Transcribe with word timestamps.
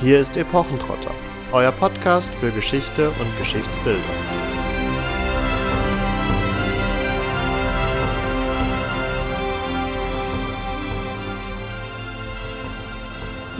Hier 0.00 0.18
ist 0.18 0.36
Epochentrotter, 0.36 1.14
euer 1.52 1.70
Podcast 1.70 2.34
für 2.34 2.50
Geschichte 2.50 3.10
und 3.10 3.38
Geschichtsbildung. 3.38 4.02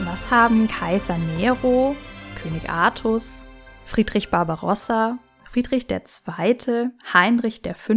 Was 0.03 0.29
haben 0.29 0.67
Kaiser 0.67 1.17
Nero, 1.17 1.95
König 2.43 2.69
Artus, 2.69 3.45
Friedrich 3.85 4.29
Barbarossa, 4.29 5.17
Friedrich 5.49 5.87
II., 5.89 6.89
Heinrich 7.13 7.61
V., 7.75 7.93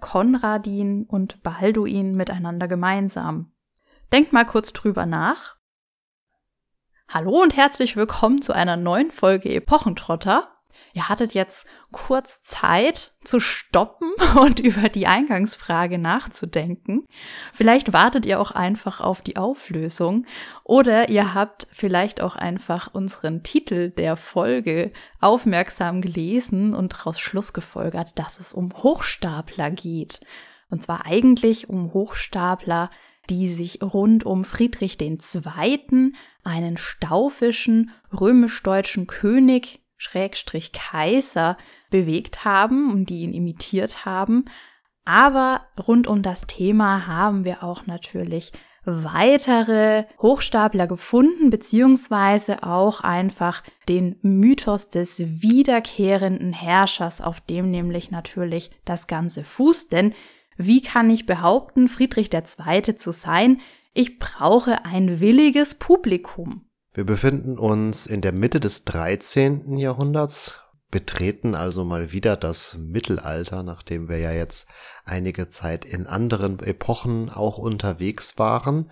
Konradin 0.00 1.04
und 1.04 1.42
Balduin 1.42 2.12
miteinander 2.14 2.68
gemeinsam? 2.68 3.52
Denkt 4.12 4.32
mal 4.32 4.46
kurz 4.46 4.72
drüber 4.72 5.04
nach 5.04 5.56
Hallo 7.14 7.42
und 7.42 7.54
herzlich 7.58 7.94
willkommen 7.94 8.40
zu 8.40 8.54
einer 8.54 8.78
neuen 8.78 9.10
Folge 9.10 9.50
Epochentrotter. 9.50 10.48
Ihr 10.94 11.10
hattet 11.10 11.34
jetzt 11.34 11.66
kurz 11.90 12.40
Zeit 12.40 13.12
zu 13.22 13.38
stoppen 13.38 14.12
und 14.40 14.60
über 14.60 14.88
die 14.88 15.06
Eingangsfrage 15.06 15.98
nachzudenken. 15.98 17.04
Vielleicht 17.52 17.92
wartet 17.92 18.24
ihr 18.24 18.40
auch 18.40 18.52
einfach 18.52 19.02
auf 19.02 19.20
die 19.20 19.36
Auflösung 19.36 20.24
oder 20.64 21.10
ihr 21.10 21.34
habt 21.34 21.66
vielleicht 21.74 22.22
auch 22.22 22.34
einfach 22.34 22.94
unseren 22.94 23.42
Titel 23.42 23.90
der 23.90 24.16
Folge 24.16 24.90
aufmerksam 25.20 26.00
gelesen 26.00 26.74
und 26.74 26.94
daraus 26.94 27.20
Schluss 27.20 27.52
gefolgert, 27.52 28.18
dass 28.18 28.40
es 28.40 28.54
um 28.54 28.72
Hochstapler 28.72 29.70
geht. 29.70 30.20
Und 30.70 30.82
zwar 30.82 31.04
eigentlich 31.04 31.68
um 31.68 31.92
Hochstapler, 31.92 32.88
die 33.30 33.48
sich 33.48 33.82
rund 33.82 34.24
um 34.24 34.44
Friedrich 34.44 35.00
II., 35.00 36.12
einen 36.44 36.76
staufischen 36.76 37.90
römisch-deutschen 38.12 39.06
König, 39.06 39.80
Schrägstrich 39.96 40.72
Kaiser, 40.72 41.56
bewegt 41.90 42.44
haben 42.44 42.90
und 42.90 43.10
die 43.10 43.22
ihn 43.22 43.32
imitiert 43.32 44.04
haben. 44.04 44.46
Aber 45.04 45.66
rund 45.86 46.06
um 46.06 46.22
das 46.22 46.46
Thema 46.46 47.06
haben 47.06 47.44
wir 47.44 47.62
auch 47.62 47.86
natürlich 47.86 48.52
weitere 48.84 50.04
Hochstapler 50.20 50.88
gefunden, 50.88 51.50
beziehungsweise 51.50 52.64
auch 52.64 53.00
einfach 53.00 53.62
den 53.88 54.16
Mythos 54.22 54.90
des 54.90 55.20
wiederkehrenden 55.20 56.52
Herrschers, 56.52 57.20
auf 57.20 57.40
dem 57.40 57.70
nämlich 57.70 58.10
natürlich 58.10 58.70
das 58.84 59.06
Ganze 59.06 59.44
fußt. 59.44 59.92
Denn 59.92 60.14
wie 60.56 60.82
kann 60.82 61.10
ich 61.10 61.26
behaupten, 61.26 61.88
Friedrich 61.88 62.30
II. 62.32 62.96
zu 62.96 63.12
sein? 63.12 63.60
Ich 63.94 64.18
brauche 64.18 64.84
ein 64.84 65.20
williges 65.20 65.74
Publikum. 65.74 66.66
Wir 66.94 67.04
befinden 67.04 67.58
uns 67.58 68.06
in 68.06 68.20
der 68.20 68.32
Mitte 68.32 68.60
des 68.60 68.84
13. 68.84 69.76
Jahrhunderts, 69.76 70.60
betreten 70.90 71.54
also 71.54 71.84
mal 71.84 72.12
wieder 72.12 72.36
das 72.36 72.76
Mittelalter, 72.78 73.62
nachdem 73.62 74.08
wir 74.08 74.18
ja 74.18 74.32
jetzt 74.32 74.68
einige 75.04 75.48
Zeit 75.48 75.84
in 75.84 76.06
anderen 76.06 76.60
Epochen 76.60 77.30
auch 77.30 77.58
unterwegs 77.58 78.38
waren. 78.38 78.90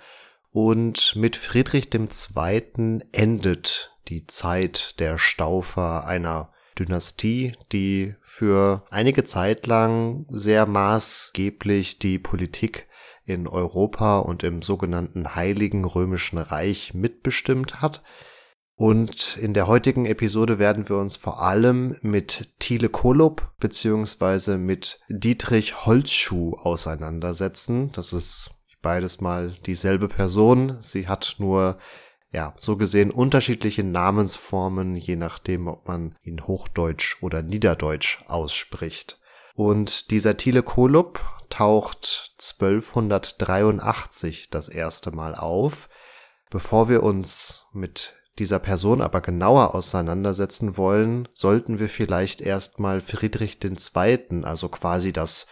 Und 0.50 1.14
mit 1.14 1.36
Friedrich 1.36 1.90
II. 1.94 3.00
endet 3.12 3.96
die 4.08 4.26
Zeit 4.26 4.98
der 4.98 5.18
Staufer 5.18 6.06
einer 6.06 6.52
Dynastie, 6.80 7.52
die 7.72 8.14
für 8.22 8.84
einige 8.90 9.24
Zeit 9.24 9.66
lang 9.66 10.26
sehr 10.30 10.66
maßgeblich 10.66 11.98
die 11.98 12.18
Politik 12.18 12.88
in 13.24 13.46
Europa 13.46 14.18
und 14.18 14.42
im 14.42 14.62
sogenannten 14.62 15.34
Heiligen 15.34 15.84
Römischen 15.84 16.38
Reich 16.38 16.94
mitbestimmt 16.94 17.80
hat. 17.80 18.02
Und 18.74 19.36
in 19.36 19.52
der 19.52 19.66
heutigen 19.66 20.06
Episode 20.06 20.58
werden 20.58 20.88
wir 20.88 20.96
uns 20.96 21.16
vor 21.16 21.42
allem 21.42 21.96
mit 22.00 22.48
Thiele 22.58 22.88
Kolob 22.88 23.52
beziehungsweise 23.60 24.56
mit 24.56 25.00
Dietrich 25.10 25.84
Holzschuh 25.84 26.54
auseinandersetzen. 26.54 27.92
Das 27.92 28.14
ist 28.14 28.50
beides 28.80 29.20
mal 29.20 29.54
dieselbe 29.66 30.08
Person. 30.08 30.78
Sie 30.80 31.08
hat 31.08 31.36
nur 31.38 31.78
ja, 32.32 32.54
so 32.58 32.76
gesehen 32.76 33.10
unterschiedliche 33.10 33.82
Namensformen, 33.82 34.94
je 34.96 35.16
nachdem, 35.16 35.66
ob 35.66 35.88
man 35.88 36.14
ihn 36.22 36.46
Hochdeutsch 36.46 37.16
oder 37.22 37.42
Niederdeutsch 37.42 38.22
ausspricht. 38.26 39.18
Und 39.54 40.10
dieser 40.10 40.36
Thiele 40.36 40.62
Kolup 40.62 41.24
taucht 41.50 42.34
1283 42.38 44.50
das 44.50 44.68
erste 44.68 45.10
Mal 45.10 45.34
auf. 45.34 45.88
Bevor 46.50 46.88
wir 46.88 47.02
uns 47.02 47.66
mit 47.72 48.14
dieser 48.38 48.60
Person 48.60 49.02
aber 49.02 49.20
genauer 49.20 49.74
auseinandersetzen 49.74 50.76
wollen, 50.76 51.28
sollten 51.34 51.78
wir 51.78 51.88
vielleicht 51.88 52.40
erstmal 52.40 53.00
Friedrich 53.00 53.58
II., 53.62 54.44
also 54.44 54.68
quasi 54.68 55.12
das 55.12 55.46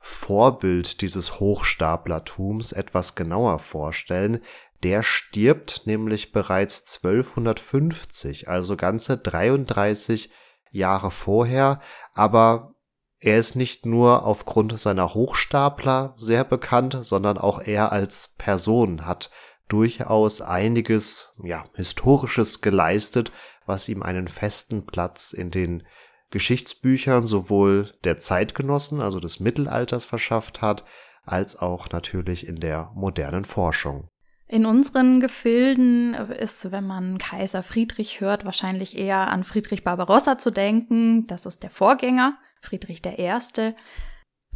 Vorbild 0.00 1.02
dieses 1.02 1.40
Hochstaplertums 1.40 2.72
etwas 2.72 3.16
genauer 3.16 3.58
vorstellen, 3.58 4.40
der 4.82 5.02
stirbt 5.02 5.86
nämlich 5.86 6.32
bereits 6.32 7.00
1250, 7.02 8.48
also 8.48 8.76
ganze 8.76 9.18
33 9.18 10.30
Jahre 10.70 11.10
vorher, 11.10 11.80
aber 12.14 12.74
er 13.20 13.38
ist 13.38 13.56
nicht 13.56 13.84
nur 13.84 14.24
aufgrund 14.24 14.78
seiner 14.78 15.14
Hochstapler 15.14 16.14
sehr 16.16 16.44
bekannt, 16.44 16.98
sondern 17.00 17.36
auch 17.38 17.60
er 17.60 17.90
als 17.90 18.34
Person 18.38 19.06
hat 19.06 19.30
durchaus 19.68 20.40
einiges, 20.40 21.34
ja, 21.42 21.64
historisches 21.74 22.60
geleistet, 22.60 23.32
was 23.66 23.88
ihm 23.88 24.02
einen 24.02 24.28
festen 24.28 24.86
Platz 24.86 25.32
in 25.32 25.50
den 25.50 25.86
Geschichtsbüchern 26.30 27.26
sowohl 27.26 27.94
der 28.04 28.18
Zeitgenossen, 28.18 29.00
also 29.00 29.18
des 29.18 29.40
Mittelalters 29.40 30.04
verschafft 30.04 30.62
hat, 30.62 30.84
als 31.24 31.58
auch 31.58 31.90
natürlich 31.90 32.46
in 32.46 32.60
der 32.60 32.92
modernen 32.94 33.44
Forschung. 33.44 34.08
In 34.50 34.64
unseren 34.64 35.20
Gefilden 35.20 36.14
ist, 36.14 36.72
wenn 36.72 36.86
man 36.86 37.18
Kaiser 37.18 37.62
Friedrich 37.62 38.22
hört, 38.22 38.46
wahrscheinlich 38.46 38.98
eher 38.98 39.28
an 39.28 39.44
Friedrich 39.44 39.84
Barbarossa 39.84 40.38
zu 40.38 40.50
denken. 40.50 41.26
Das 41.26 41.44
ist 41.44 41.62
der 41.62 41.70
Vorgänger, 41.70 42.38
Friedrich 42.62 43.02
I. 43.04 43.74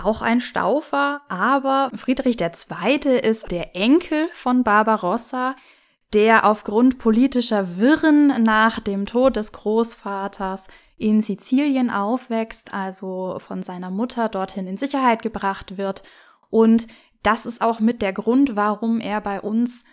Auch 0.02 0.22
ein 0.22 0.40
Staufer, 0.40 1.20
aber 1.28 1.90
Friedrich 1.94 2.40
II. 2.40 3.18
ist 3.18 3.50
der 3.50 3.76
Enkel 3.76 4.28
von 4.32 4.64
Barbarossa, 4.64 5.56
der 6.14 6.46
aufgrund 6.46 6.98
politischer 6.98 7.76
Wirren 7.76 8.42
nach 8.42 8.80
dem 8.80 9.04
Tod 9.04 9.36
des 9.36 9.52
Großvaters 9.52 10.68
in 10.96 11.20
Sizilien 11.20 11.90
aufwächst, 11.90 12.72
also 12.72 13.36
von 13.38 13.62
seiner 13.62 13.90
Mutter 13.90 14.30
dorthin 14.30 14.66
in 14.66 14.78
Sicherheit 14.78 15.20
gebracht 15.20 15.76
wird 15.76 16.02
und 16.48 16.86
das 17.22 17.46
ist 17.46 17.60
auch 17.60 17.80
mit 17.80 18.02
der 18.02 18.12
Grund, 18.12 18.56
warum 18.56 19.00
er 19.00 19.20
bei 19.20 19.40
uns 19.40 19.84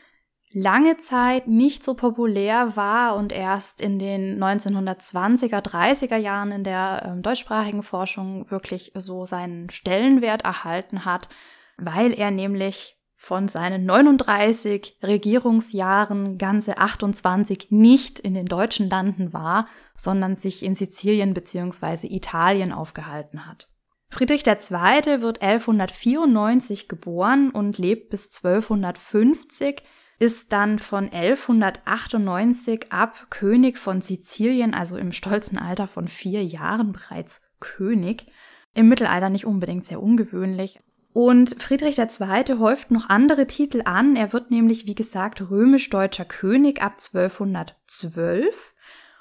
lange 0.52 0.98
Zeit 0.98 1.48
nicht 1.48 1.84
so 1.84 1.94
populär 1.94 2.76
war 2.76 3.16
und 3.16 3.32
erst 3.32 3.82
in 3.82 4.00
den 4.00 4.44
1920er, 4.44 5.62
30er 5.62 6.18
Jahren 6.18 6.52
in 6.52 6.64
der 6.64 7.18
äh, 7.18 7.22
deutschsprachigen 7.22 7.84
Forschung 7.84 8.50
wirklich 8.50 8.92
so 8.96 9.26
seinen 9.26 9.70
Stellenwert 9.70 10.44
erhalten 10.44 11.06
hat, 11.06 11.30
weil 11.78 12.14
er 12.14 12.32
nämlich 12.32 12.96
von 13.16 13.48
seinen 13.48 13.86
39 13.86 14.98
Regierungsjahren 15.04 16.38
ganze 16.38 16.78
28 16.78 17.68
nicht 17.70 18.18
in 18.18 18.34
den 18.34 18.46
deutschen 18.46 18.90
Landen 18.90 19.34
war, 19.34 19.68
sondern 19.98 20.36
sich 20.36 20.64
in 20.64 20.74
Sizilien 20.74 21.34
bzw. 21.34 22.08
Italien 22.08 22.72
aufgehalten 22.72 23.46
hat. 23.46 23.68
Friedrich 24.10 24.46
II. 24.46 25.22
wird 25.22 25.42
1194 25.42 26.88
geboren 26.88 27.52
und 27.52 27.78
lebt 27.78 28.10
bis 28.10 28.26
1250, 28.44 29.84
ist 30.18 30.52
dann 30.52 30.80
von 30.80 31.10
1198 31.10 32.92
ab 32.92 33.28
König 33.30 33.78
von 33.78 34.02
Sizilien, 34.02 34.74
also 34.74 34.98
im 34.98 35.12
stolzen 35.12 35.58
Alter 35.58 35.88
von 35.88 36.08
vier 36.08 36.44
Jahren 36.44 36.92
bereits 36.92 37.42
König. 37.60 38.26
Im 38.74 38.90
Mittelalter 38.90 39.30
nicht 39.30 39.46
unbedingt 39.46 39.86
sehr 39.86 40.02
ungewöhnlich. 40.02 40.80
Und 41.14 41.62
Friedrich 41.62 41.98
II. 41.98 42.60
häuft 42.60 42.92
noch 42.92 43.10
andere 43.10 43.48
Titel 43.48 43.82
an. 43.86 44.16
Er 44.16 44.34
wird 44.34 44.52
nämlich, 44.52 44.86
wie 44.86 44.96
gesagt, 44.96 45.50
römisch-deutscher 45.50 46.26
König 46.26 46.82
ab 46.82 46.98
1212. 47.14 48.76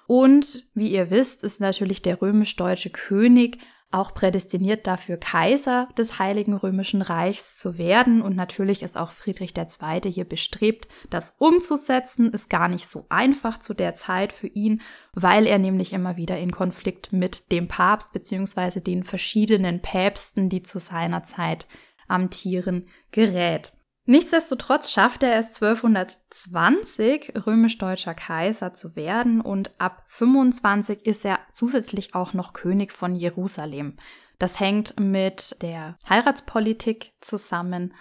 Und 0.06 0.64
wie 0.75 0.91
ihr 0.91 1.11
wisst, 1.11 1.44
ist 1.44 1.61
natürlich 1.61 2.02
der 2.02 2.20
römisch-deutsche 2.20 2.91
König 2.91 3.58
auch 3.90 4.12
prädestiniert 4.12 4.87
dafür, 4.87 5.17
Kaiser 5.17 5.88
des 5.96 6.19
Heiligen 6.19 6.55
Römischen 6.55 7.00
Reichs 7.00 7.56
zu 7.56 7.79
werden. 7.79 8.20
Und 8.20 8.37
natürlich 8.37 8.82
ist 8.82 8.99
auch 8.99 9.12
Friedrich 9.12 9.55
II. 9.56 10.12
hier 10.12 10.26
bestrebt, 10.26 10.88
das 11.08 11.37
umzusetzen. 11.38 12.31
Ist 12.32 12.50
gar 12.50 12.69
nicht 12.69 12.87
so 12.87 13.06
einfach 13.08 13.61
zu 13.61 13.73
der 13.73 13.94
Zeit 13.94 14.32
für 14.32 14.49
ihn, 14.49 14.82
weil 15.14 15.46
er 15.46 15.58
nämlich 15.58 15.93
immer 15.94 16.17
wieder 16.17 16.38
in 16.38 16.52
Konflikt 16.52 17.12
mit 17.12 17.50
dem 17.50 17.67
Papst 17.67 18.12
beziehungsweise 18.12 18.82
den 18.82 19.05
verschiedenen 19.05 19.81
Päpsten, 19.81 20.50
die 20.50 20.62
zu 20.62 20.79
seiner 20.79 21.23
Zeit 21.23 21.67
amtieren, 22.08 22.88
gerät. 23.11 23.73
Nichtsdestotrotz 24.10 24.90
schaffte 24.90 25.26
er 25.26 25.38
es 25.38 25.60
1220, 25.60 27.34
römisch-deutscher 27.46 28.14
Kaiser 28.14 28.72
zu 28.72 28.96
werden 28.96 29.43
und 29.43 29.70
ab 29.76 30.02
25 30.06 31.05
ist 31.05 31.26
er 31.26 31.38
zusätzlich 31.52 32.14
auch 32.14 32.32
noch 32.32 32.55
König 32.55 32.94
von 32.94 33.14
Jerusalem. 33.14 33.99
Das 34.38 34.60
hängt 34.60 34.99
mit 34.99 35.60
der 35.60 35.99
Heiratspolitik 36.08 37.12
zusammen. 37.20 37.93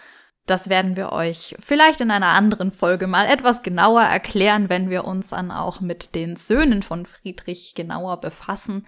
Das 0.46 0.70
werden 0.70 0.96
wir 0.96 1.12
euch 1.12 1.58
vielleicht 1.60 2.00
in 2.00 2.12
einer 2.12 2.28
anderen 2.28 2.72
Folge 2.72 3.06
mal 3.06 3.26
etwas 3.26 3.62
genauer 3.62 4.04
erklären, 4.04 4.70
wenn 4.70 4.90
wir 4.90 5.04
uns 5.04 5.32
dann 5.32 5.52
auch 5.52 5.82
mit 5.82 6.16
den 6.16 6.38
Söhnen 6.38 6.84
von 6.84 7.06
Friedrich 7.06 7.76
genauer 7.76 8.22
befassen. 8.22 8.88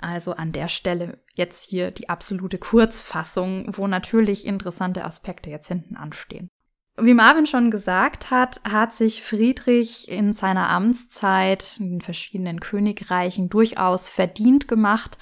Also 0.00 0.32
an 0.32 0.52
der 0.52 0.68
Stelle 0.68 1.18
jetzt 1.34 1.68
hier 1.68 1.90
die 1.90 2.08
absolute 2.08 2.58
Kurzfassung, 2.58 3.66
wo 3.76 3.86
natürlich 3.86 4.46
interessante 4.46 5.04
Aspekte 5.04 5.50
jetzt 5.50 5.68
hinten 5.68 5.96
anstehen. 5.96 6.50
Wie 6.98 7.14
Marvin 7.14 7.46
schon 7.46 7.70
gesagt 7.70 8.30
hat, 8.30 8.60
hat 8.64 8.92
sich 8.92 9.22
Friedrich 9.22 10.10
in 10.10 10.32
seiner 10.32 10.68
Amtszeit 10.68 11.76
in 11.78 11.90
den 11.90 12.00
verschiedenen 12.00 12.60
Königreichen 12.60 13.48
durchaus 13.48 14.08
verdient 14.08 14.68
gemacht. 14.68 15.16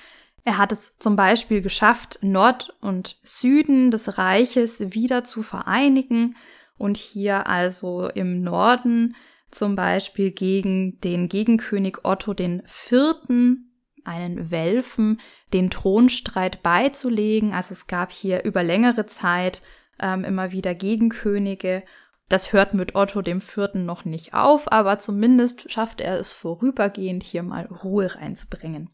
Er 0.45 0.59
hat 0.59 0.73
es 0.73 0.99
zum 0.99 1.15
Beispiel 1.15 1.61
geschafft, 1.61 2.19
Nord 2.23 2.75
und 2.81 3.19
Süden 3.23 3.91
des 3.91 4.19
Reiches 4.19 4.93
wieder 4.93 5.23
zu 5.23 5.43
vereinigen 5.43 6.37
und 6.79 6.97
hier 6.97 7.47
also 7.47 8.09
im 8.09 8.43
Norden 8.43 9.15
zum 9.51 9.75
Beispiel 9.75 10.31
gegen 10.31 11.01
den 11.01 11.29
Gegenkönig 11.29 11.99
Otto 12.03 12.35
den 12.35 12.63
Vierten 12.67 13.68
einen 14.09 14.51
Welfen 14.51 15.21
den 15.53 15.71
Thronstreit 15.71 16.63
beizulegen. 16.63 17.53
Also 17.53 17.73
es 17.73 17.87
gab 17.87 18.11
hier 18.11 18.45
über 18.45 18.65
längere 18.65 19.07
Zeit 19.07 19.63
ähm, 20.01 20.25
immer 20.25 20.51
wieder 20.51 20.75
Gegenkönige. 20.75 21.85
Das 22.29 22.53
hört 22.53 22.75
mit 22.75 22.95
Otto 22.95 23.23
dem 23.23 23.41
Vierten 23.41 23.87
noch 23.87 24.05
nicht 24.05 24.35
auf, 24.35 24.71
aber 24.73 24.99
zumindest 24.99 25.71
schafft 25.71 26.01
er 26.01 26.19
es 26.19 26.33
vorübergehend 26.33 27.23
hier 27.23 27.43
mal 27.43 27.67
Ruhe 27.67 28.15
reinzubringen. 28.15 28.91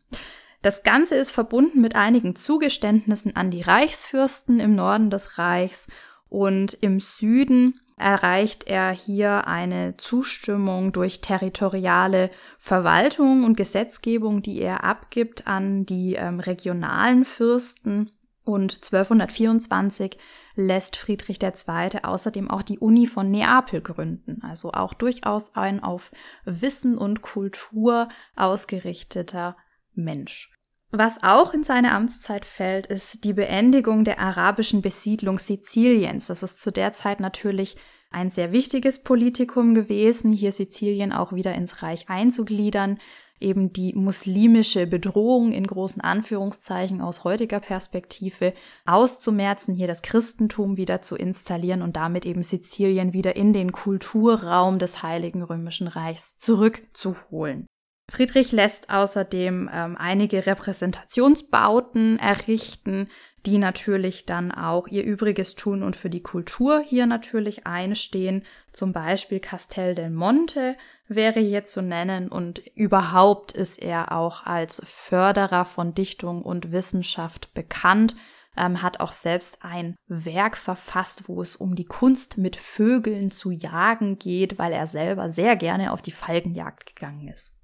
Das 0.63 0.83
Ganze 0.83 1.17
ist 1.17 1.31
verbunden 1.31 1.81
mit 1.81 1.95
einigen 1.95 2.37
Zugeständnissen 2.37 3.37
an 3.37 3.51
die 3.51 3.63
Reichsfürsten 3.63 4.61
im 4.61 4.75
Norden 4.75 5.11
des 5.11 5.37
Reichs 5.39 5.89
und 6.29 6.75
im 6.81 7.01
Süden 7.01 7.81
erreicht 7.97 8.67
er 8.67 8.91
hier 8.91 9.47
eine 9.47 9.97
Zustimmung 9.97 10.93
durch 10.93 11.21
territoriale 11.21 12.31
Verwaltung 12.59 13.45
und 13.45 13.57
Gesetzgebung, 13.57 14.43
die 14.43 14.61
er 14.61 14.85
abgibt 14.85 15.47
an 15.47 15.87
die 15.87 16.15
ähm, 16.15 16.41
regionalen 16.41 17.25
Fürsten. 17.25 18.11
Und 18.45 18.75
1224 18.75 20.19
lässt 20.55 20.97
Friedrich 20.97 21.43
II. 21.43 22.05
außerdem 22.05 22.51
auch 22.51 22.63
die 22.63 22.79
Uni 22.79 23.07
von 23.07 23.31
Neapel 23.31 23.81
gründen, 23.81 24.43
also 24.43 24.73
auch 24.73 24.93
durchaus 24.93 25.55
ein 25.57 25.83
auf 25.83 26.11
Wissen 26.45 26.99
und 26.99 27.23
Kultur 27.23 28.09
ausgerichteter 28.37 29.57
Mensch. 29.95 30.54
Was 30.97 31.25
auch 31.25 31.53
in 31.53 31.65
seine 31.65 31.91
Amtszeit 31.91 32.45
fällt, 32.45 32.87
ist 32.87 33.25
die 33.25 33.33
Beendigung 33.33 34.05
der 34.05 34.21
arabischen 34.21 34.81
Besiedlung 34.81 35.41
Siziliens. 35.41 36.29
Das 36.29 36.45
ist 36.45 36.63
zu 36.63 36.71
der 36.71 36.93
Zeit 36.93 37.19
natürlich 37.19 37.77
ein 38.13 38.31
sehr 38.31 38.53
wichtiges 38.53 39.03
Politikum 39.03 39.75
gewesen, 39.75 40.33
hier 40.33 40.53
Sizilien 40.53 41.13
auch 41.13 41.33
wieder 41.33 41.53
ins 41.57 41.83
Reich 41.83 42.09
einzugliedern, 42.09 43.01
eben 43.41 43.73
die 43.73 43.93
muslimische 43.93 44.87
Bedrohung 44.87 45.51
in 45.51 45.67
großen 45.67 46.01
Anführungszeichen 46.01 47.01
aus 47.01 47.25
heutiger 47.25 47.59
Perspektive 47.59 48.55
auszumerzen, 48.87 49.75
hier 49.75 49.89
das 49.89 50.01
Christentum 50.01 50.77
wieder 50.77 51.03
zu 51.03 51.17
installieren 51.17 51.83
und 51.83 51.97
damit 51.97 52.25
eben 52.25 52.45
Sizilien 52.45 53.13
wieder 53.13 53.35
in 53.35 53.53
den 53.53 53.73
Kulturraum 53.73 54.79
des 54.79 55.03
Heiligen 55.03 55.43
Römischen 55.43 55.89
Reichs 55.89 56.39
zurückzuholen. 56.39 57.67
Friedrich 58.11 58.53
lässt 58.53 58.91
außerdem 58.91 59.71
ähm, 59.73 59.97
einige 59.99 60.47
Repräsentationsbauten 60.47 62.19
errichten, 62.19 63.09
die 63.47 63.59
natürlich 63.59 64.25
dann 64.25 64.53
auch 64.53 64.89
ihr 64.89 65.05
Übriges 65.05 65.55
tun 65.55 65.83
und 65.83 65.97
für 65.97 66.09
die 66.09 66.23
Kultur 66.23 66.81
hier 66.81 67.07
natürlich 67.07 67.67
einstehen. 67.67 68.45
Zum 68.73 68.93
Beispiel 68.93 69.41
Castel 69.41 69.95
del 69.95 70.11
Monte 70.11 70.77
wäre 71.09 71.41
hier 71.41 71.65
zu 71.65 71.83
nennen 71.83 72.29
und 72.29 72.59
überhaupt 72.75 73.53
ist 73.53 73.83
er 73.83 74.13
auch 74.13 74.47
als 74.47 74.83
Förderer 74.87 75.65
von 75.65 75.95
Dichtung 75.95 76.43
und 76.43 76.73
Wissenschaft 76.73 77.53
bekannt, 77.53 78.17
ähm, 78.57 78.83
hat 78.83 79.01
auch 79.01 79.13
selbst 79.13 79.59
ein 79.63 79.97
Werk 80.07 80.57
verfasst, 80.57 81.29
wo 81.29 81.43
es 81.43 81.57
um 81.57 81.75
die 81.75 81.85
Kunst 81.85 82.39
mit 82.39 82.57
Vögeln 82.57 83.31
zu 83.31 83.51
jagen 83.51 84.19
geht, 84.19 84.59
weil 84.59 84.73
er 84.73 84.87
selber 84.87 85.29
sehr 85.29 85.57
gerne 85.57 85.93
auf 85.93 86.01
die 86.01 86.13
Falkenjagd 86.13 86.95
gegangen 86.95 87.29
ist. 87.29 87.55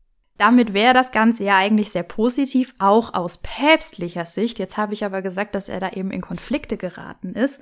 Damit 0.41 0.73
wäre 0.73 0.95
das 0.95 1.13
Ganze 1.13 1.45
ja 1.45 1.59
eigentlich 1.59 1.93
sehr 1.93 2.03
positiv, 2.03 2.73
auch 2.79 3.13
aus 3.13 3.43
päpstlicher 3.43 4.25
Sicht. 4.25 4.59
Jetzt 4.59 4.79
habe 4.79 4.95
ich 4.95 5.05
aber 5.05 5.21
gesagt, 5.21 5.55
dass 5.55 5.69
er 5.69 5.81
da 5.81 5.91
eben 5.91 6.11
in 6.11 6.23
Konflikte 6.23 6.79
geraten 6.79 7.35
ist. 7.35 7.61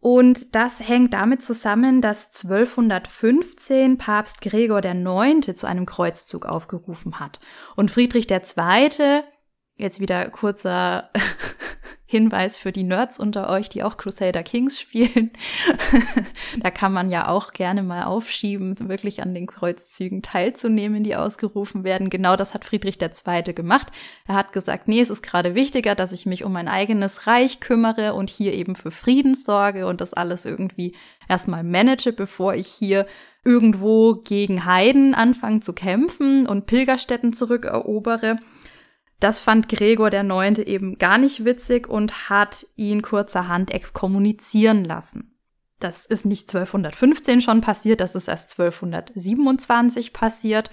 Und 0.00 0.54
das 0.54 0.86
hängt 0.86 1.14
damit 1.14 1.42
zusammen, 1.42 2.02
dass 2.02 2.26
1215 2.44 3.96
Papst 3.96 4.42
Gregor 4.42 4.84
IX. 4.84 5.54
zu 5.54 5.66
einem 5.66 5.86
Kreuzzug 5.86 6.44
aufgerufen 6.44 7.20
hat. 7.20 7.40
Und 7.74 7.90
Friedrich 7.90 8.30
II., 8.30 9.22
jetzt 9.76 9.98
wieder 9.98 10.28
kurzer 10.28 11.10
Hinweis 12.14 12.56
für 12.56 12.70
die 12.70 12.84
Nerds 12.84 13.18
unter 13.18 13.50
euch, 13.50 13.68
die 13.68 13.82
auch 13.82 13.96
Crusader 13.96 14.44
Kings 14.44 14.78
spielen. 14.80 15.32
da 16.62 16.70
kann 16.70 16.92
man 16.92 17.10
ja 17.10 17.26
auch 17.26 17.50
gerne 17.50 17.82
mal 17.82 18.04
aufschieben, 18.04 18.76
wirklich 18.88 19.20
an 19.20 19.34
den 19.34 19.48
Kreuzzügen 19.48 20.22
teilzunehmen, 20.22 21.02
die 21.02 21.16
ausgerufen 21.16 21.82
werden. 21.82 22.10
Genau 22.10 22.36
das 22.36 22.54
hat 22.54 22.64
Friedrich 22.64 22.98
II. 23.02 23.42
gemacht. 23.52 23.88
Er 24.28 24.36
hat 24.36 24.52
gesagt, 24.52 24.86
nee, 24.86 25.00
es 25.00 25.10
ist 25.10 25.22
gerade 25.22 25.56
wichtiger, 25.56 25.96
dass 25.96 26.12
ich 26.12 26.24
mich 26.24 26.44
um 26.44 26.52
mein 26.52 26.68
eigenes 26.68 27.26
Reich 27.26 27.58
kümmere 27.58 28.14
und 28.14 28.30
hier 28.30 28.52
eben 28.52 28.76
für 28.76 28.92
Frieden 28.92 29.34
sorge 29.34 29.88
und 29.88 30.00
das 30.00 30.14
alles 30.14 30.44
irgendwie 30.44 30.94
erstmal 31.28 31.64
manage, 31.64 32.12
bevor 32.12 32.54
ich 32.54 32.68
hier 32.68 33.06
irgendwo 33.44 34.14
gegen 34.14 34.64
Heiden 34.64 35.14
anfange 35.14 35.60
zu 35.60 35.72
kämpfen 35.72 36.46
und 36.46 36.66
Pilgerstätten 36.66 37.32
zurückerobere. 37.32 38.38
Das 39.20 39.40
fand 39.40 39.68
Gregor 39.68 40.10
der 40.10 40.22
Neunte 40.22 40.66
eben 40.66 40.98
gar 40.98 41.18
nicht 41.18 41.44
witzig 41.44 41.88
und 41.88 42.28
hat 42.28 42.66
ihn 42.76 43.02
kurzerhand 43.02 43.72
exkommunizieren 43.72 44.84
lassen. 44.84 45.34
Das 45.80 46.06
ist 46.06 46.24
nicht 46.24 46.48
1215 46.48 47.40
schon 47.40 47.60
passiert, 47.60 48.00
das 48.00 48.14
ist 48.14 48.28
erst 48.28 48.58
1227 48.58 50.12
passiert. 50.12 50.70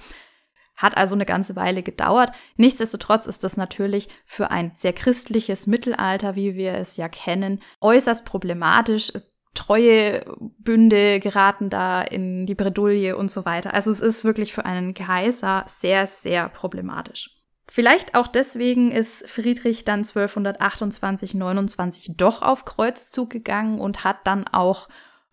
Hat 0.75 0.98
also 0.98 1.16
eine 1.16 1.25
ganze 1.25 1.56
Weile 1.56 1.84
gedauert. 1.84 2.32
Nichtsdestotrotz 2.56 3.25
ist 3.25 3.44
das 3.44 3.58
natürlich 3.58 4.08
für 4.25 4.51
ein 4.51 4.72
sehr 4.74 4.94
christliches 4.94 5.68
Mittelalter, 5.68 6.36
wie 6.36 6.56
wir 6.56 6.74
es 6.74 6.98
ja 6.98 7.10
kennen, 7.10 7.62
äußerst 7.82 8.25
problematisch. 8.25 9.12
Treue 9.54 10.24
Bünde 10.60 11.20
geraten 11.20 11.70
da 11.70 12.01
in 12.01 12.46
die 12.46 12.56
Bredouille 12.56 13.18
und 13.18 13.30
so 13.30 13.44
weiter. 13.44 13.74
Also 13.74 13.92
es 13.92 14.00
ist 14.00 14.24
wirklich 14.24 14.54
für 14.54 14.66
einen 14.66 14.94
Kaiser 14.94 15.66
sehr, 15.68 16.08
sehr 16.08 16.48
problematisch. 16.48 17.41
Vielleicht 17.74 18.16
auch 18.16 18.28
deswegen 18.28 18.92
ist 18.92 19.30
Friedrich 19.30 19.86
dann 19.86 20.00
1228, 20.00 21.36
29 21.36 22.18
doch 22.18 22.42
auf 22.42 22.66
Kreuzzug 22.66 23.30
gegangen 23.30 23.80
und 23.80 24.04
hat 24.04 24.18
dann 24.25 24.46
auch 24.46 24.90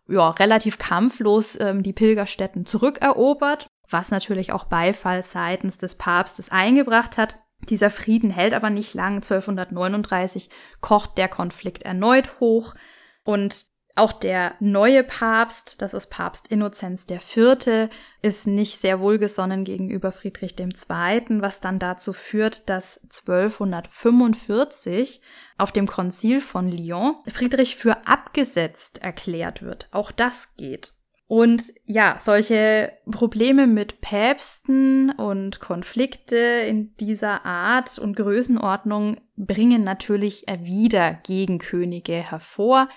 ja, 0.07 0.31
relativ 0.31 0.79
kampflos 0.79 1.59
ähm, 1.59 1.83
die 1.83 1.93
Pilgerstätten 1.93 2.65
zurückerobert, 2.65 3.67
was 3.91 4.13
natürlich 4.13 4.53
auch 4.53 4.67
Beifall 4.67 5.25
seitens 5.25 5.79
des 5.79 5.97
Papstes 5.97 6.49
eingebracht 6.53 7.19
hat. 7.19 7.35
Dieser 7.71 7.91
Frieden 7.91 8.31
hält 8.31 8.55
aber 8.55 8.71
nicht 8.71 8.95
lang. 8.95 9.17
1239 9.17 10.49
kocht 10.81 11.19
der 11.19 11.27
Konflikt 11.27 11.83
erneut 11.83 12.39
hoch 12.39 12.77
und 13.25 13.65
auch 13.99 14.13
der 14.13 14.55
neue 14.61 15.03
Papst, 15.05 15.83
das 15.83 15.93
ist 15.95 16.09
Papst 16.09 16.49
Innozenz 16.49 17.07
IV., 17.11 17.91
ist 18.23 18.47
nicht 18.47 18.79
sehr 18.79 19.01
wohlgesonnen 19.01 19.65
gegenüber 19.65 20.13
Friedrich 20.13 20.59
II., 20.59 21.41
was 21.41 21.61
dann 21.61 21.79
dazu 21.79 22.13
führt, 22.13 22.69
dass 22.69 23.01
1245 23.03 25.23
auf 25.59 25.71
dem 25.73 25.87
Konzil 25.87 26.41
von 26.41 26.71
Lyon 26.71 27.17
Friedrich 27.29 27.77
für 27.77 28.07
abgesetzt 28.07 29.03
erklärt 29.03 29.63
wird. 29.63 29.89
Auch 29.93 30.13
das 30.13 30.57
geht. 30.57 30.93
Und 31.29 31.63
ja, 31.85 32.17
solche 32.19 32.91
Probleme 33.11 33.67
mit 33.67 34.01
Päpsten 34.01 35.11
und 35.11 35.61
Konflikte 35.61 36.37
in 36.37 36.97
dieser 36.97 37.45
Art 37.45 37.99
und 37.99 38.17
Größenordnung 38.17 39.19
bringen 39.37 39.85
natürlich 39.85 40.47
wieder 40.63 41.19
Gegenkönige 41.27 42.15
hervor 42.15 42.89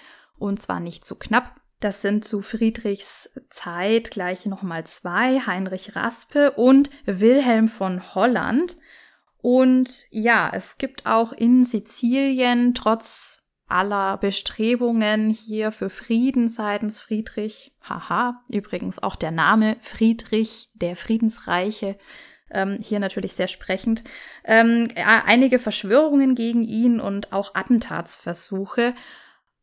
und 0.42 0.60
zwar 0.60 0.80
nicht 0.80 1.06
zu 1.06 1.16
knapp. 1.16 1.62
Das 1.80 2.02
sind 2.02 2.24
zu 2.24 2.42
Friedrichs 2.42 3.32
Zeit 3.50 4.12
gleich 4.12 4.46
nochmal 4.46 4.86
zwei, 4.86 5.40
Heinrich 5.40 5.96
Raspe 5.96 6.52
und 6.52 6.90
Wilhelm 7.06 7.68
von 7.70 8.14
Holland. 8.14 8.78
Und 9.38 10.06
ja, 10.12 10.52
es 10.54 10.78
gibt 10.78 11.08
auch 11.08 11.34
in 11.34 11.64
Sizilien 11.64 12.76
trotz 12.76 13.48
aller 13.68 14.18
Bestrebungen 14.18 15.30
hier 15.30 15.72
für 15.72 15.90
Frieden 15.90 16.50
seitens 16.50 17.00
Friedrich, 17.00 17.74
haha, 17.82 18.44
übrigens 18.50 19.02
auch 19.02 19.16
der 19.16 19.32
Name 19.32 19.78
Friedrich, 19.80 20.70
der 20.76 20.96
Friedensreiche, 20.96 21.98
ähm, 22.52 22.78
hier 22.82 23.00
natürlich 23.00 23.34
sehr 23.34 23.48
sprechend, 23.48 24.04
ähm, 24.44 24.90
einige 24.96 25.58
Verschwörungen 25.58 26.36
gegen 26.36 26.64
ihn 26.64 27.00
und 27.00 27.32
auch 27.32 27.56
Attentatsversuche. 27.56 28.94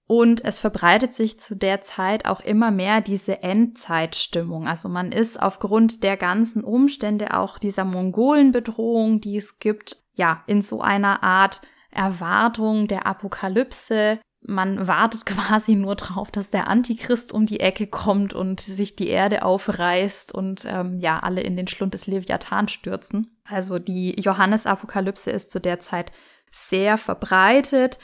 Und 0.08 0.42
es 0.42 0.58
verbreitet 0.58 1.12
sich 1.12 1.38
zu 1.38 1.54
der 1.54 1.82
Zeit 1.82 2.24
auch 2.24 2.40
immer 2.40 2.70
mehr 2.70 3.02
diese 3.02 3.42
Endzeitstimmung. 3.42 4.66
Also 4.66 4.88
man 4.88 5.12
ist 5.12 5.40
aufgrund 5.40 6.02
der 6.02 6.16
ganzen 6.16 6.64
Umstände 6.64 7.36
auch 7.36 7.58
dieser 7.58 7.84
Mongolenbedrohung, 7.84 9.20
die 9.20 9.36
es 9.36 9.58
gibt, 9.58 10.02
ja, 10.14 10.42
in 10.46 10.62
so 10.62 10.80
einer 10.80 11.22
Art 11.22 11.60
Erwartung 11.90 12.88
der 12.88 13.06
Apokalypse. 13.06 14.18
Man 14.40 14.88
wartet 14.88 15.26
quasi 15.26 15.74
nur 15.74 15.94
drauf, 15.94 16.30
dass 16.30 16.50
der 16.50 16.68
Antichrist 16.68 17.30
um 17.30 17.44
die 17.44 17.60
Ecke 17.60 17.86
kommt 17.86 18.32
und 18.32 18.62
sich 18.62 18.96
die 18.96 19.08
Erde 19.08 19.42
aufreißt 19.42 20.34
und 20.34 20.64
ähm, 20.66 20.96
ja, 20.98 21.18
alle 21.18 21.42
in 21.42 21.54
den 21.54 21.68
Schlund 21.68 21.92
des 21.92 22.06
Leviathan 22.06 22.68
stürzen. 22.68 23.38
Also 23.44 23.78
die 23.78 24.18
Johannesapokalypse 24.18 25.30
ist 25.30 25.50
zu 25.50 25.60
der 25.60 25.80
Zeit 25.80 26.12
sehr 26.50 26.96
verbreitet. 26.96 27.98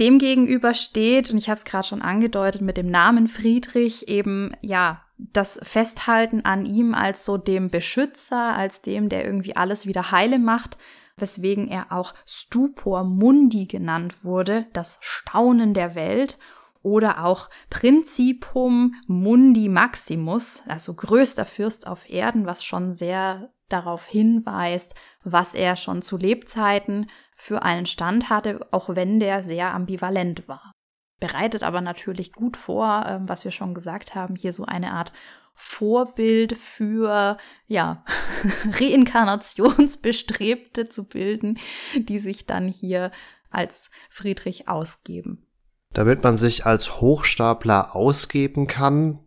Demgegenüber 0.00 0.74
steht, 0.74 1.30
und 1.30 1.36
ich 1.36 1.48
habe 1.48 1.56
es 1.58 1.64
gerade 1.66 1.86
schon 1.86 2.00
angedeutet, 2.00 2.62
mit 2.62 2.78
dem 2.78 2.90
Namen 2.90 3.28
Friedrich 3.28 4.08
eben, 4.08 4.56
ja, 4.62 5.02
das 5.18 5.60
Festhalten 5.62 6.44
an 6.46 6.64
ihm 6.64 6.94
als 6.94 7.26
so 7.26 7.36
dem 7.36 7.68
Beschützer, 7.68 8.56
als 8.56 8.80
dem, 8.80 9.10
der 9.10 9.26
irgendwie 9.26 9.56
alles 9.56 9.86
wieder 9.86 10.10
heile 10.10 10.38
macht, 10.38 10.78
weswegen 11.18 11.68
er 11.68 11.92
auch 11.92 12.14
Stupor 12.26 13.04
Mundi 13.04 13.66
genannt 13.66 14.24
wurde, 14.24 14.64
das 14.72 14.98
Staunen 15.02 15.74
der 15.74 15.94
Welt, 15.94 16.38
oder 16.82 17.24
auch 17.24 17.50
Principum 17.68 18.94
Mundi 19.06 19.68
Maximus, 19.68 20.62
also 20.66 20.94
größter 20.94 21.44
Fürst 21.44 21.86
auf 21.86 22.08
Erden, 22.08 22.46
was 22.46 22.64
schon 22.64 22.92
sehr 22.92 23.52
darauf 23.68 24.06
hinweist, 24.06 24.94
was 25.22 25.54
er 25.54 25.76
schon 25.76 26.02
zu 26.02 26.16
Lebzeiten 26.16 27.10
für 27.36 27.62
einen 27.62 27.86
Stand 27.86 28.30
hatte, 28.30 28.66
auch 28.70 28.94
wenn 28.94 29.20
der 29.20 29.42
sehr 29.42 29.74
ambivalent 29.74 30.48
war. 30.48 30.72
Bereitet 31.20 31.62
aber 31.62 31.80
natürlich 31.80 32.32
gut 32.32 32.56
vor, 32.56 33.04
ähm, 33.06 33.28
was 33.28 33.44
wir 33.44 33.52
schon 33.52 33.74
gesagt 33.74 34.14
haben, 34.14 34.36
hier 34.36 34.52
so 34.52 34.64
eine 34.64 34.92
Art 34.92 35.12
Vorbild 35.54 36.56
für, 36.56 37.36
ja, 37.66 38.04
Reinkarnationsbestrebte 38.72 40.88
zu 40.88 41.04
bilden, 41.04 41.58
die 41.94 42.18
sich 42.18 42.46
dann 42.46 42.68
hier 42.68 43.10
als 43.50 43.90
Friedrich 44.08 44.68
ausgeben. 44.68 45.49
Damit 45.92 46.22
man 46.22 46.36
sich 46.36 46.66
als 46.66 47.00
Hochstapler 47.00 47.96
ausgeben 47.96 48.66
kann, 48.66 49.18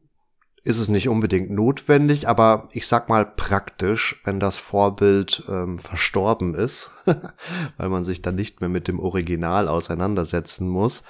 ist 0.64 0.80
es 0.80 0.88
nicht 0.88 1.10
unbedingt 1.10 1.52
notwendig, 1.52 2.30
aber 2.30 2.70
ich 2.72 2.88
sag 2.88 3.10
mal 3.10 3.26
praktisch, 3.26 4.22
wenn 4.24 4.40
das 4.40 4.58
Vorbild 4.58 5.44
ähm, 5.50 5.78
verstorben 5.78 6.56
ist, 6.56 6.92
weil 7.78 7.90
man 7.90 8.06
sich 8.06 8.22
dann 8.22 8.36
nicht 8.36 8.62
mehr 8.62 8.70
mit 8.70 8.88
dem 8.88 9.00
Original 9.00 9.68
auseinandersetzen 9.68 10.70
muss. 10.70 11.04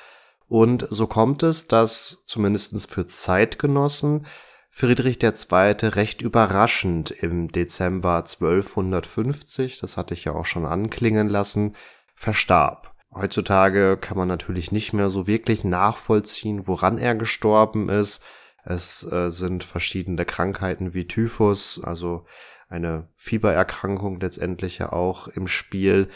Und 0.48 0.88
so 0.90 1.06
kommt 1.06 1.44
es, 1.44 1.68
dass 1.68 2.24
zumindestens 2.26 2.88
für 2.88 3.06
Zeitgenossen 3.06 4.26
Friedrich 4.72 5.22
II. 5.22 5.76
recht 5.84 6.24
überraschend 6.24 7.12
im 7.12 7.52
Dezember 7.52 8.18
1250, 8.18 9.80
das 9.80 9.98
hatte 9.98 10.16
ich 10.16 10.26
ja 10.26 10.34
auch 10.34 10.46
schon 10.46 10.66
anklingen 10.66 11.30
lassen, 11.30 11.76
verstarb. 12.16 12.93
Heutzutage 13.16 13.98
kann 13.98 14.18
man 14.18 14.28
natürlich 14.28 14.72
nicht 14.72 14.94
mehr 14.94 15.10
so 15.10 15.28
wirklich 15.28 15.64
nachvollziehen, 15.64 16.68
woran 16.68 16.98
er 16.98 17.16
gestorben 17.16 17.90
ist. 17.90 18.24
Es 18.64 19.04
äh, 19.12 19.30
sind 19.30 19.64
verschiedene 19.64 20.26
Krankheiten 20.26 20.94
wie 20.94 21.08
Typhus, 21.08 21.80
also 21.84 22.26
eine 22.70 23.10
Fiebererkrankung 23.16 24.20
letztendlich 24.20 24.80
ja 24.80 24.92
auch 24.92 25.28
im 25.28 25.48
Spiel. 25.48 26.10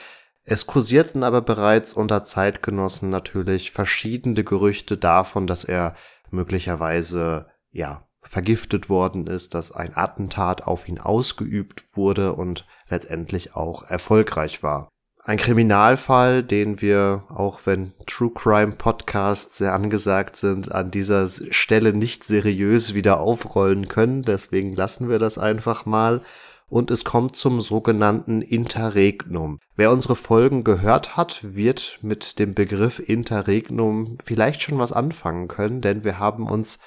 Es 0.44 0.66
kursierten 0.66 1.24
aber 1.24 1.42
bereits 1.42 1.94
unter 1.94 2.24
Zeitgenossen 2.24 3.10
natürlich 3.10 3.72
verschiedene 3.72 4.44
Gerüchte 4.44 4.98
davon, 4.98 5.46
dass 5.46 5.66
er 5.66 5.96
möglicherweise 6.32 7.48
ja 7.70 8.08
vergiftet 8.22 8.90
worden 8.90 9.28
ist, 9.28 9.54
dass 9.54 9.72
ein 9.72 9.96
Attentat 9.96 10.64
auf 10.64 10.88
ihn 10.88 11.00
ausgeübt 11.00 11.96
wurde 11.96 12.34
und 12.34 12.66
letztendlich 12.90 13.56
auch 13.56 13.84
erfolgreich 13.84 14.64
war 14.64 14.90
ein 15.28 15.38
Kriminalfall, 15.38 16.42
den 16.42 16.82
wir, 16.82 17.24
auch 17.28 17.60
wenn 17.66 17.92
True 18.06 18.32
Crime 18.34 18.72
Podcasts 18.72 19.58
sehr 19.58 19.74
angesagt 19.74 20.38
sind, 20.38 20.72
an 20.72 20.90
dieser 20.90 21.28
Stelle 21.28 21.92
nicht 21.92 22.24
seriös 22.24 22.94
wieder 22.94 23.20
aufrollen 23.20 23.90
können. 23.90 24.22
Deswegen 24.22 24.74
lassen 24.74 25.10
wir 25.10 25.20
das 25.20 25.38
einfach 25.38 25.86
mal. 25.86 26.22
Und 26.70 26.92
es 26.92 27.04
kommt 27.04 27.36
zum 27.36 27.60
sogenannten 27.60 28.42
Interregnum. 28.42 29.60
Wer 29.76 29.92
unsere 29.92 30.16
Folgen 30.16 30.64
gehört 30.64 31.18
hat, 31.18 31.40
wird 31.44 32.00
mit 32.02 32.40
dem 32.40 32.54
Begriff 32.54 33.00
Interregnum 33.00 34.18
vielleicht 34.24 34.62
schon 34.62 34.78
was 34.78 34.94
anfangen 34.94 35.50
können, 35.50 35.82
denn 35.82 36.06
wir 36.06 36.20
haben 36.20 36.48
uns 36.48 36.80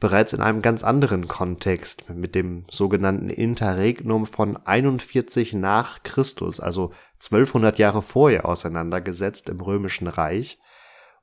bereits 0.00 0.32
in 0.32 0.40
einem 0.40 0.62
ganz 0.62 0.84
anderen 0.84 1.26
Kontext 1.28 2.08
mit 2.10 2.34
dem 2.34 2.64
sogenannten 2.70 3.30
Interregnum 3.30 4.26
von 4.26 4.56
41 4.56 5.54
nach 5.54 6.02
Christus, 6.02 6.60
also 6.60 6.92
1200 7.14 7.78
Jahre 7.78 8.02
vorher 8.02 8.46
auseinandergesetzt 8.46 9.48
im 9.48 9.60
Römischen 9.60 10.06
Reich. 10.06 10.58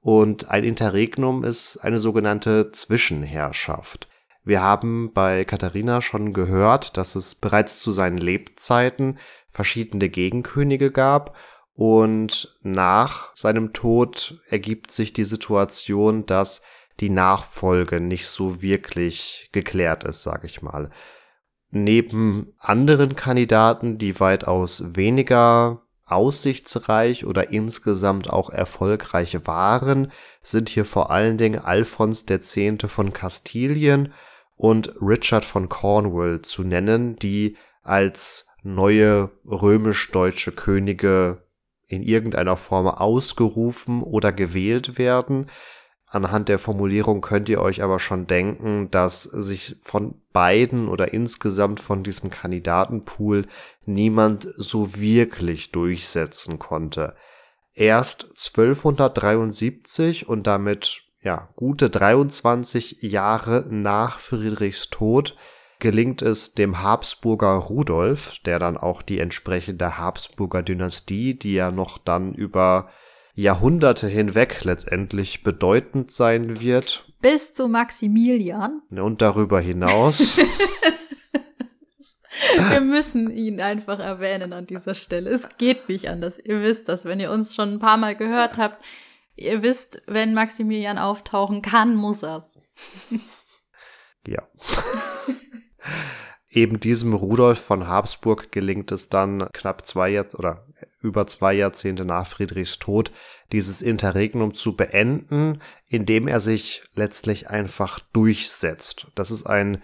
Und 0.02 0.50
ein 0.52 0.64
Interregnum 0.64 1.44
ist 1.44 1.78
eine 1.78 2.00
sogenannte 2.00 2.72
Zwischenherrschaft. 2.72 4.08
Wir 4.44 4.62
haben 4.62 5.12
bei 5.14 5.46
Katharina 5.46 6.02
schon 6.02 6.32
gehört, 6.32 6.98
dass 6.98 7.16
es 7.16 7.34
bereits 7.34 7.80
zu 7.80 7.92
seinen 7.92 8.20
Lebzeiten 8.20 9.18
verschiedene 9.50 10.10
Gegenkönige 10.10 10.92
gab 10.92 11.36
und 11.74 12.58
nach 12.62 13.36
seinem 13.36 13.74
Tod 13.74 14.40
ergibt 14.48 14.92
sich 14.92 15.14
die 15.14 15.26
Situation, 15.26 16.26
dass 16.26 16.62
die 17.00 17.10
Nachfolge 17.10 18.00
nicht 18.00 18.28
so 18.28 18.62
wirklich 18.62 19.50
geklärt 19.52 20.04
ist, 20.04 20.24
sage 20.24 20.48
ich 20.48 20.62
mal. 20.62 20.90
Neben 21.72 22.54
anderen 22.58 23.16
Kandidaten, 23.16 23.98
die 23.98 24.20
weitaus 24.20 24.96
weniger 24.96 25.82
aussichtsreich 26.06 27.26
oder 27.26 27.52
insgesamt 27.52 28.30
auch 28.30 28.50
erfolgreich 28.50 29.38
waren, 29.46 30.12
sind 30.42 30.70
hier 30.70 30.86
vor 30.86 31.10
allen 31.10 31.38
Dingen 31.38 31.60
Alfons 31.60 32.26
X. 32.30 32.58
von 32.88 33.12
Kastilien 33.12 34.14
und 34.56 34.94
Richard 35.02 35.44
von 35.44 35.68
Cornwall 35.68 36.42
zu 36.42 36.64
nennen, 36.64 37.16
die 37.18 37.58
als 37.82 38.48
neue 38.64 39.32
römisch-deutsche 39.46 40.52
Könige 40.52 41.44
in 41.88 42.02
irgendeiner 42.02 42.58
Form 42.58 42.88
ausgerufen 42.88 44.02
oder 44.02 44.32
gewählt 44.32 44.98
werden. 44.98 45.48
Anhand 46.08 46.50
der 46.50 46.60
Formulierung 46.60 47.22
könnt 47.22 47.50
ihr 47.50 47.62
euch 47.62 47.84
aber 47.84 48.00
schon 48.00 48.28
denken, 48.28 48.90
dass 48.92 49.24
sich 49.24 49.78
von 49.82 50.22
beiden 50.32 50.88
oder 50.88 51.14
insgesamt 51.14 51.80
von 51.80 52.04
diesem 52.04 52.30
Kandidatenpool 52.30 53.48
niemand 53.86 54.48
so 54.56 54.96
wirklich 54.96 55.72
durchsetzen 55.72 56.60
konnte. 56.60 57.16
Erst 57.74 58.24
1273 58.24 60.30
und 60.30 60.48
damit 60.48 61.02
ja 61.22 61.50
gute 61.56 61.90
23 61.90 63.02
Jahre 63.02 63.66
nach 63.70 64.20
Friedrichs 64.20 64.90
Tod 64.90 65.36
gelingt 65.80 66.22
es 66.22 66.54
dem 66.54 66.82
Habsburger 66.82 67.56
Rudolf, 67.56 68.40
der 68.46 68.60
dann 68.60 68.78
auch 68.78 69.02
die 69.02 69.20
entsprechende 69.20 69.98
Habsburger 69.98 70.64
Dynastie, 70.64 71.38
die 71.38 71.56
ja 71.56 71.72
noch 71.72 71.98
dann 71.98 72.34
über 72.34 72.90
Jahrhunderte 73.36 74.08
hinweg 74.08 74.64
letztendlich 74.64 75.44
bedeutend 75.44 76.10
sein 76.10 76.62
wird. 76.62 77.06
Bis 77.22 77.54
zu 77.54 77.68
Maximilian. 77.68 78.82
Und 78.90 79.22
darüber 79.22 79.60
hinaus. 79.60 80.40
Wir 82.70 82.82
müssen 82.82 83.30
ihn 83.36 83.60
einfach 83.62 84.00
erwähnen 84.00 84.54
an 84.54 84.68
dieser 84.68 84.94
Stelle. 84.94 85.30
Es 85.30 85.50
geht 85.58 85.90
nicht 85.90 86.10
anders. 86.10 86.40
Ihr 86.40 86.62
wisst 86.62 86.88
das, 86.88 87.06
wenn 87.06 87.20
ihr 87.20 87.32
uns 87.32 87.56
schon 87.56 87.74
ein 87.74 87.80
paar 87.80 87.98
Mal 87.98 88.16
gehört 88.16 88.58
habt. 88.58 88.84
Ihr 89.36 89.62
wisst, 89.64 90.02
wenn 90.08 90.34
Maximilian 90.34 90.98
auftauchen 90.98 91.62
kann, 91.62 91.96
muss 91.96 92.24
er's. 92.24 92.60
ja. 94.26 94.42
Eben 96.56 96.80
diesem 96.80 97.14
Rudolf 97.14 97.60
von 97.60 97.90
Habsburg 97.90 98.50
gelingt 98.54 98.90
es 98.94 99.10
dann 99.10 99.50
knapp 99.52 99.86
zwei 99.86 100.10
Jahr 100.10 100.26
oder 100.38 100.66
über 101.02 101.28
zwei 101.28 101.54
Jahrzehnte 101.54 102.06
nach 102.06 102.26
Friedrichs 102.26 102.80
Tod 102.80 103.12
dieses 103.52 103.82
Interregnum 103.82 104.54
zu 104.54 104.78
beenden, 104.78 105.60
indem 105.90 106.30
er 106.30 106.40
sich 106.40 106.84
letztlich 106.94 107.50
einfach 107.50 108.00
durchsetzt. 108.14 109.08
Das 109.16 109.32
ist 109.32 109.46
ein 109.46 109.82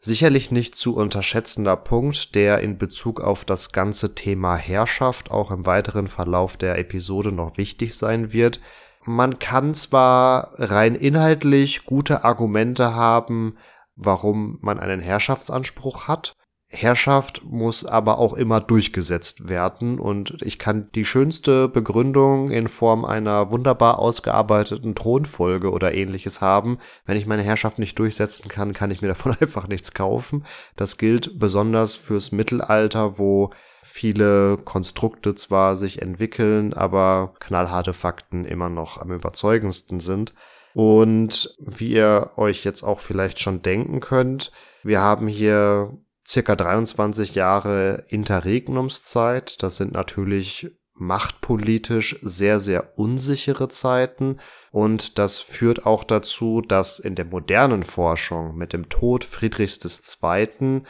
sicherlich 0.00 0.50
nicht 0.50 0.74
zu 0.74 0.96
unterschätzender 0.96 1.76
Punkt, 1.76 2.34
der 2.34 2.58
in 2.62 2.78
Bezug 2.78 3.20
auf 3.20 3.44
das 3.44 3.70
ganze 3.70 4.16
Thema 4.16 4.56
Herrschaft 4.56 5.30
auch 5.30 5.52
im 5.52 5.66
weiteren 5.66 6.08
Verlauf 6.08 6.56
der 6.56 6.78
Episode 6.78 7.30
noch 7.30 7.56
wichtig 7.56 7.94
sein 7.94 8.32
wird. 8.32 8.60
man 9.04 9.38
kann 9.38 9.72
zwar 9.72 10.50
rein 10.58 10.96
inhaltlich 10.96 11.84
gute 11.84 12.24
Argumente 12.24 12.94
haben, 12.96 13.56
warum 13.98 14.58
man 14.62 14.78
einen 14.78 15.00
Herrschaftsanspruch 15.00 16.08
hat, 16.08 16.34
Herrschaft 16.70 17.42
muss 17.44 17.86
aber 17.86 18.18
auch 18.18 18.34
immer 18.34 18.60
durchgesetzt 18.60 19.48
werden 19.48 19.98
und 19.98 20.42
ich 20.42 20.58
kann 20.58 20.90
die 20.94 21.06
schönste 21.06 21.66
Begründung 21.66 22.50
in 22.50 22.68
Form 22.68 23.06
einer 23.06 23.50
wunderbar 23.50 23.98
ausgearbeiteten 23.98 24.94
Thronfolge 24.94 25.70
oder 25.70 25.94
ähnliches 25.94 26.42
haben. 26.42 26.76
Wenn 27.06 27.16
ich 27.16 27.26
meine 27.26 27.42
Herrschaft 27.42 27.78
nicht 27.78 27.98
durchsetzen 27.98 28.48
kann, 28.50 28.74
kann 28.74 28.90
ich 28.90 29.00
mir 29.00 29.08
davon 29.08 29.34
einfach 29.40 29.66
nichts 29.66 29.94
kaufen. 29.94 30.44
Das 30.76 30.98
gilt 30.98 31.38
besonders 31.38 31.94
fürs 31.94 32.32
Mittelalter, 32.32 33.18
wo 33.18 33.50
viele 33.82 34.58
Konstrukte 34.58 35.34
zwar 35.34 35.78
sich 35.78 36.02
entwickeln, 36.02 36.74
aber 36.74 37.32
knallharte 37.40 37.94
Fakten 37.94 38.44
immer 38.44 38.68
noch 38.68 39.00
am 39.00 39.10
überzeugendsten 39.10 40.00
sind. 40.00 40.34
Und 40.78 41.56
wie 41.58 41.88
ihr 41.88 42.30
euch 42.36 42.62
jetzt 42.62 42.84
auch 42.84 43.00
vielleicht 43.00 43.40
schon 43.40 43.62
denken 43.62 43.98
könnt, 43.98 44.52
wir 44.84 45.00
haben 45.00 45.26
hier 45.26 45.98
circa 46.24 46.54
23 46.54 47.34
Jahre 47.34 48.04
Interregnumszeit. 48.06 49.60
Das 49.60 49.76
sind 49.76 49.90
natürlich 49.90 50.70
machtpolitisch 50.94 52.20
sehr, 52.22 52.60
sehr 52.60 52.96
unsichere 52.96 53.68
Zeiten. 53.68 54.38
Und 54.70 55.18
das 55.18 55.40
führt 55.40 55.84
auch 55.84 56.04
dazu, 56.04 56.60
dass 56.60 57.00
in 57.00 57.16
der 57.16 57.24
modernen 57.24 57.82
Forschung 57.82 58.54
mit 58.54 58.72
dem 58.72 58.88
Tod 58.88 59.24
Friedrichs 59.24 59.80
II. 60.22 60.82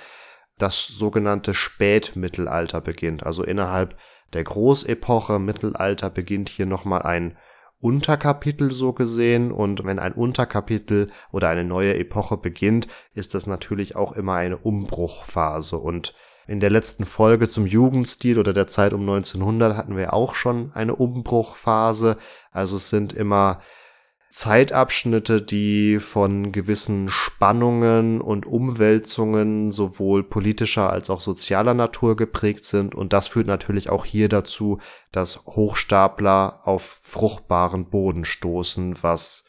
das 0.59 0.87
sogenannte 0.87 1.55
Spätmittelalter 1.55 2.83
beginnt. 2.83 3.25
Also 3.25 3.43
innerhalb 3.43 3.97
der 4.35 4.45
Großepoche 4.45 5.39
Mittelalter 5.39 6.11
beginnt 6.11 6.51
hier 6.51 6.67
nochmal 6.67 7.01
ein 7.05 7.39
Unterkapitel 7.81 8.73
so 8.73 8.93
gesehen 8.93 9.53
und 9.53 9.85
wenn 9.85 9.99
ein 9.99 10.13
Unterkapitel 10.13 11.11
oder 11.31 11.49
eine 11.49 11.65
neue 11.65 11.97
Epoche 11.97 12.37
beginnt, 12.37 12.89
ist 13.15 13.35
das 13.35 13.47
natürlich 13.47 13.95
auch 13.95 14.13
immer 14.13 14.35
eine 14.35 14.57
Umbruchphase 14.57 15.79
und 15.79 16.15
in 16.49 16.61
der 16.61 16.71
letzten 16.71 17.05
Folge 17.05 17.47
zum 17.47 17.67
Jugendstil 17.67 18.39
oder 18.39 18.55
der 18.55 18.67
Zeit 18.67 18.95
um 18.95 19.03
1900 19.03 19.77
hatten 19.77 19.99
wir 19.99 20.15
auch 20.15 20.35
schon 20.35 20.73
eine 20.73 20.97
Umbruchphase. 20.97 22.17
Also 22.51 22.77
es 22.77 22.89
sind 22.89 23.13
immer 23.13 23.61
Zeitabschnitte, 24.31 25.41
die 25.41 25.99
von 26.01 26.53
gewissen 26.53 27.09
Spannungen 27.09 28.21
und 28.21 28.47
Umwälzungen 28.47 29.73
sowohl 29.73 30.23
politischer 30.23 30.91
als 30.91 31.09
auch 31.09 31.21
sozialer 31.21 31.75
Natur 31.75 32.15
geprägt 32.17 32.65
sind. 32.65 32.95
Und 32.95 33.13
das 33.13 33.29
führt 33.29 33.47
natürlich 33.47 33.89
auch 33.89 34.05
hier 34.05 34.29
dazu, 34.29 34.79
dass 35.13 35.47
Hochstapler 35.47 36.61
auf 36.65 37.01
fruchtbaren 37.03 37.89
Boden 37.89 38.25
stoßen, 38.25 39.03
was 39.03 39.45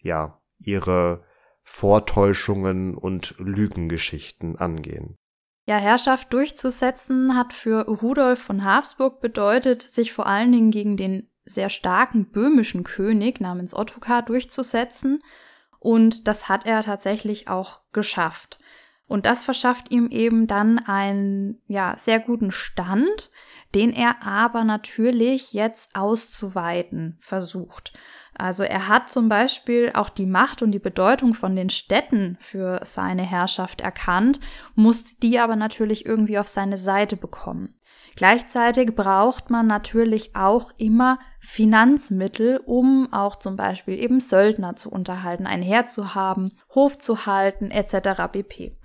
ja 0.00 0.40
ihre 0.58 1.24
Vortäuschungen 1.64 2.96
und 2.96 3.34
Lügengeschichten 3.38 4.56
angehen. 4.56 5.16
Ja, 5.64 5.76
Herrschaft 5.76 6.32
durchzusetzen 6.32 7.36
hat 7.36 7.52
für 7.52 7.86
Rudolf 7.86 8.40
von 8.40 8.64
Habsburg 8.64 9.20
bedeutet, 9.20 9.82
sich 9.82 10.12
vor 10.12 10.26
allen 10.26 10.50
Dingen 10.50 10.70
gegen 10.72 10.96
den 10.96 11.31
sehr 11.44 11.68
starken 11.68 12.30
böhmischen 12.30 12.84
König 12.84 13.40
namens 13.40 13.74
Ottokar 13.74 14.22
durchzusetzen. 14.22 15.22
Und 15.78 16.28
das 16.28 16.48
hat 16.48 16.66
er 16.66 16.82
tatsächlich 16.82 17.48
auch 17.48 17.80
geschafft. 17.92 18.58
Und 19.08 19.26
das 19.26 19.44
verschafft 19.44 19.90
ihm 19.90 20.08
eben 20.08 20.46
dann 20.46 20.78
einen, 20.78 21.60
ja, 21.66 21.94
sehr 21.98 22.18
guten 22.18 22.50
Stand, 22.50 23.30
den 23.74 23.92
er 23.92 24.22
aber 24.22 24.64
natürlich 24.64 25.52
jetzt 25.52 25.96
auszuweiten 25.96 27.18
versucht. 27.20 27.92
Also 28.34 28.62
er 28.62 28.88
hat 28.88 29.10
zum 29.10 29.28
Beispiel 29.28 29.90
auch 29.94 30.08
die 30.08 30.26
Macht 30.26 30.62
und 30.62 30.72
die 30.72 30.78
Bedeutung 30.78 31.34
von 31.34 31.54
den 31.54 31.68
Städten 31.68 32.38
für 32.40 32.80
seine 32.84 33.22
Herrschaft 33.22 33.82
erkannt, 33.82 34.40
musste 34.74 35.20
die 35.20 35.38
aber 35.38 35.56
natürlich 35.56 36.06
irgendwie 36.06 36.38
auf 36.38 36.48
seine 36.48 36.78
Seite 36.78 37.16
bekommen. 37.16 37.74
Gleichzeitig 38.16 38.94
braucht 38.94 39.50
man 39.50 39.66
natürlich 39.66 40.36
auch 40.36 40.70
immer 40.76 41.18
Finanzmittel, 41.40 42.60
um 42.64 43.12
auch 43.12 43.36
zum 43.36 43.56
Beispiel 43.56 43.98
eben 43.98 44.20
Söldner 44.20 44.76
zu 44.76 44.90
unterhalten, 44.90 45.46
ein 45.46 45.62
Heer 45.62 45.86
zu 45.86 46.14
haben, 46.14 46.52
Hof 46.74 46.98
zu 46.98 47.26
halten, 47.26 47.70
etc. 47.70 48.30
pp. 48.30 48.76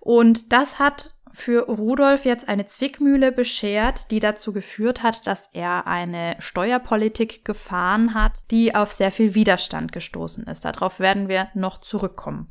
Und 0.00 0.52
das 0.52 0.78
hat 0.78 1.14
für 1.32 1.66
Rudolf 1.66 2.24
jetzt 2.24 2.48
eine 2.48 2.66
Zwickmühle 2.66 3.32
beschert, 3.32 4.10
die 4.10 4.20
dazu 4.20 4.52
geführt 4.52 5.02
hat, 5.02 5.26
dass 5.26 5.48
er 5.52 5.86
eine 5.86 6.36
Steuerpolitik 6.40 7.44
gefahren 7.44 8.14
hat, 8.14 8.42
die 8.50 8.74
auf 8.74 8.92
sehr 8.92 9.10
viel 9.10 9.34
Widerstand 9.34 9.92
gestoßen 9.92 10.44
ist. 10.44 10.64
Darauf 10.64 11.00
werden 11.00 11.28
wir 11.28 11.48
noch 11.54 11.78
zurückkommen. 11.78 12.48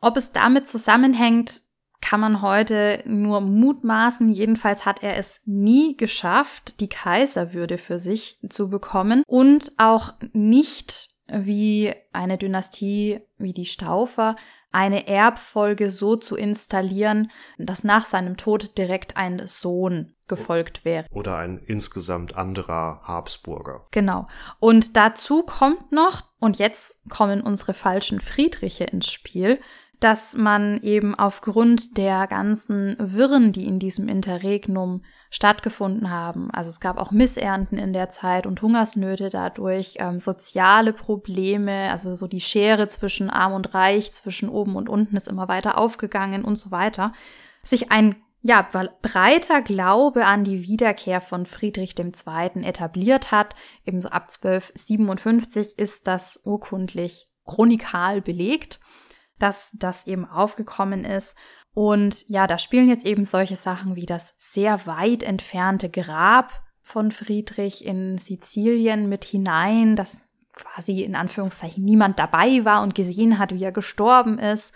Ob 0.00 0.16
es 0.16 0.32
damit 0.32 0.66
zusammenhängt, 0.66 1.62
kann 2.00 2.20
man 2.20 2.42
heute 2.42 3.02
nur 3.06 3.40
mutmaßen. 3.40 4.30
Jedenfalls 4.30 4.86
hat 4.86 5.02
er 5.02 5.16
es 5.16 5.40
nie 5.44 5.96
geschafft, 5.96 6.80
die 6.80 6.88
Kaiserwürde 6.88 7.78
für 7.78 7.98
sich 7.98 8.38
zu 8.48 8.68
bekommen 8.68 9.22
und 9.26 9.72
auch 9.76 10.14
nicht 10.32 11.10
wie 11.30 11.92
eine 12.12 12.38
Dynastie 12.38 13.20
wie 13.36 13.52
die 13.52 13.66
Staufer 13.66 14.36
eine 14.70 15.06
Erbfolge 15.06 15.90
so 15.90 16.16
zu 16.16 16.36
installieren, 16.36 17.30
dass 17.58 17.84
nach 17.84 18.04
seinem 18.06 18.36
Tod 18.36 18.76
direkt 18.76 19.16
ein 19.16 19.46
Sohn 19.46 20.14
gefolgt 20.26 20.84
wäre. 20.84 21.06
Oder 21.10 21.38
ein 21.38 21.58
insgesamt 21.58 22.36
anderer 22.36 23.00
Habsburger. 23.02 23.86
Genau. 23.92 24.28
Und 24.60 24.96
dazu 24.96 25.42
kommt 25.42 25.90
noch, 25.90 26.24
und 26.38 26.58
jetzt 26.58 27.00
kommen 27.08 27.40
unsere 27.40 27.72
falschen 27.72 28.20
Friedriche 28.20 28.84
ins 28.84 29.10
Spiel, 29.10 29.58
dass 30.00 30.36
man 30.36 30.80
eben 30.82 31.14
aufgrund 31.14 31.96
der 31.96 32.26
ganzen 32.26 32.96
Wirren, 32.98 33.52
die 33.52 33.66
in 33.66 33.78
diesem 33.78 34.08
Interregnum 34.08 35.02
stattgefunden 35.30 36.10
haben, 36.10 36.50
also 36.52 36.70
es 36.70 36.80
gab 36.80 36.98
auch 36.98 37.10
Missernten 37.10 37.78
in 37.78 37.92
der 37.92 38.08
Zeit 38.08 38.46
und 38.46 38.62
Hungersnöte 38.62 39.28
dadurch, 39.28 39.96
ähm, 39.98 40.20
soziale 40.20 40.92
Probleme, 40.92 41.90
also 41.90 42.14
so 42.14 42.26
die 42.28 42.40
Schere 42.40 42.86
zwischen 42.86 43.28
Arm 43.28 43.52
und 43.52 43.74
Reich, 43.74 44.12
zwischen 44.12 44.48
oben 44.48 44.76
und 44.76 44.88
unten 44.88 45.16
ist 45.16 45.28
immer 45.28 45.48
weiter 45.48 45.76
aufgegangen 45.76 46.44
und 46.44 46.56
so 46.56 46.70
weiter, 46.70 47.12
sich 47.62 47.90
ein 47.90 48.16
ja, 48.40 48.62
breiter 49.02 49.62
Glaube 49.62 50.24
an 50.24 50.44
die 50.44 50.62
Wiederkehr 50.68 51.20
von 51.20 51.44
Friedrich 51.44 51.98
II. 51.98 52.64
etabliert 52.64 53.32
hat. 53.32 53.56
Ebenso 53.84 54.08
ab 54.10 54.28
1257 54.30 55.76
ist 55.76 56.06
das 56.06 56.40
urkundlich 56.44 57.28
chronikal 57.44 58.20
belegt 58.20 58.78
dass 59.38 59.70
das 59.72 60.06
eben 60.06 60.24
aufgekommen 60.24 61.04
ist. 61.04 61.36
Und 61.74 62.28
ja, 62.28 62.46
da 62.46 62.58
spielen 62.58 62.88
jetzt 62.88 63.06
eben 63.06 63.24
solche 63.24 63.56
Sachen 63.56 63.96
wie 63.96 64.06
das 64.06 64.34
sehr 64.38 64.86
weit 64.86 65.22
entfernte 65.22 65.88
Grab 65.88 66.62
von 66.82 67.12
Friedrich 67.12 67.84
in 67.84 68.18
Sizilien 68.18 69.08
mit 69.08 69.24
hinein, 69.24 69.94
dass 69.94 70.28
quasi 70.54 71.02
in 71.02 71.14
Anführungszeichen 71.14 71.84
niemand 71.84 72.18
dabei 72.18 72.64
war 72.64 72.82
und 72.82 72.94
gesehen 72.94 73.38
hat, 73.38 73.54
wie 73.54 73.62
er 73.62 73.72
gestorben 73.72 74.38
ist. 74.38 74.74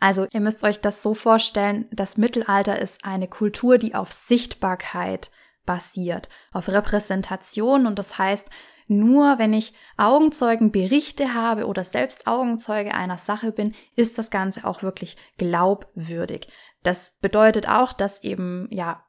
Also 0.00 0.26
ihr 0.32 0.40
müsst 0.40 0.64
euch 0.64 0.80
das 0.80 1.00
so 1.00 1.14
vorstellen, 1.14 1.86
das 1.92 2.16
Mittelalter 2.16 2.78
ist 2.78 3.04
eine 3.04 3.28
Kultur, 3.28 3.78
die 3.78 3.94
auf 3.94 4.10
Sichtbarkeit 4.10 5.30
basiert, 5.64 6.28
auf 6.52 6.68
Repräsentation 6.68 7.86
und 7.86 7.98
das 7.98 8.18
heißt, 8.18 8.50
nur 8.88 9.38
wenn 9.38 9.52
ich 9.52 9.72
Augenzeugenberichte 9.96 11.34
habe 11.34 11.66
oder 11.66 11.84
selbst 11.84 12.26
Augenzeuge 12.26 12.94
einer 12.94 13.18
Sache 13.18 13.52
bin, 13.52 13.74
ist 13.96 14.18
das 14.18 14.30
Ganze 14.30 14.64
auch 14.64 14.82
wirklich 14.82 15.16
glaubwürdig. 15.38 16.48
Das 16.82 17.16
bedeutet 17.20 17.68
auch, 17.68 17.92
dass 17.92 18.22
eben, 18.22 18.68
ja, 18.70 19.02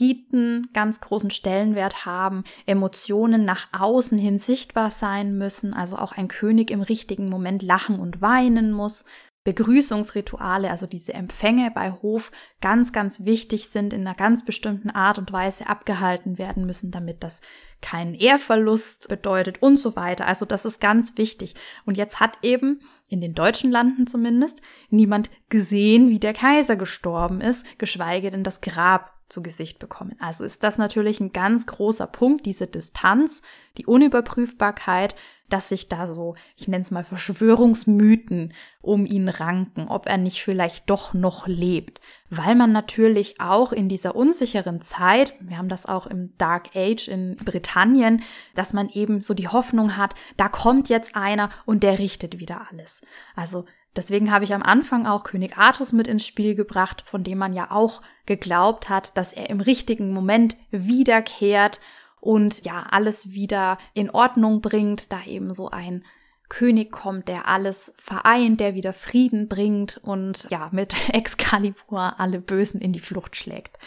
Riten 0.00 0.68
ganz 0.72 1.00
großen 1.00 1.30
Stellenwert 1.30 2.06
haben, 2.06 2.44
Emotionen 2.66 3.44
nach 3.44 3.68
außen 3.72 4.18
hin 4.18 4.38
sichtbar 4.38 4.90
sein 4.90 5.36
müssen, 5.36 5.74
also 5.74 5.96
auch 5.96 6.12
ein 6.12 6.28
König 6.28 6.70
im 6.70 6.82
richtigen 6.82 7.28
Moment 7.28 7.62
lachen 7.62 7.98
und 8.00 8.20
weinen 8.20 8.72
muss, 8.72 9.04
Begrüßungsrituale, 9.44 10.70
also 10.70 10.86
diese 10.86 11.12
Empfänge 11.12 11.70
bei 11.70 11.92
Hof, 11.92 12.32
ganz, 12.62 12.92
ganz 12.92 13.26
wichtig 13.26 13.68
sind, 13.68 13.92
in 13.92 14.00
einer 14.00 14.16
ganz 14.16 14.44
bestimmten 14.44 14.88
Art 14.88 15.18
und 15.18 15.32
Weise 15.32 15.68
abgehalten 15.68 16.38
werden 16.38 16.64
müssen, 16.64 16.90
damit 16.90 17.22
das 17.22 17.42
keinen 17.82 18.14
Ehrverlust 18.14 19.08
bedeutet 19.08 19.62
und 19.62 19.76
so 19.76 19.96
weiter. 19.96 20.26
Also 20.26 20.46
das 20.46 20.64
ist 20.64 20.80
ganz 20.80 21.18
wichtig. 21.18 21.54
Und 21.84 21.98
jetzt 21.98 22.20
hat 22.20 22.38
eben 22.40 22.80
in 23.08 23.20
den 23.20 23.34
deutschen 23.34 23.70
Landen 23.70 24.06
zumindest 24.06 24.62
niemand 24.88 25.30
gesehen, 25.50 26.08
wie 26.08 26.18
der 26.18 26.32
Kaiser 26.32 26.76
gestorben 26.76 27.42
ist, 27.42 27.66
geschweige 27.78 28.30
denn 28.30 28.44
das 28.44 28.62
Grab 28.62 29.12
zu 29.28 29.42
Gesicht 29.42 29.78
bekommen. 29.78 30.16
Also 30.20 30.44
ist 30.44 30.62
das 30.62 30.78
natürlich 30.78 31.20
ein 31.20 31.32
ganz 31.32 31.66
großer 31.66 32.06
Punkt, 32.06 32.46
diese 32.46 32.66
Distanz, 32.66 33.42
die 33.76 33.86
Unüberprüfbarkeit, 33.86 35.14
dass 35.48 35.68
sich 35.68 35.88
da 35.88 36.06
so, 36.06 36.34
ich 36.56 36.68
nenne 36.68 36.82
es 36.82 36.90
mal 36.90 37.04
Verschwörungsmythen 37.04 38.54
um 38.80 39.06
ihn 39.06 39.28
ranken, 39.28 39.88
ob 39.88 40.06
er 40.06 40.16
nicht 40.16 40.42
vielleicht 40.42 40.88
doch 40.90 41.14
noch 41.14 41.46
lebt. 41.46 42.00
Weil 42.30 42.54
man 42.54 42.72
natürlich 42.72 43.40
auch 43.40 43.72
in 43.72 43.88
dieser 43.88 44.16
unsicheren 44.16 44.80
Zeit, 44.80 45.34
wir 45.40 45.58
haben 45.58 45.68
das 45.68 45.86
auch 45.86 46.06
im 46.06 46.34
Dark 46.38 46.74
Age 46.74 47.08
in 47.08 47.36
Britannien, 47.36 48.22
dass 48.54 48.72
man 48.72 48.88
eben 48.88 49.20
so 49.20 49.34
die 49.34 49.48
Hoffnung 49.48 49.96
hat, 49.96 50.14
da 50.36 50.48
kommt 50.48 50.88
jetzt 50.88 51.14
einer 51.14 51.50
und 51.66 51.82
der 51.82 51.98
richtet 51.98 52.38
wieder 52.38 52.66
alles. 52.70 53.02
Also 53.36 53.64
Deswegen 53.96 54.32
habe 54.32 54.44
ich 54.44 54.52
am 54.52 54.62
Anfang 54.62 55.06
auch 55.06 55.22
König 55.22 55.56
Artus 55.56 55.92
mit 55.92 56.08
ins 56.08 56.26
Spiel 56.26 56.54
gebracht, 56.54 57.04
von 57.06 57.22
dem 57.22 57.38
man 57.38 57.52
ja 57.52 57.70
auch 57.70 58.02
geglaubt 58.26 58.88
hat, 58.88 59.16
dass 59.16 59.32
er 59.32 59.50
im 59.50 59.60
richtigen 59.60 60.12
Moment 60.12 60.56
wiederkehrt 60.70 61.80
und 62.24 62.64
ja, 62.64 62.86
alles 62.90 63.32
wieder 63.32 63.76
in 63.92 64.08
Ordnung 64.08 64.62
bringt, 64.62 65.12
da 65.12 65.22
eben 65.26 65.52
so 65.52 65.68
ein 65.68 66.04
König 66.48 66.90
kommt, 66.90 67.28
der 67.28 67.48
alles 67.48 67.94
vereint, 67.98 68.60
der 68.60 68.74
wieder 68.74 68.94
Frieden 68.94 69.46
bringt 69.46 69.98
und 69.98 70.48
ja, 70.50 70.70
mit 70.72 70.96
Excalibur 71.12 72.18
alle 72.18 72.40
Bösen 72.40 72.80
in 72.80 72.94
die 72.94 73.00
Flucht 73.00 73.36
schlägt. 73.36 73.78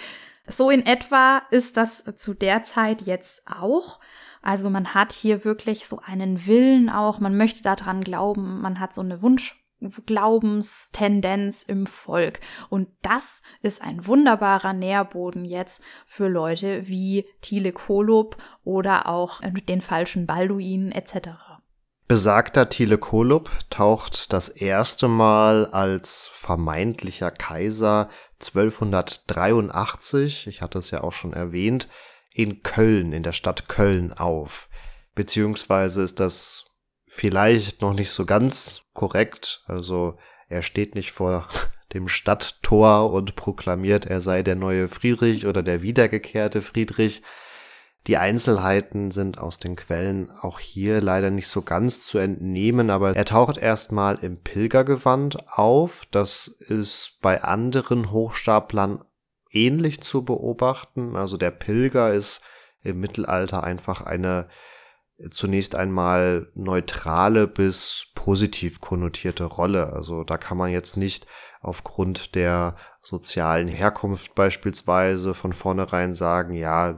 So 0.48 0.70
in 0.70 0.86
etwa 0.86 1.42
ist 1.50 1.78
das 1.78 2.04
zu 2.16 2.36
der 2.36 2.64
Zeit 2.64 3.02
jetzt 3.02 3.42
auch. 3.48 4.00
Also 4.44 4.70
man 4.70 4.94
hat 4.94 5.14
hier 5.14 5.44
wirklich 5.44 5.88
so 5.88 6.00
einen 6.06 6.46
Willen 6.46 6.90
auch, 6.90 7.20
man 7.20 7.38
möchte 7.38 7.64
daran 7.64 8.02
glauben, 8.02 8.62
man 8.62 8.80
hat 8.80 8.94
so 8.94 9.02
eine 9.02 9.22
Wunsch 9.24 9.67
Glaubenstendenz 10.06 11.64
im 11.64 11.86
Volk. 11.86 12.40
Und 12.70 12.88
das 13.02 13.42
ist 13.62 13.82
ein 13.82 14.08
wunderbarer 14.08 14.74
Nährboden 14.74 15.46
jetzt 15.46 15.82
für 16.06 16.28
Leute 16.28 16.88
wie 16.88 17.26
Thiele 17.42 17.72
Kolob 17.72 18.38
oder 18.64 19.08
auch 19.08 19.42
den 19.68 19.82
falschen 19.82 20.26
Balduinen 20.26 20.92
etc. 20.92 21.30
Besagter 22.08 22.70
Thiele 22.70 22.98
Kolob 22.98 23.52
taucht 23.70 24.32
das 24.32 24.48
erste 24.48 25.10
Mal 25.10 25.66
als 25.66 26.30
vermeintlicher 26.32 27.32
Kaiser 27.32 28.10
1283, 28.40 30.48
ich 30.48 30.62
hatte 30.62 30.80
es 30.80 30.92
ja 30.92 31.04
auch 31.04 31.12
schon 31.12 31.34
erwähnt, 31.34 31.90
in 32.32 32.62
Köln, 32.62 33.12
in 33.12 33.24
der 33.24 33.34
Stadt 33.34 33.68
Köln 33.68 34.14
auf. 34.14 34.70
Beziehungsweise 35.16 36.04
ist 36.04 36.22
das 36.22 36.68
vielleicht 37.08 37.82
noch 37.82 37.94
nicht 37.94 38.12
so 38.12 38.26
ganz 38.26 38.84
korrekt. 38.98 39.64
Also 39.68 40.18
er 40.50 40.62
steht 40.62 40.96
nicht 40.96 41.14
vor 41.14 41.48
dem 41.94 42.10
Stadttor 42.10 43.14
und 43.14 43.38
proklamiert, 43.38 44.06
er 44.06 44.20
sei 44.20 44.44
der 44.44 44.56
neue 44.56 44.90
Friedrich 44.90 45.46
oder 45.46 45.64
der 45.64 45.82
wiedergekehrte 45.82 46.62
Friedrich. 46.62 47.22
Die 48.08 48.18
Einzelheiten 48.18 49.12
sind 49.12 49.38
aus 49.38 49.60
den 49.60 49.76
Quellen 49.76 50.30
auch 50.42 50.60
hier 50.60 51.02
leider 51.02 51.30
nicht 51.30 51.48
so 51.48 51.62
ganz 51.62 52.06
zu 52.06 52.18
entnehmen, 52.18 52.90
aber 52.90 53.16
er 53.16 53.26
taucht 53.26 53.58
erstmal 53.58 54.18
im 54.22 54.42
Pilgergewand 54.42 55.48
auf. 55.50 56.08
Das 56.12 56.48
ist 56.48 57.18
bei 57.22 57.44
anderen 57.44 58.12
Hochstaplern 58.12 59.04
ähnlich 59.52 60.02
zu 60.02 60.24
beobachten. 60.24 61.16
Also 61.16 61.38
der 61.38 61.52
Pilger 61.52 62.14
ist 62.14 62.42
im 62.82 63.00
Mittelalter 63.00 63.64
einfach 63.64 64.02
eine 64.02 64.48
zunächst 65.32 65.76
einmal 65.76 66.52
neutrale 66.54 67.48
bis 67.48 68.08
positiv 68.14 68.82
konnotierte 68.82 69.46
Rolle. 69.46 69.94
Also 69.94 70.24
da 70.24 70.38
kann 70.38 70.58
man 70.58 70.72
jetzt 70.72 70.96
nicht 70.98 71.26
aufgrund 71.62 72.36
der 72.36 72.76
sozialen 73.02 73.68
Herkunft 73.68 74.36
beispielsweise 74.36 75.34
von 75.34 75.54
vornherein 75.54 76.14
sagen, 76.14 76.54
ja, 76.54 76.96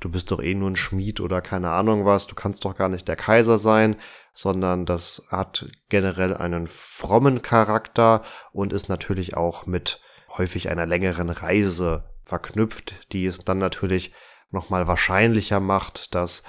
du 0.00 0.10
bist 0.10 0.30
doch 0.30 0.42
eh 0.42 0.54
nur 0.54 0.70
ein 0.70 0.76
Schmied 0.76 1.20
oder 1.20 1.40
keine 1.40 1.70
Ahnung 1.70 2.04
was, 2.04 2.26
du 2.26 2.34
kannst 2.34 2.64
doch 2.64 2.76
gar 2.76 2.88
nicht 2.88 3.08
der 3.08 3.16
Kaiser 3.16 3.58
sein, 3.58 3.96
sondern 4.34 4.84
das 4.84 5.26
hat 5.28 5.66
generell 5.88 6.36
einen 6.36 6.66
frommen 6.66 7.42
Charakter 7.42 8.22
und 8.52 8.72
ist 8.72 8.88
natürlich 8.88 9.36
auch 9.36 9.66
mit 9.66 10.00
häufig 10.36 10.68
einer 10.68 10.86
längeren 10.86 11.30
Reise 11.30 12.04
verknüpft, 12.24 13.12
die 13.12 13.26
es 13.26 13.44
dann 13.44 13.58
natürlich 13.58 14.12
nochmal 14.50 14.86
wahrscheinlicher 14.86 15.60
macht, 15.60 16.14
dass 16.14 16.44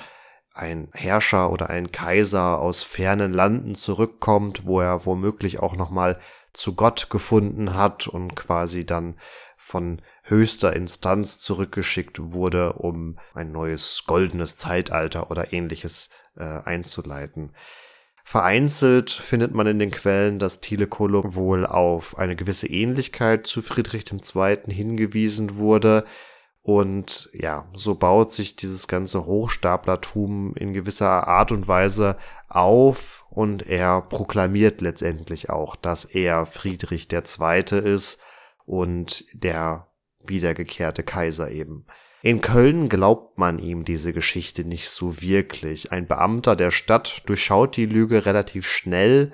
ein 0.54 0.90
Herrscher 0.94 1.52
oder 1.52 1.70
ein 1.70 1.92
Kaiser 1.92 2.60
aus 2.60 2.84
fernen 2.84 3.34
Landen 3.34 3.76
zurückkommt, 3.76 4.66
wo 4.66 4.82
er 4.82 5.06
womöglich 5.06 5.60
auch 5.60 5.76
nochmal 5.76 6.20
zu 6.54 6.76
Gott 6.76 7.10
gefunden 7.10 7.74
hat 7.74 8.08
und 8.08 8.36
quasi 8.36 8.86
dann 8.86 9.16
von 9.58 10.02
höchster 10.24 10.74
Instanz 10.74 11.40
zurückgeschickt 11.40 12.34
wurde, 12.34 12.74
um 12.74 13.18
ein 13.34 13.52
neues 13.52 14.04
goldenes 14.06 14.58
Zeitalter 14.58 15.32
oder 15.32 15.54
ähnliches 15.54 16.12
äh, 16.38 16.44
einzuleiten. 16.44 17.54
Vereinzelt 18.24 19.12
findet 19.12 19.54
man 19.54 19.68
in 19.68 19.80
den 19.80 19.92
Quellen, 19.92 20.40
dass 20.40 20.62
Thiele 20.62 20.88
Kolob 20.88 21.36
wohl 21.36 21.66
auf 21.66 22.18
eine 22.18 22.36
gewisse 22.36 22.68
Ähnlichkeit 22.68 23.48
zu 23.48 23.62
Friedrich 23.62 24.06
II. 24.12 24.60
hingewiesen 24.68 25.58
wurde, 25.58 26.06
und 26.64 27.30
ja, 27.34 27.70
so 27.74 27.96
baut 27.96 28.32
sich 28.32 28.56
dieses 28.56 28.88
ganze 28.88 29.26
Hochstaplertum 29.26 30.56
in 30.56 30.74
gewisser 30.74 31.28
Art 31.28 31.52
und 31.52 31.68
Weise 31.68 32.18
auf 32.48 33.26
und 33.30 33.68
er 33.68 34.02
proklamiert 34.02 34.80
letztendlich 34.80 35.50
auch, 35.50 35.76
dass 35.76 36.06
er 36.06 36.46
Friedrich 36.46 37.10
II. 37.12 37.80
ist 37.80 38.22
und 38.66 39.26
der 39.34 39.88
wiedergekehrte 40.26 41.04
Kaiser 41.04 41.52
eben. 41.52 41.86
In 42.22 42.40
Köln 42.40 42.88
glaubt 42.88 43.38
man 43.38 43.60
ihm 43.60 43.84
diese 43.84 44.14
Geschichte 44.14 44.64
nicht 44.64 44.90
so 44.90 45.22
wirklich. 45.22 45.92
Ein 45.92 46.08
Beamter 46.08 46.56
der 46.56 46.72
Stadt 46.72 47.24
durchschaut 47.26 47.76
die 47.76 47.86
Lüge 47.86 48.26
relativ 48.26 48.66
schnell, 48.66 49.34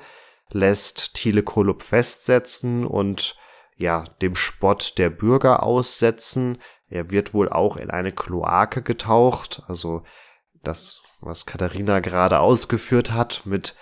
lässt 0.50 1.14
Thiele 1.14 1.44
Kolup 1.44 1.84
festsetzen 1.84 2.88
und 2.88 3.38
ja, 3.78 4.04
dem 4.24 4.36
Spott 4.36 4.98
der 4.98 5.12
Bürger 5.12 5.62
aussetzen, 5.62 6.58
er 6.90 7.12
wird 7.12 7.34
wohl 7.34 7.50
auch 7.50 7.78
in 7.78 7.90
eine 7.90 8.12
Kloake 8.12 8.82
getaucht, 8.82 9.62
also 9.68 10.04
das, 10.64 11.02
was 11.22 11.46
Katharina 11.46 12.00
gerade 12.00 12.40
ausgeführt 12.40 13.12
hat 13.12 13.46
mit 13.46 13.76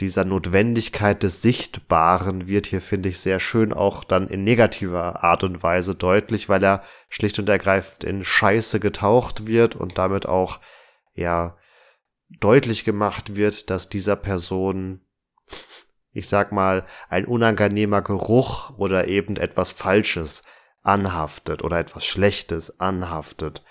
dieser 0.00 0.24
Notwendigkeit 0.24 1.22
des 1.22 1.42
Sichtbaren 1.42 2.46
wird 2.46 2.66
hier, 2.66 2.80
finde 2.80 3.10
ich, 3.10 3.20
sehr 3.20 3.38
schön 3.38 3.72
auch 3.72 4.02
dann 4.04 4.28
in 4.28 4.44
negativer 4.44 5.22
Art 5.22 5.44
und 5.44 5.62
Weise 5.62 5.94
deutlich, 5.94 6.48
weil 6.48 6.64
er 6.64 6.82
schlicht 7.08 7.38
und 7.38 7.48
ergreifend 7.48 8.04
in 8.04 8.24
Scheiße 8.24 8.80
getaucht 8.80 9.46
wird 9.46 9.76
und 9.76 9.98
damit 9.98 10.26
auch, 10.26 10.58
ja, 11.14 11.56
deutlich 12.28 12.84
gemacht 12.84 13.36
wird, 13.36 13.70
dass 13.70 13.88
dieser 13.88 14.16
Person, 14.16 15.00
ich 16.12 16.28
sag 16.28 16.52
mal, 16.52 16.86
ein 17.08 17.26
unangenehmer 17.26 18.02
Geruch 18.02 18.70
oder 18.78 19.08
eben 19.08 19.36
etwas 19.36 19.72
Falsches 19.72 20.44
anhaftet 20.82 21.62
oder 21.62 21.78
etwas 21.78 22.04
Schlechtes 22.04 22.80
anhaftet. 22.80 23.62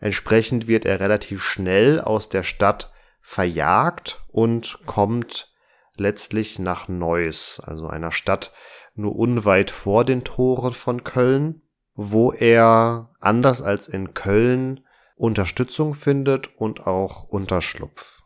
Entsprechend 0.00 0.66
wird 0.66 0.84
er 0.84 1.00
relativ 1.00 1.42
schnell 1.42 2.00
aus 2.00 2.28
der 2.28 2.42
Stadt 2.42 2.92
verjagt 3.20 4.22
und 4.28 4.80
kommt 4.84 5.52
letztlich 5.96 6.58
nach 6.58 6.88
Neuss, 6.88 7.60
also 7.64 7.86
einer 7.86 8.12
Stadt 8.12 8.52
nur 8.94 9.16
unweit 9.16 9.70
vor 9.70 10.04
den 10.04 10.24
Toren 10.24 10.74
von 10.74 11.04
Köln, 11.04 11.62
wo 11.94 12.32
er 12.32 13.10
anders 13.20 13.62
als 13.62 13.88
in 13.88 14.14
Köln 14.14 14.84
Unterstützung 15.16 15.94
findet 15.94 16.50
und 16.56 16.86
auch 16.86 17.24
Unterschlupf. 17.24 18.22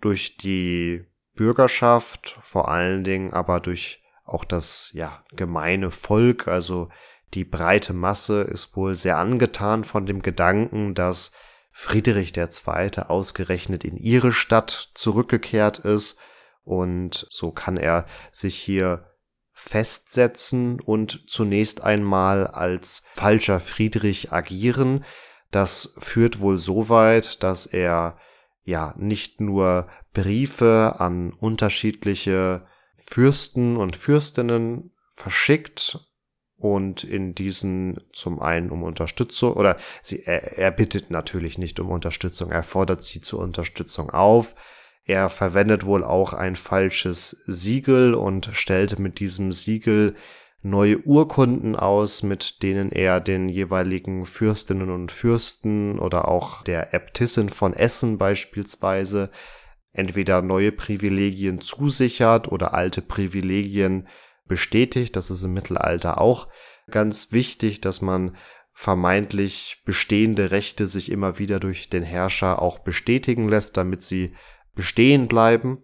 Durch 0.00 0.36
die 0.36 1.04
Bürgerschaft, 1.34 2.38
vor 2.42 2.68
allen 2.68 3.04
Dingen 3.04 3.32
aber 3.32 3.60
durch 3.60 4.02
auch 4.24 4.44
das 4.44 4.90
ja 4.92 5.24
gemeine 5.36 5.90
Volk, 5.90 6.48
also 6.48 6.88
die 7.34 7.44
breite 7.44 7.92
Masse 7.92 8.42
ist 8.42 8.76
wohl 8.76 8.94
sehr 8.94 9.18
angetan 9.18 9.84
von 9.84 10.06
dem 10.06 10.22
Gedanken, 10.22 10.94
dass 10.94 11.32
Friedrich 11.72 12.36
II. 12.36 12.90
ausgerechnet 13.08 13.84
in 13.84 13.96
ihre 13.96 14.32
Stadt 14.32 14.90
zurückgekehrt 14.94 15.78
ist 15.80 16.16
und 16.64 17.26
so 17.30 17.50
kann 17.52 17.76
er 17.76 18.06
sich 18.32 18.56
hier 18.56 19.10
festsetzen 19.52 20.80
und 20.80 21.30
zunächst 21.30 21.82
einmal 21.82 22.46
als 22.46 23.04
falscher 23.14 23.60
Friedrich 23.60 24.32
agieren. 24.32 25.04
Das 25.50 25.94
führt 25.98 26.40
wohl 26.40 26.58
so 26.58 26.88
weit, 26.88 27.42
dass 27.42 27.66
er 27.66 28.18
ja 28.64 28.94
nicht 28.98 29.40
nur 29.40 29.86
Briefe 30.12 30.96
an 30.98 31.32
unterschiedliche 31.32 32.66
Fürsten 33.06 33.76
und 33.76 33.96
Fürstinnen 33.96 34.92
verschickt, 35.14 36.05
und 36.74 37.04
in 37.04 37.34
diesen 37.34 38.00
zum 38.12 38.40
einen 38.40 38.70
um 38.70 38.82
Unterstützung 38.82 39.52
oder 39.54 39.76
sie, 40.02 40.24
er, 40.24 40.58
er 40.58 40.70
bittet 40.70 41.10
natürlich 41.10 41.58
nicht 41.58 41.80
um 41.80 41.90
Unterstützung, 41.90 42.50
er 42.50 42.62
fordert 42.62 43.04
sie 43.04 43.20
zur 43.20 43.40
Unterstützung 43.40 44.10
auf. 44.10 44.54
Er 45.04 45.30
verwendet 45.30 45.86
wohl 45.86 46.02
auch 46.02 46.32
ein 46.32 46.56
falsches 46.56 47.44
Siegel 47.46 48.14
und 48.14 48.50
stellt 48.52 48.98
mit 48.98 49.20
diesem 49.20 49.52
Siegel 49.52 50.16
neue 50.62 50.98
Urkunden 50.98 51.76
aus, 51.76 52.22
mit 52.22 52.62
denen 52.62 52.90
er 52.90 53.20
den 53.20 53.48
jeweiligen 53.48 54.26
Fürstinnen 54.26 54.90
und 54.90 55.12
Fürsten 55.12 55.98
oder 55.98 56.28
auch 56.28 56.62
der 56.64 56.92
Äbtissin 56.92 57.48
von 57.48 57.72
Essen 57.72 58.18
beispielsweise 58.18 59.30
entweder 59.92 60.42
neue 60.42 60.72
Privilegien 60.72 61.60
zusichert 61.60 62.50
oder 62.50 62.74
alte 62.74 63.00
Privilegien 63.00 64.08
bestätigt. 64.46 65.16
Das 65.16 65.30
ist 65.30 65.42
im 65.42 65.54
Mittelalter 65.54 66.20
auch 66.20 66.48
ganz 66.90 67.32
wichtig, 67.32 67.80
dass 67.80 68.02
man 68.02 68.36
vermeintlich 68.72 69.82
bestehende 69.84 70.50
Rechte 70.50 70.86
sich 70.86 71.10
immer 71.10 71.38
wieder 71.38 71.60
durch 71.60 71.88
den 71.88 72.02
Herrscher 72.02 72.60
auch 72.60 72.78
bestätigen 72.78 73.48
lässt, 73.48 73.76
damit 73.76 74.02
sie 74.02 74.34
bestehen 74.74 75.28
bleiben. 75.28 75.78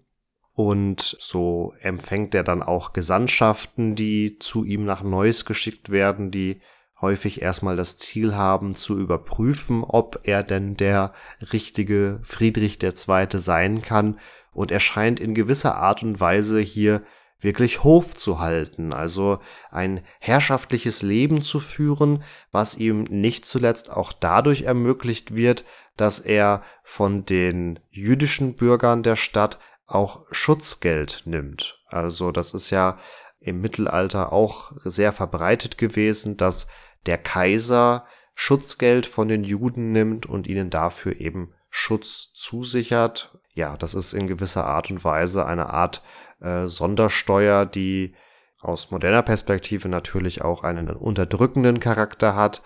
Und 0.55 1.17
so 1.19 1.73
empfängt 1.81 2.35
er 2.35 2.45
dann 2.45 2.62
auch 2.62 2.93
Gesandtschaften, 2.93 3.95
die 3.95 4.38
zu 4.38 4.65
ihm 4.65 4.85
nach 4.85 5.03
Neuss 5.03 5.47
geschickt 5.47 5.91
werden, 5.91 6.31
die 6.31 6.61
häufig 7.01 7.43
erstmal 7.43 7.77
das 7.77 7.97
Ziel 7.97 8.35
haben, 8.35 8.75
zu 8.75 8.99
überprüfen, 8.99 9.83
ob 9.85 10.21
er 10.25 10.43
denn 10.43 10.77
der 10.77 11.15
richtige 11.53 12.21
Friedrich 12.23 12.79
II. 12.83 13.27
sein 13.38 13.83
kann. 13.83 14.19
Und 14.53 14.71
er 14.71 14.81
scheint 14.81 15.19
in 15.19 15.35
gewisser 15.35 15.77
Art 15.77 16.03
und 16.03 16.21
Weise 16.21 16.61
hier 16.61 17.03
wirklich 17.42 17.85
Hof 17.85 18.14
zu 18.14 18.40
halten, 18.40 18.92
also 18.92 19.38
ein 19.70 20.02
herrschaftliches 20.20 21.02
Leben 21.02 21.42
zu 21.42 21.61
führen, 21.61 22.22
was 22.50 22.76
ihm 22.76 23.05
nicht 23.05 23.44
zuletzt 23.44 23.90
auch 23.90 24.12
dadurch 24.12 24.62
ermöglicht 24.62 25.35
wird, 25.35 25.64
dass 25.96 26.20
er 26.20 26.62
von 26.83 27.26
den 27.26 27.81
jüdischen 27.90 28.55
Bürgern 28.55 29.02
der 29.02 29.16
Stadt 29.16 29.59
auch 29.87 30.24
Schutzgeld 30.31 31.22
nimmt. 31.26 31.81
Also 31.88 32.33
das 32.33 32.55
ist 32.55 32.70
ja 32.70 32.98
im 33.40 33.61
Mittelalter 33.61 34.33
auch 34.33 34.72
sehr 34.85 35.12
verbreitet 35.12 35.76
gewesen, 35.76 36.37
dass 36.37 36.68
der 37.07 37.18
Kaiser 37.18 38.07
Schutzgeld 38.35 39.07
von 39.07 39.28
den 39.28 39.44
Juden 39.44 39.92
nimmt 39.92 40.26
und 40.26 40.46
ihnen 40.46 40.70
dafür 40.70 41.20
eben 41.20 41.52
Schutz 41.68 42.33
zusichert. 42.33 43.38
Ja, 43.55 43.76
das 43.76 43.94
ist 43.94 44.14
in 44.14 44.26
gewisser 44.26 44.64
Art 44.66 44.90
und 44.90 45.05
Weise 45.05 45.44
eine 45.44 45.70
Art 45.70 46.02
äh, 46.42 46.66
Sondersteuer, 46.66 47.66
die 47.66 48.14
aus 48.61 48.90
moderner 48.90 49.22
Perspektive 49.22 49.88
natürlich 49.88 50.42
auch 50.42 50.62
einen 50.64 50.88
unterdrückenden 50.90 51.81
Charakter 51.81 52.37
hat. 52.37 52.62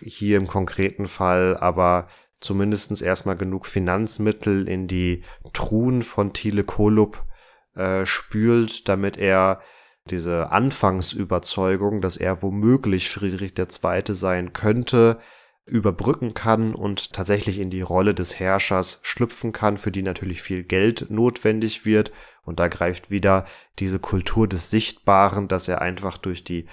Hier 0.00 0.36
im 0.36 0.46
konkreten 0.46 1.06
Fall 1.06 1.56
aber 1.56 2.08
zumindestens 2.40 3.00
erstmal 3.00 3.36
genug 3.36 3.66
Finanzmittel 3.66 4.68
in 4.68 4.86
die 4.86 5.24
Truhen 5.52 6.02
von 6.02 6.32
Thiele 6.32 6.64
Kolup 6.64 7.24
äh, 7.74 8.06
spült, 8.06 8.88
damit 8.88 9.16
er 9.16 9.60
diese 10.10 10.52
Anfangsüberzeugung, 10.52 12.00
dass 12.00 12.16
er 12.16 12.42
womöglich 12.42 13.10
Friedrich 13.10 13.54
II. 13.58 14.02
sein 14.14 14.52
könnte, 14.52 15.18
überbrücken 15.64 16.32
kann 16.32 16.74
und 16.74 17.12
tatsächlich 17.12 17.58
in 17.58 17.70
die 17.70 17.80
Rolle 17.80 18.14
des 18.14 18.38
Herrschers 18.38 19.00
schlüpfen 19.02 19.52
kann, 19.52 19.76
für 19.76 19.90
die 19.90 20.02
natürlich 20.02 20.42
viel 20.42 20.62
Geld 20.62 21.10
notwendig 21.10 21.84
wird. 21.84 22.12
Und 22.46 22.58
da 22.60 22.68
greift 22.68 23.10
wieder 23.10 23.44
diese 23.78 23.98
Kultur 23.98 24.48
des 24.48 24.70
Sichtbaren, 24.70 25.48
dass 25.48 25.68
er 25.68 25.82
einfach 25.82 26.16
durch 26.16 26.44
die 26.44 26.66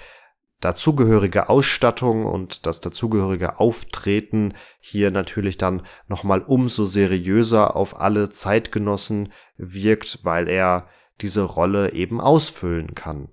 dazugehörige 0.60 1.50
Ausstattung 1.50 2.24
und 2.24 2.64
das 2.64 2.80
dazugehörige 2.80 3.60
Auftreten 3.60 4.54
hier 4.80 5.10
natürlich 5.10 5.58
dann 5.58 5.82
nochmal 6.08 6.40
umso 6.40 6.86
seriöser 6.86 7.76
auf 7.76 8.00
alle 8.00 8.30
Zeitgenossen 8.30 9.30
wirkt, 9.58 10.20
weil 10.22 10.48
er 10.48 10.88
diese 11.20 11.42
Rolle 11.42 11.92
eben 11.92 12.20
ausfüllen 12.20 12.94
kann. 12.94 13.28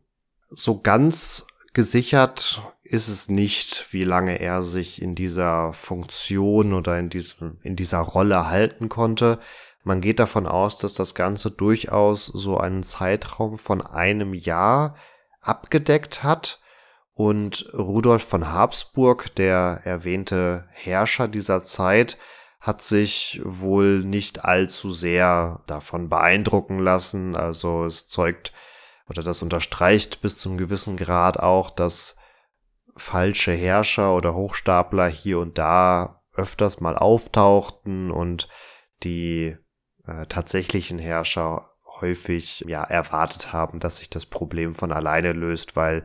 So 0.49 0.81
ganz 0.81 1.47
gesichert 1.73 2.61
ist 2.83 3.07
es 3.07 3.29
nicht, 3.29 3.93
wie 3.93 4.03
lange 4.03 4.41
er 4.41 4.63
sich 4.63 5.01
in 5.01 5.15
dieser 5.15 5.71
Funktion 5.71 6.73
oder 6.73 6.99
in 6.99 7.09
diesem, 7.09 7.57
in 7.63 7.77
dieser 7.77 7.99
Rolle 7.99 8.49
halten 8.49 8.89
konnte. 8.89 9.39
Man 9.83 10.01
geht 10.01 10.19
davon 10.19 10.45
aus, 10.45 10.77
dass 10.77 10.93
das 10.93 11.15
Ganze 11.15 11.51
durchaus 11.51 12.25
so 12.25 12.57
einen 12.57 12.83
Zeitraum 12.83 13.57
von 13.57 13.81
einem 13.81 14.33
Jahr 14.33 14.95
abgedeckt 15.41 16.23
hat 16.23 16.59
und 17.13 17.69
Rudolf 17.73 18.23
von 18.23 18.51
Habsburg, 18.51 19.35
der 19.35 19.81
erwähnte 19.83 20.67
Herrscher 20.71 21.27
dieser 21.27 21.63
Zeit, 21.63 22.17
hat 22.59 22.83
sich 22.83 23.41
wohl 23.43 24.03
nicht 24.03 24.45
allzu 24.45 24.91
sehr 24.91 25.61
davon 25.65 26.09
beeindrucken 26.09 26.77
lassen. 26.77 27.35
Also 27.35 27.85
es 27.85 28.07
zeugt 28.07 28.53
oder 29.09 29.23
das 29.23 29.41
unterstreicht 29.41 30.21
bis 30.21 30.37
zum 30.37 30.57
gewissen 30.57 30.95
Grad 30.95 31.39
auch, 31.39 31.71
dass 31.71 32.15
falsche 32.95 33.51
Herrscher 33.51 34.15
oder 34.15 34.35
Hochstapler 34.35 35.07
hier 35.07 35.39
und 35.39 35.57
da 35.57 36.21
öfters 36.33 36.79
mal 36.79 36.95
auftauchten 36.95 38.11
und 38.11 38.47
die 39.03 39.57
äh, 40.11 40.25
tatsächlichen 40.27 40.99
Herrscher 40.99 41.69
häufig 42.01 42.63
ja 42.67 42.83
erwartet 42.83 43.53
haben, 43.53 43.79
dass 43.79 43.97
sich 43.97 44.09
das 44.09 44.25
Problem 44.25 44.73
von 44.73 44.91
alleine 44.91 45.33
löst, 45.33 45.75
weil 45.75 46.03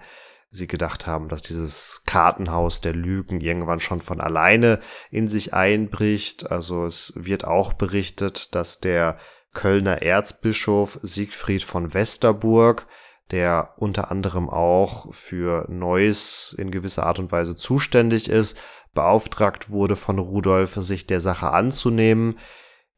sie 0.50 0.66
gedacht 0.66 1.06
haben, 1.06 1.28
dass 1.28 1.42
dieses 1.42 2.02
Kartenhaus 2.06 2.80
der 2.80 2.94
Lügen 2.94 3.40
irgendwann 3.40 3.80
schon 3.80 4.00
von 4.00 4.20
alleine 4.20 4.80
in 5.10 5.28
sich 5.28 5.54
einbricht. 5.54 6.50
Also 6.50 6.86
es 6.86 7.12
wird 7.16 7.44
auch 7.44 7.72
berichtet, 7.72 8.54
dass 8.54 8.80
der 8.80 9.18
Kölner 9.52 10.02
Erzbischof 10.02 10.98
Siegfried 11.02 11.62
von 11.62 11.94
Westerburg, 11.94 12.86
der 13.30 13.74
unter 13.76 14.10
anderem 14.10 14.48
auch 14.48 15.12
für 15.12 15.66
Neuss 15.68 16.54
in 16.56 16.70
gewisser 16.70 17.04
Art 17.04 17.18
und 17.18 17.32
Weise 17.32 17.56
zuständig 17.56 18.28
ist, 18.28 18.58
beauftragt 18.94 19.70
wurde 19.70 19.96
von 19.96 20.18
Rudolf, 20.18 20.74
sich 20.76 21.06
der 21.06 21.20
Sache 21.20 21.50
anzunehmen. 21.50 22.38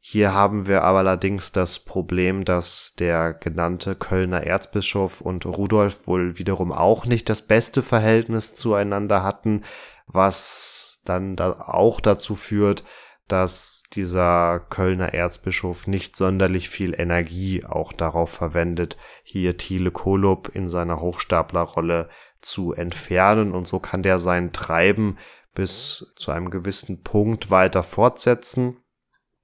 Hier 0.01 0.33
haben 0.33 0.65
wir 0.65 0.83
aber 0.83 0.99
allerdings 0.99 1.51
das 1.51 1.79
Problem, 1.79 2.45
dass 2.45 2.95
der 2.97 3.33
genannte 3.33 3.95
Kölner 3.95 4.43
Erzbischof 4.43 5.19
und 5.21 5.45
Rudolf 5.45 6.07
wohl 6.07 6.37
wiederum 6.39 6.71
auch 6.71 7.05
nicht 7.05 7.29
das 7.29 7.41
beste 7.41 7.83
Verhältnis 7.83 8.55
zueinander 8.55 9.23
hatten, 9.23 9.63
was 10.07 11.01
dann 11.03 11.35
da 11.35 11.51
auch 11.51 11.99
dazu 11.99 12.35
führt, 12.35 12.83
dass 13.27 13.83
dieser 13.93 14.59
Kölner 14.59 15.13
Erzbischof 15.13 15.85
nicht 15.85 16.15
sonderlich 16.15 16.69
viel 16.69 16.99
Energie 16.99 17.63
auch 17.63 17.93
darauf 17.93 18.31
verwendet, 18.31 18.97
hier 19.23 19.57
Thiele 19.57 19.91
Kolob 19.91 20.49
in 20.53 20.67
seiner 20.67 20.99
Hochstaplerrolle 20.99 22.09
zu 22.41 22.73
entfernen 22.73 23.53
und 23.53 23.67
so 23.67 23.79
kann 23.79 24.01
der 24.01 24.19
sein 24.19 24.51
Treiben 24.51 25.17
bis 25.53 26.11
zu 26.15 26.31
einem 26.31 26.49
gewissen 26.49 27.03
Punkt 27.03 27.51
weiter 27.51 27.83
fortsetzen. 27.83 28.77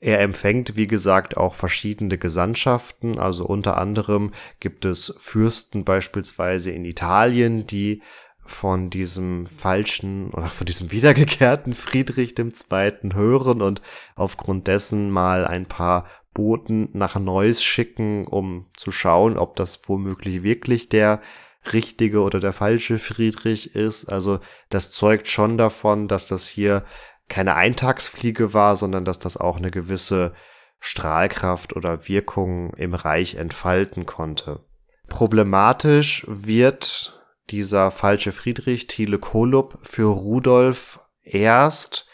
Er 0.06 0.22
empfängt, 0.22 0.76
wie 0.76 0.86
gesagt, 0.86 1.36
auch 1.36 1.56
verschiedene 1.56 2.20
Gesandtschaften. 2.20 3.18
Also 3.18 3.44
unter 3.44 3.78
anderem 3.78 4.34
gibt 4.60 4.86
es 4.86 5.16
Fürsten 5.18 5.84
beispielsweise 5.84 6.70
in 6.70 6.86
Italien, 6.86 7.66
die 7.66 8.04
von 8.46 8.92
diesem 8.92 9.48
falschen 9.48 10.30
oder 10.30 10.52
von 10.52 10.68
diesem 10.68 10.92
wiedergekehrten 10.92 11.74
Friedrich 11.74 12.38
II. 12.38 12.52
hören 13.16 13.64
und 13.64 13.82
aufgrund 14.16 14.68
dessen 14.68 15.10
mal 15.10 15.44
ein 15.44 15.66
paar 15.66 16.06
Boten 16.36 16.90
nach 16.94 17.16
Neuss 17.16 17.64
schicken, 17.64 18.28
um 18.28 18.68
zu 18.78 18.92
schauen, 18.92 19.40
ob 19.40 19.56
das 19.56 19.82
womöglich 19.88 20.44
wirklich 20.44 20.88
der 20.88 21.20
richtige 21.74 22.22
oder 22.22 22.40
der 22.40 22.54
falsche 22.54 23.00
Friedrich 23.00 23.76
ist. 23.76 24.06
Also 24.06 24.40
das 24.70 24.92
zeugt 24.92 25.28
schon 25.28 25.58
davon, 25.58 26.08
dass 26.08 26.28
das 26.28 26.48
hier 26.48 26.86
keine 27.30 27.56
Eintagsfliege 27.56 28.54
war, 28.54 28.76
sondern 28.76 29.06
dass 29.06 29.20
das 29.20 29.38
auch 29.38 29.58
eine 29.58 29.72
gewisse 29.72 30.34
Strahlkraft 30.80 31.76
oder 31.76 32.08
Wirkung 32.08 32.74
im 32.76 32.94
Reich 32.94 33.36
entfalten 33.36 34.06
konnte. 34.06 34.64
Problematisch 35.08 36.26
wird 36.28 37.22
dieser 37.50 37.92
falsche 37.92 38.32
Friedrich 38.32 38.88
Thiele 38.88 39.20
Kolup 39.20 39.80
für 39.84 40.12
Rudolf 40.12 41.00
erst, 41.22 42.08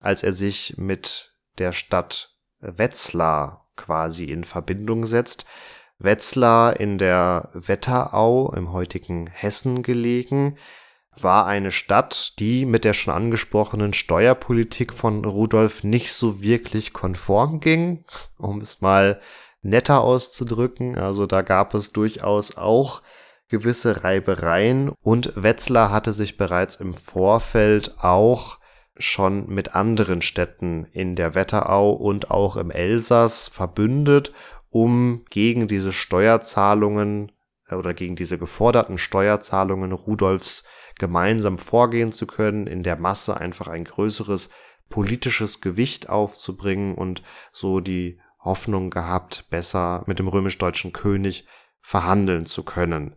als 0.00 0.22
er 0.22 0.32
sich 0.32 0.74
mit 0.76 1.34
der 1.58 1.72
Stadt 1.72 2.36
Wetzlar 2.60 3.68
quasi 3.76 4.24
in 4.24 4.44
Verbindung 4.44 5.06
setzt. 5.06 5.44
Wetzlar 5.98 6.80
in 6.80 6.96
der 6.96 7.50
Wetterau 7.52 8.52
im 8.54 8.72
heutigen 8.72 9.26
Hessen 9.26 9.82
gelegen, 9.82 10.56
war 11.18 11.46
eine 11.46 11.70
Stadt, 11.70 12.34
die 12.38 12.64
mit 12.66 12.84
der 12.84 12.94
schon 12.94 13.12
angesprochenen 13.12 13.92
Steuerpolitik 13.92 14.94
von 14.94 15.24
Rudolf 15.24 15.84
nicht 15.84 16.12
so 16.12 16.42
wirklich 16.42 16.92
konform 16.92 17.60
ging, 17.60 18.04
um 18.38 18.60
es 18.60 18.80
mal 18.80 19.20
netter 19.62 20.00
auszudrücken. 20.00 20.96
Also 20.96 21.26
da 21.26 21.42
gab 21.42 21.74
es 21.74 21.92
durchaus 21.92 22.56
auch 22.56 23.02
gewisse 23.48 24.04
Reibereien 24.04 24.92
und 25.02 25.32
Wetzlar 25.34 25.90
hatte 25.90 26.12
sich 26.12 26.36
bereits 26.36 26.76
im 26.76 26.94
Vorfeld 26.94 27.96
auch 27.98 28.58
schon 28.96 29.48
mit 29.48 29.74
anderen 29.74 30.22
Städten 30.22 30.84
in 30.92 31.16
der 31.16 31.34
Wetterau 31.34 31.92
und 31.92 32.30
auch 32.30 32.56
im 32.56 32.70
Elsass 32.70 33.48
verbündet, 33.48 34.32
um 34.68 35.24
gegen 35.30 35.66
diese 35.66 35.92
Steuerzahlungen 35.92 37.32
äh, 37.68 37.74
oder 37.74 37.94
gegen 37.94 38.14
diese 38.14 38.38
geforderten 38.38 38.98
Steuerzahlungen 38.98 39.92
Rudolfs 39.92 40.64
gemeinsam 41.00 41.58
vorgehen 41.58 42.12
zu 42.12 42.26
können, 42.26 42.68
in 42.68 42.84
der 42.84 42.96
Masse 42.96 43.36
einfach 43.36 43.66
ein 43.66 43.84
größeres 43.84 44.50
politisches 44.90 45.60
Gewicht 45.60 46.08
aufzubringen 46.08 46.94
und 46.94 47.22
so 47.52 47.80
die 47.80 48.20
Hoffnung 48.38 48.90
gehabt, 48.90 49.46
besser 49.50 50.04
mit 50.06 50.18
dem 50.18 50.28
römisch-deutschen 50.28 50.92
König 50.92 51.46
verhandeln 51.80 52.46
zu 52.46 52.64
können. 52.64 53.16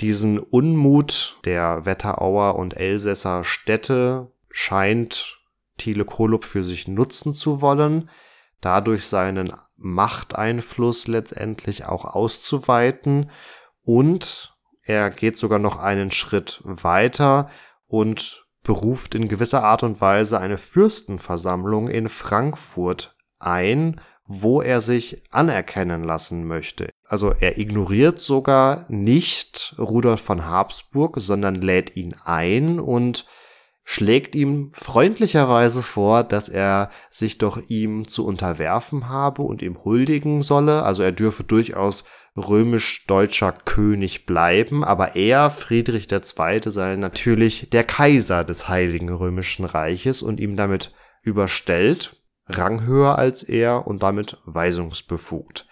Diesen 0.00 0.40
Unmut 0.40 1.38
der 1.44 1.86
Wetterauer 1.86 2.56
und 2.56 2.76
Elsässer 2.76 3.44
Städte 3.44 4.32
scheint 4.50 5.38
Thiele 5.78 6.04
Kolup 6.04 6.44
für 6.44 6.64
sich 6.64 6.88
nutzen 6.88 7.34
zu 7.34 7.60
wollen, 7.60 8.10
dadurch 8.60 9.06
seinen 9.06 9.52
Machteinfluss 9.76 11.06
letztendlich 11.06 11.84
auch 11.84 12.04
auszuweiten 12.04 13.30
und 13.84 14.53
er 14.84 15.10
geht 15.10 15.36
sogar 15.36 15.58
noch 15.58 15.78
einen 15.78 16.10
Schritt 16.10 16.60
weiter 16.64 17.50
und 17.86 18.46
beruft 18.62 19.14
in 19.14 19.28
gewisser 19.28 19.62
Art 19.62 19.82
und 19.82 20.00
Weise 20.00 20.40
eine 20.40 20.58
Fürstenversammlung 20.58 21.88
in 21.88 22.08
Frankfurt 22.08 23.16
ein, 23.38 24.00
wo 24.26 24.62
er 24.62 24.80
sich 24.80 25.22
anerkennen 25.30 26.02
lassen 26.02 26.46
möchte. 26.46 26.88
Also 27.06 27.32
er 27.38 27.58
ignoriert 27.58 28.20
sogar 28.20 28.86
nicht 28.88 29.74
Rudolf 29.78 30.22
von 30.22 30.46
Habsburg, 30.46 31.16
sondern 31.18 31.56
lädt 31.56 31.94
ihn 31.96 32.14
ein 32.24 32.80
und 32.80 33.26
schlägt 33.84 34.34
ihm 34.34 34.72
freundlicherweise 34.72 35.82
vor, 35.82 36.24
dass 36.24 36.48
er 36.48 36.90
sich 37.10 37.36
doch 37.36 37.60
ihm 37.68 38.08
zu 38.08 38.26
unterwerfen 38.26 39.10
habe 39.10 39.42
und 39.42 39.60
ihm 39.60 39.84
huldigen 39.84 40.40
solle. 40.40 40.82
Also 40.82 41.02
er 41.02 41.12
dürfe 41.12 41.44
durchaus 41.44 42.04
römisch-deutscher 42.36 43.52
König 43.52 44.26
bleiben, 44.26 44.82
aber 44.84 45.14
er, 45.16 45.50
Friedrich 45.50 46.10
II., 46.10 46.60
sei 46.64 46.96
natürlich 46.96 47.70
der 47.70 47.84
Kaiser 47.84 48.44
des 48.44 48.68
Heiligen 48.68 49.08
Römischen 49.08 49.64
Reiches 49.64 50.22
und 50.22 50.40
ihm 50.40 50.56
damit 50.56 50.92
überstellt, 51.22 52.16
ranghöher 52.46 53.18
als 53.18 53.42
er 53.42 53.86
und 53.86 54.02
damit 54.02 54.38
weisungsbefugt. 54.44 55.66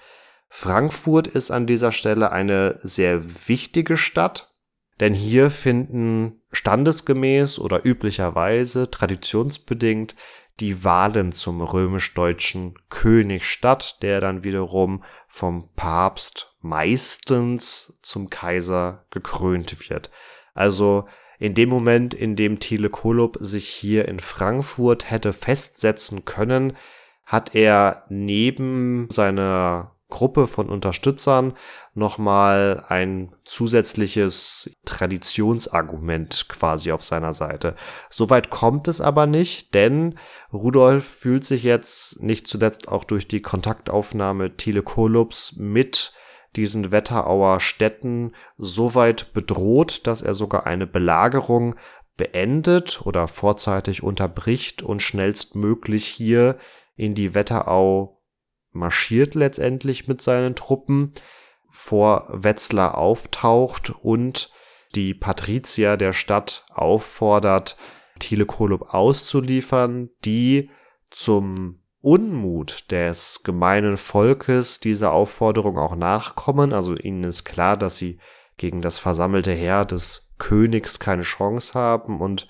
Frankfurt 0.49 1.27
ist 1.27 1.51
an 1.51 1.67
dieser 1.67 1.93
Stelle 1.93 2.31
eine 2.31 2.79
sehr 2.83 3.49
wichtige 3.49 3.97
Stadt, 3.97 4.55
denn 5.01 5.15
hier 5.15 5.51
finden 5.51 6.43
standesgemäß 6.53 7.59
oder 7.59 7.85
üblicherweise 7.85 8.91
traditionsbedingt 8.91 10.15
die 10.61 10.85
Wahlen 10.85 11.33
zum 11.33 11.61
römisch-deutschen 11.61 12.75
König 12.89 13.47
statt, 13.47 13.99
der 14.03 14.21
dann 14.21 14.45
wiederum 14.45 15.03
vom 15.27 15.71
Papst 15.75 16.52
meistens 16.63 17.99
zum 18.03 18.31
Kaiser 18.31 19.05
gekrönt 19.11 19.89
wird. 19.89 20.11
Also 20.55 21.07
in 21.39 21.55
dem 21.55 21.69
Moment, 21.69 22.15
in 22.15 22.37
dem 22.37 22.61
Thiele 22.61 22.89
Kolup 22.89 23.37
sich 23.41 23.69
hier 23.69 24.07
in 24.07 24.21
Frankfurt 24.21 25.11
hätte 25.11 25.33
festsetzen 25.33 26.25
können, 26.25 26.77
hat 27.25 27.55
er 27.55 28.05
neben 28.09 29.09
seiner 29.11 29.97
Gruppe 30.13 30.47
von 30.47 30.69
Unterstützern 30.69 31.55
nochmal 31.95 32.85
ein 32.89 33.35
zusätzliches 33.45 34.71
Traditionsargument 34.85 36.49
quasi 36.49 36.93
auf 36.93 37.03
seiner 37.03 37.33
Seite. 37.33 37.77
Soweit 38.11 38.51
kommt 38.51 38.89
es 38.89 39.01
aber 39.01 39.27
nicht, 39.27 39.73
denn 39.73 40.19
Rudolf 40.53 41.05
fühlt 41.05 41.45
sich 41.45 41.63
jetzt 41.63 42.23
nicht 42.23 42.47
zuletzt 42.47 42.89
auch 42.89 43.05
durch 43.05 43.27
die 43.27 43.41
Kontaktaufnahme 43.41 44.57
Thiele 44.59 44.83
Kolups 44.83 45.57
mit 45.57 46.13
diesen 46.57 46.91
Wetterauer 46.93 47.61
Städten 47.61 48.33
so 48.59 48.95
weit 48.95 49.33
bedroht, 49.33 50.07
dass 50.07 50.23
er 50.23 50.35
sogar 50.35 50.67
eine 50.67 50.87
Belagerung 50.87 51.77
beendet 52.17 53.01
oder 53.05 53.27
vorzeitig 53.29 54.03
unterbricht 54.03 54.83
und 54.83 55.03
schnellstmöglich 55.03 56.07
hier 56.07 56.59
in 56.95 57.15
die 57.15 57.35
Wetterau 57.35 58.23
marschiert 58.71 59.35
letztendlich 59.35 60.09
mit 60.09 60.23
seinen 60.23 60.55
Truppen, 60.55 61.13
vor 61.71 62.29
Wetzlar 62.31 62.99
auftaucht 62.99 63.91
und 63.91 64.51
die 64.95 65.15
Patrizier 65.15 65.97
der 65.97 66.13
Stadt 66.13 66.67
auffordert, 66.71 67.79
Thiele 68.19 68.45
Kolup 68.45 68.93
auszuliefern, 68.93 70.11
die 70.25 70.71
zum 71.11 71.82
Unmut 72.03 72.91
des 72.91 73.43
gemeinen 73.45 73.97
Volkes 73.97 74.81
dieser 74.81 75.13
Aufforderung 75.13 75.79
auch 75.79 75.95
nachkommen. 75.95 76.73
Also 76.73 76.95
ihnen 76.95 77.25
ist 77.25 77.45
klar, 77.45 77.77
dass 77.77 77.97
sie 77.97 78.19
gegen 78.57 78.83
das 78.83 78.99
versammelte 78.99 79.53
Heer 79.53 79.85
des 79.85 80.33
Königs 80.39 80.99
keine 80.99 81.23
Chance 81.23 81.75
haben 81.75 82.21
und 82.21 82.49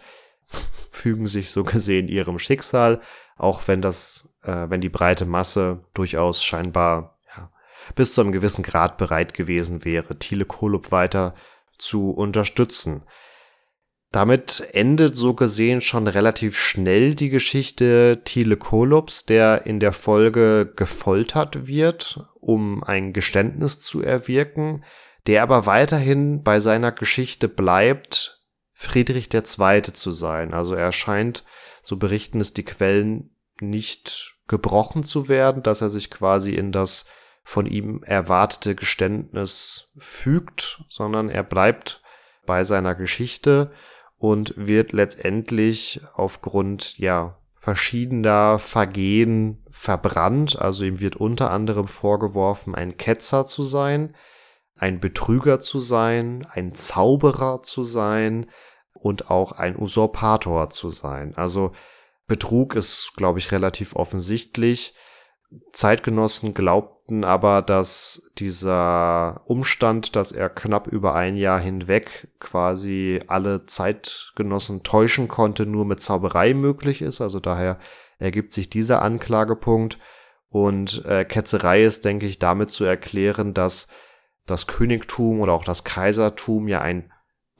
fügen 0.90 1.26
sich 1.26 1.50
so 1.50 1.64
gesehen 1.64 2.08
ihrem 2.08 2.38
Schicksal, 2.38 3.00
auch 3.36 3.68
wenn 3.68 3.82
das, 3.82 4.30
äh, 4.42 4.68
wenn 4.68 4.80
die 4.80 4.88
breite 4.88 5.26
Masse 5.26 5.84
durchaus 5.94 6.42
scheinbar 6.42 7.18
ja, 7.36 7.50
bis 7.94 8.14
zu 8.14 8.22
einem 8.22 8.32
gewissen 8.32 8.62
Grad 8.62 8.96
bereit 8.96 9.34
gewesen 9.34 9.84
wäre, 9.84 10.18
Thiele 10.18 10.46
Kolup 10.46 10.90
weiter 10.90 11.34
zu 11.78 12.10
unterstützen. 12.10 13.04
Damit 14.12 14.62
endet 14.72 15.16
so 15.16 15.32
gesehen 15.32 15.80
schon 15.80 16.06
relativ 16.06 16.58
schnell 16.58 17.14
die 17.14 17.30
Geschichte 17.30 18.20
Thiele 18.24 18.58
Kolups, 18.58 19.24
der 19.24 19.64
in 19.64 19.80
der 19.80 19.94
Folge 19.94 20.70
gefoltert 20.76 21.66
wird, 21.66 22.20
um 22.38 22.84
ein 22.84 23.14
Geständnis 23.14 23.80
zu 23.80 24.02
erwirken, 24.02 24.84
der 25.26 25.42
aber 25.42 25.64
weiterhin 25.64 26.42
bei 26.42 26.60
seiner 26.60 26.92
Geschichte 26.92 27.48
bleibt, 27.48 28.42
Friedrich 28.74 29.32
II. 29.32 29.82
zu 29.94 30.12
sein. 30.12 30.52
Also 30.52 30.74
er 30.74 30.92
scheint, 30.92 31.42
so 31.82 31.96
berichten 31.96 32.40
es 32.40 32.52
die 32.52 32.64
Quellen, 32.64 33.34
nicht 33.60 34.36
gebrochen 34.46 35.04
zu 35.04 35.28
werden, 35.28 35.62
dass 35.62 35.80
er 35.80 35.88
sich 35.88 36.10
quasi 36.10 36.52
in 36.52 36.70
das 36.70 37.06
von 37.44 37.64
ihm 37.64 38.02
erwartete 38.02 38.74
Geständnis 38.74 39.88
fügt, 39.96 40.84
sondern 40.88 41.30
er 41.30 41.44
bleibt 41.44 42.02
bei 42.44 42.64
seiner 42.64 42.94
Geschichte 42.94 43.72
und 44.22 44.54
wird 44.56 44.92
letztendlich 44.92 46.00
aufgrund 46.14 46.96
ja 46.96 47.38
verschiedener 47.56 48.60
Vergehen 48.60 49.66
verbrannt. 49.68 50.62
Also 50.62 50.84
ihm 50.84 51.00
wird 51.00 51.16
unter 51.16 51.50
anderem 51.50 51.88
vorgeworfen, 51.88 52.76
ein 52.76 52.96
Ketzer 52.96 53.44
zu 53.44 53.64
sein, 53.64 54.14
ein 54.76 55.00
Betrüger 55.00 55.58
zu 55.58 55.80
sein, 55.80 56.46
ein 56.48 56.76
Zauberer 56.76 57.64
zu 57.64 57.82
sein 57.82 58.46
und 58.92 59.28
auch 59.28 59.50
ein 59.50 59.76
Usurpator 59.76 60.70
zu 60.70 60.90
sein. 60.90 61.34
Also 61.34 61.72
Betrug 62.28 62.76
ist, 62.76 63.14
glaube 63.16 63.40
ich, 63.40 63.50
relativ 63.50 63.96
offensichtlich. 63.96 64.94
Zeitgenossen 65.72 66.54
glaubten 66.54 67.24
aber, 67.24 67.62
dass 67.62 68.30
dieser 68.38 69.42
Umstand, 69.46 70.16
dass 70.16 70.32
er 70.32 70.48
knapp 70.48 70.86
über 70.86 71.14
ein 71.14 71.36
Jahr 71.36 71.60
hinweg 71.60 72.28
quasi 72.40 73.20
alle 73.26 73.66
Zeitgenossen 73.66 74.82
täuschen 74.82 75.28
konnte, 75.28 75.66
nur 75.66 75.84
mit 75.84 76.00
Zauberei 76.00 76.54
möglich 76.54 77.02
ist. 77.02 77.20
Also 77.20 77.40
daher 77.40 77.78
ergibt 78.18 78.52
sich 78.52 78.70
dieser 78.70 79.02
Anklagepunkt. 79.02 79.98
Und 80.48 81.04
äh, 81.06 81.24
Ketzerei 81.24 81.82
ist, 81.82 82.04
denke 82.04 82.26
ich, 82.26 82.38
damit 82.38 82.70
zu 82.70 82.84
erklären, 82.84 83.54
dass 83.54 83.88
das 84.46 84.66
Königtum 84.66 85.40
oder 85.40 85.52
auch 85.52 85.64
das 85.64 85.84
Kaisertum 85.84 86.68
ja 86.68 86.80
ein 86.80 87.10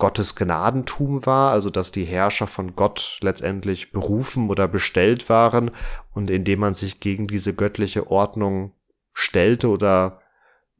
Gottes 0.03 0.35
Gnadentum 0.35 1.27
war, 1.27 1.53
also 1.53 1.71
dass 1.71 1.93
die 1.93 2.03
Herrscher 2.03 2.49
von 2.49 2.75
Gott 2.75 3.19
letztendlich 3.21 3.93
berufen 3.93 4.51
oder 4.51 4.67
bestellt 4.67 5.29
waren 5.29 5.71
und 6.12 6.29
indem 6.29 6.59
man 6.59 6.75
sich 6.75 6.99
gegen 6.99 7.29
diese 7.29 7.55
göttliche 7.55 8.11
Ordnung 8.11 8.75
stellte 9.12 9.69
oder 9.69 10.21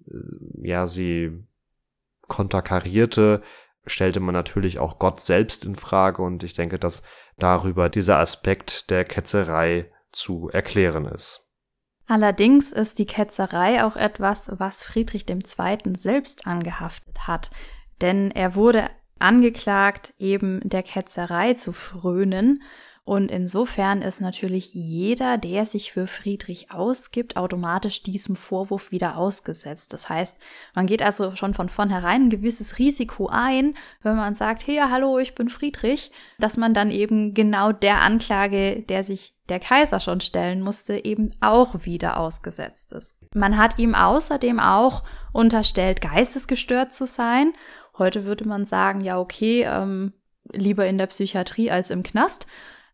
äh, 0.08 0.68
ja 0.68 0.88
sie 0.88 1.46
konterkarierte, 2.26 3.42
stellte 3.87 4.18
man 4.18 4.32
natürlich 4.32 4.80
auch 4.80 4.98
Gott 4.98 5.20
selbst 5.20 5.64
in 5.64 5.76
Frage 5.76 6.20
und 6.20 6.42
ich 6.42 6.54
denke, 6.54 6.80
dass 6.80 7.04
darüber 7.38 7.88
dieser 7.88 8.18
Aspekt 8.18 8.90
der 8.90 9.04
Ketzerei 9.04 9.88
zu 10.11 10.48
erklären 10.48 11.06
ist. 11.06 11.48
Allerdings 12.08 12.72
ist 12.72 12.98
die 12.98 13.06
Ketzerei 13.06 13.85
auch 13.85 13.94
etwas, 13.94 14.50
was 14.58 14.82
Friedrich 14.82 15.30
II. 15.30 15.92
selbst 15.96 16.44
angehaftet 16.48 17.28
hat, 17.28 17.52
denn 18.00 18.32
er 18.32 18.56
wurde 18.56 18.90
angeklagt, 19.22 20.14
eben 20.18 20.61
der 20.64 20.82
Ketzerei 20.82 21.54
zu 21.54 21.72
frönen. 21.72 22.62
Und 23.04 23.32
insofern 23.32 24.00
ist 24.00 24.20
natürlich 24.20 24.74
jeder, 24.74 25.37
der 25.37 25.66
sich 25.66 25.90
für 25.90 26.06
Friedrich 26.06 26.70
ausgibt, 26.70 27.37
automatisch 27.37 28.04
diesem 28.04 28.37
Vorwurf 28.37 28.92
wieder 28.92 29.16
ausgesetzt. 29.16 29.92
Das 29.92 30.08
heißt, 30.08 30.38
man 30.75 30.87
geht 30.87 31.02
also 31.02 31.35
schon 31.35 31.52
von 31.52 31.68
vornherein 31.68 32.27
ein 32.27 32.31
gewisses 32.31 32.79
Risiko 32.79 33.27
ein, 33.27 33.75
wenn 34.02 34.14
man 34.14 34.37
sagt, 34.37 34.68
hey, 34.68 34.81
hallo, 34.88 35.18
ich 35.18 35.35
bin 35.35 35.48
Friedrich, 35.48 36.12
dass 36.38 36.56
man 36.56 36.75
dann 36.75 36.92
eben 36.92 37.35
genau 37.35 37.73
der 37.73 38.02
Anklage, 38.02 38.83
der 38.83 39.02
sich 39.02 39.35
der 39.48 39.58
Kaiser 39.58 39.98
schon 39.98 40.20
stellen 40.20 40.62
musste, 40.62 41.04
eben 41.04 41.33
auch 41.40 41.85
wieder 41.85 42.18
ausgesetzt 42.18 42.92
ist. 42.92 43.16
Man 43.35 43.58
hat 43.58 43.79
ihm 43.79 43.96
außerdem 43.96 44.60
auch 44.60 45.02
unterstellt, 45.33 46.00
geistesgestört 46.00 46.94
zu 46.94 47.06
sein 47.06 47.52
Heute 47.98 48.24
würde 48.24 48.48
man 48.48 48.64
sagen, 48.64 49.00
ja, 49.00 49.18
okay, 49.18 49.64
ähm, 49.68 50.12
lieber 50.52 50.86
in 50.86 50.98
der 50.98 51.06
Psychiatrie 51.06 51.70
als 51.70 51.90
im 51.90 52.02
Knast. 52.02 52.46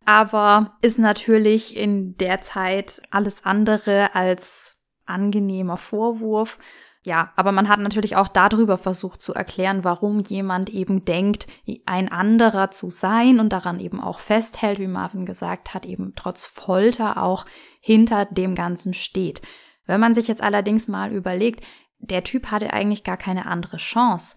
aber 0.09 0.79
ist 0.81 0.99
natürlich 0.99 1.77
in 1.77 2.17
der 2.17 2.41
Zeit 2.41 3.03
alles 3.11 3.45
andere 3.45 4.15
als 4.15 4.81
angenehmer 5.05 5.77
Vorwurf. 5.77 6.59
Ja, 7.05 7.33
aber 7.37 7.53
man 7.53 7.69
hat 7.69 7.79
natürlich 7.79 8.17
auch 8.17 8.29
darüber 8.29 8.79
versucht 8.79 9.21
zu 9.21 9.35
erklären, 9.35 9.85
warum 9.85 10.21
jemand 10.21 10.71
eben 10.71 11.05
denkt, 11.05 11.47
ein 11.85 12.11
anderer 12.11 12.71
zu 12.71 12.89
sein 12.89 13.39
und 13.39 13.51
daran 13.51 13.81
eben 13.81 14.01
auch 14.01 14.19
festhält, 14.19 14.79
wie 14.79 14.89
Marvin 14.89 15.27
gesagt 15.27 15.75
hat, 15.75 15.85
eben 15.85 16.15
trotz 16.17 16.47
Folter 16.47 17.23
auch 17.23 17.45
hinter 17.81 18.25
dem 18.25 18.55
Ganzen 18.55 18.95
steht. 18.95 19.43
Wenn 19.85 20.01
man 20.01 20.15
sich 20.15 20.27
jetzt 20.27 20.43
allerdings 20.43 20.89
mal 20.89 21.13
überlegt, 21.13 21.67
der 21.99 22.25
Typ 22.25 22.51
hatte 22.51 22.73
eigentlich 22.73 23.05
gar 23.05 23.19
keine 23.19 23.45
andere 23.45 23.77
Chance. 23.77 24.37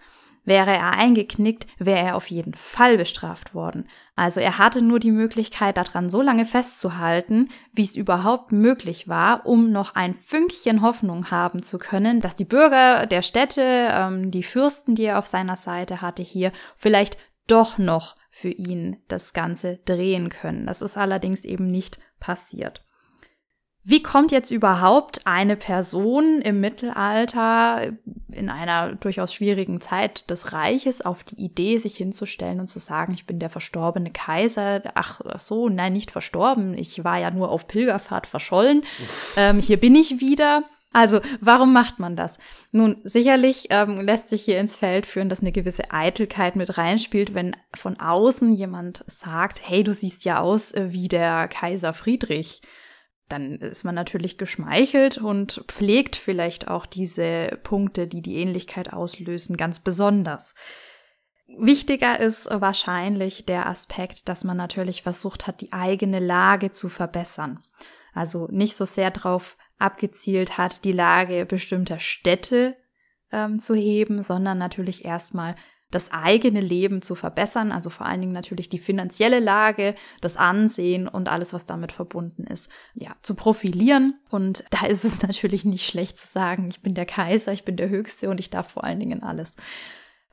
Wäre 0.52 0.72
er 0.72 0.98
eingeknickt, 0.98 1.66
wäre 1.78 2.00
er 2.08 2.16
auf 2.18 2.30
jeden 2.30 2.56
Fall 2.56 2.98
bestraft 2.98 3.56
worden. 3.56 3.88
Also 4.18 4.42
er 4.42 4.58
hatte 4.58 4.82
nur 4.82 5.00
die 5.00 5.14
Möglichkeit, 5.14 5.78
daran 5.78 6.10
so 6.10 6.22
lange 6.22 6.46
festzuhalten, 6.46 7.48
wie 7.72 7.84
es 7.84 7.96
überhaupt 7.96 8.52
möglich 8.52 9.08
war, 9.08 9.46
um 9.46 9.72
noch 9.72 9.96
ein 9.96 10.14
Fünkchen 10.14 10.82
Hoffnung 10.82 11.32
haben 11.32 11.64
zu 11.64 11.78
können, 11.78 12.20
dass 12.20 12.36
die 12.36 12.44
Bürger 12.44 13.06
der 13.06 13.22
Städte, 13.22 13.62
ähm, 13.62 14.30
die 14.30 14.44
Fürsten, 14.44 14.94
die 14.94 15.06
er 15.06 15.20
auf 15.20 15.26
seiner 15.26 15.56
Seite 15.56 16.02
hatte 16.02 16.22
hier, 16.22 16.52
vielleicht 16.76 17.18
doch 17.48 17.78
noch 17.78 18.18
für 18.30 18.50
ihn 18.50 18.98
das 19.08 19.32
Ganze 19.32 19.78
drehen 19.86 20.28
können. 20.28 20.66
Das 20.66 20.82
ist 20.82 20.98
allerdings 20.98 21.46
eben 21.46 21.68
nicht 21.68 21.98
passiert. 22.20 22.84
Wie 23.84 24.04
kommt 24.04 24.32
jetzt 24.32 24.52
überhaupt 24.52 25.26
eine 25.26 25.56
Person 25.56 26.42
im 26.42 26.60
Mittelalter 26.60 27.94
in 28.32 28.50
einer 28.50 28.94
durchaus 28.94 29.34
schwierigen 29.34 29.82
Zeit 29.82 30.30
des 30.30 30.54
Reiches 30.54 31.02
auf 31.02 31.24
die 31.24 31.44
Idee, 31.44 31.80
sich 31.80 31.98
hinzustellen 31.98 32.60
und 32.60 32.68
zu 32.68 32.78
sagen, 32.78 33.14
ich 33.14 33.26
bin 33.26 33.40
der 33.40 33.50
verstorbene 33.50 34.12
Kaiser? 34.12 34.84
Ach 34.94 35.22
so, 35.38 35.68
nein, 35.68 35.94
nicht 35.94 36.12
verstorben. 36.12 36.78
Ich 36.78 37.04
war 37.04 37.18
ja 37.18 37.32
nur 37.32 37.50
auf 37.50 37.68
Pilgerfahrt 37.68 38.28
verschollen. 38.28 38.84
Ähm, 39.36 39.60
hier 39.60 39.78
bin 39.78 39.96
ich 39.96 40.20
wieder. 40.20 40.64
Also, 40.94 41.22
warum 41.40 41.74
macht 41.74 42.00
man 42.00 42.16
das? 42.16 42.38
Nun, 42.72 42.98
sicherlich 43.04 43.68
ähm, 43.70 44.02
lässt 44.02 44.30
sich 44.30 44.44
hier 44.44 44.60
ins 44.60 44.76
Feld 44.76 45.06
führen, 45.06 45.30
dass 45.30 45.40
eine 45.40 45.54
gewisse 45.54 45.90
Eitelkeit 45.90 46.56
mit 46.56 46.78
reinspielt, 46.78 47.34
wenn 47.34 47.56
von 47.74 48.00
außen 48.00 48.54
jemand 48.54 49.04
sagt, 49.08 49.62
hey, 49.64 49.84
du 49.84 49.94
siehst 49.94 50.26
ja 50.26 50.40
aus 50.40 50.72
äh, 50.74 50.92
wie 50.92 51.08
der 51.08 51.48
Kaiser 51.48 51.94
Friedrich 51.94 52.62
dann 53.32 53.56
ist 53.56 53.84
man 53.84 53.96
natürlich 53.96 54.38
geschmeichelt 54.38 55.18
und 55.18 55.64
pflegt 55.68 56.16
vielleicht 56.16 56.68
auch 56.68 56.86
diese 56.86 57.60
Punkte, 57.64 58.08
die 58.08 58.22
die 58.22 58.38
Ähnlichkeit 58.38 58.92
auslösen, 58.92 59.58
ganz 59.58 59.80
besonders. 59.80 60.56
Wichtiger 61.58 62.20
ist 62.20 62.50
wahrscheinlich 62.50 63.46
der 63.46 63.68
Aspekt, 63.68 64.30
dass 64.30 64.44
man 64.44 64.58
natürlich 64.58 65.02
versucht 65.02 65.48
hat, 65.48 65.62
die 65.62 65.74
eigene 65.74 66.20
Lage 66.20 66.72
zu 66.72 66.90
verbessern. 66.90 67.64
Also 68.14 68.48
nicht 68.52 68.76
so 68.76 68.86
sehr 68.86 69.12
darauf 69.12 69.58
abgezielt 69.78 70.58
hat, 70.58 70.86
die 70.86 70.92
Lage 70.92 71.46
bestimmter 71.46 72.00
Städte 72.00 72.76
ähm, 73.32 73.60
zu 73.60 73.76
heben, 73.76 74.22
sondern 74.22 74.58
natürlich 74.58 75.06
erstmal 75.06 75.56
das 75.92 76.12
eigene 76.12 76.62
Leben 76.62 77.02
zu 77.02 77.16
verbessern, 77.16 77.72
also 77.72 77.90
vor 77.90 78.06
allen 78.06 78.22
Dingen 78.22 78.34
natürlich 78.34 78.70
die 78.70 78.80
finanzielle 78.80 79.40
Lage, 79.40 79.96
das 80.22 80.38
Ansehen 80.38 81.08
und 81.08 81.30
alles, 81.30 81.54
was 81.54 81.66
damit 81.66 81.92
verbunden 81.92 82.46
ist, 82.46 82.70
ja, 82.94 83.16
zu 83.22 83.36
profilieren. 83.36 84.20
Und 84.30 84.64
da 84.72 84.88
ist 84.88 85.04
es 85.04 85.22
natürlich 85.28 85.66
nicht 85.66 85.86
schlecht 85.86 86.18
zu 86.18 86.28
sagen, 86.28 86.70
ich 86.70 86.82
bin 86.82 86.94
der 86.94 87.06
Kaiser, 87.06 87.52
ich 87.54 87.66
bin 87.66 87.76
der 87.76 87.90
Höchste 87.90 88.30
und 88.30 88.40
ich 88.40 88.50
darf 88.50 88.72
vor 88.72 88.84
allen 88.84 89.00
Dingen 89.00 89.22
alles. 89.22 89.56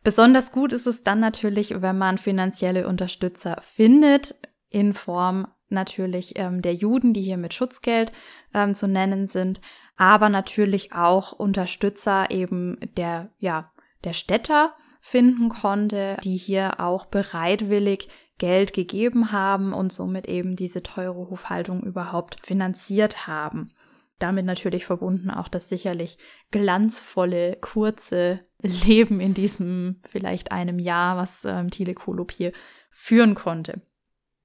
Besonders 0.04 0.52
gut 0.52 0.72
ist 0.72 0.86
es 0.86 1.02
dann 1.02 1.20
natürlich, 1.20 1.82
wenn 1.82 1.98
man 1.98 2.18
finanzielle 2.18 2.86
Unterstützer 2.86 3.58
findet, 3.60 4.36
in 4.70 4.94
Form 4.94 5.48
natürlich 5.68 6.38
ähm, 6.38 6.62
der 6.62 6.74
Juden, 6.74 7.12
die 7.12 7.22
hier 7.22 7.36
mit 7.36 7.52
Schutzgeld 7.52 8.12
ähm, 8.54 8.74
zu 8.74 8.88
nennen 8.88 9.26
sind, 9.26 9.60
aber 9.96 10.28
natürlich 10.28 10.92
auch 10.92 11.32
Unterstützer 11.32 12.30
eben 12.30 12.78
der, 12.96 13.30
ja, 13.38 13.72
der 14.04 14.12
Städter, 14.12 14.74
finden 15.00 15.48
konnte, 15.48 16.16
die 16.24 16.36
hier 16.36 16.80
auch 16.80 17.06
bereitwillig 17.06 18.08
Geld 18.38 18.72
gegeben 18.72 19.32
haben 19.32 19.72
und 19.72 19.92
somit 19.92 20.26
eben 20.26 20.56
diese 20.56 20.82
teure 20.82 21.28
Hofhaltung 21.30 21.82
überhaupt 21.82 22.38
finanziert 22.42 23.26
haben. 23.26 23.72
Damit 24.18 24.46
natürlich 24.46 24.84
verbunden 24.84 25.30
auch 25.30 25.48
das 25.48 25.68
sicherlich 25.68 26.18
glanzvolle, 26.50 27.56
kurze 27.60 28.40
Leben 28.60 29.20
in 29.20 29.34
diesem 29.34 30.00
vielleicht 30.08 30.50
einem 30.50 30.78
Jahr, 30.78 31.16
was 31.16 31.44
ähm, 31.44 31.70
Thiele 31.70 31.94
Kolop 31.94 32.32
hier 32.32 32.52
führen 32.90 33.34
konnte. 33.34 33.82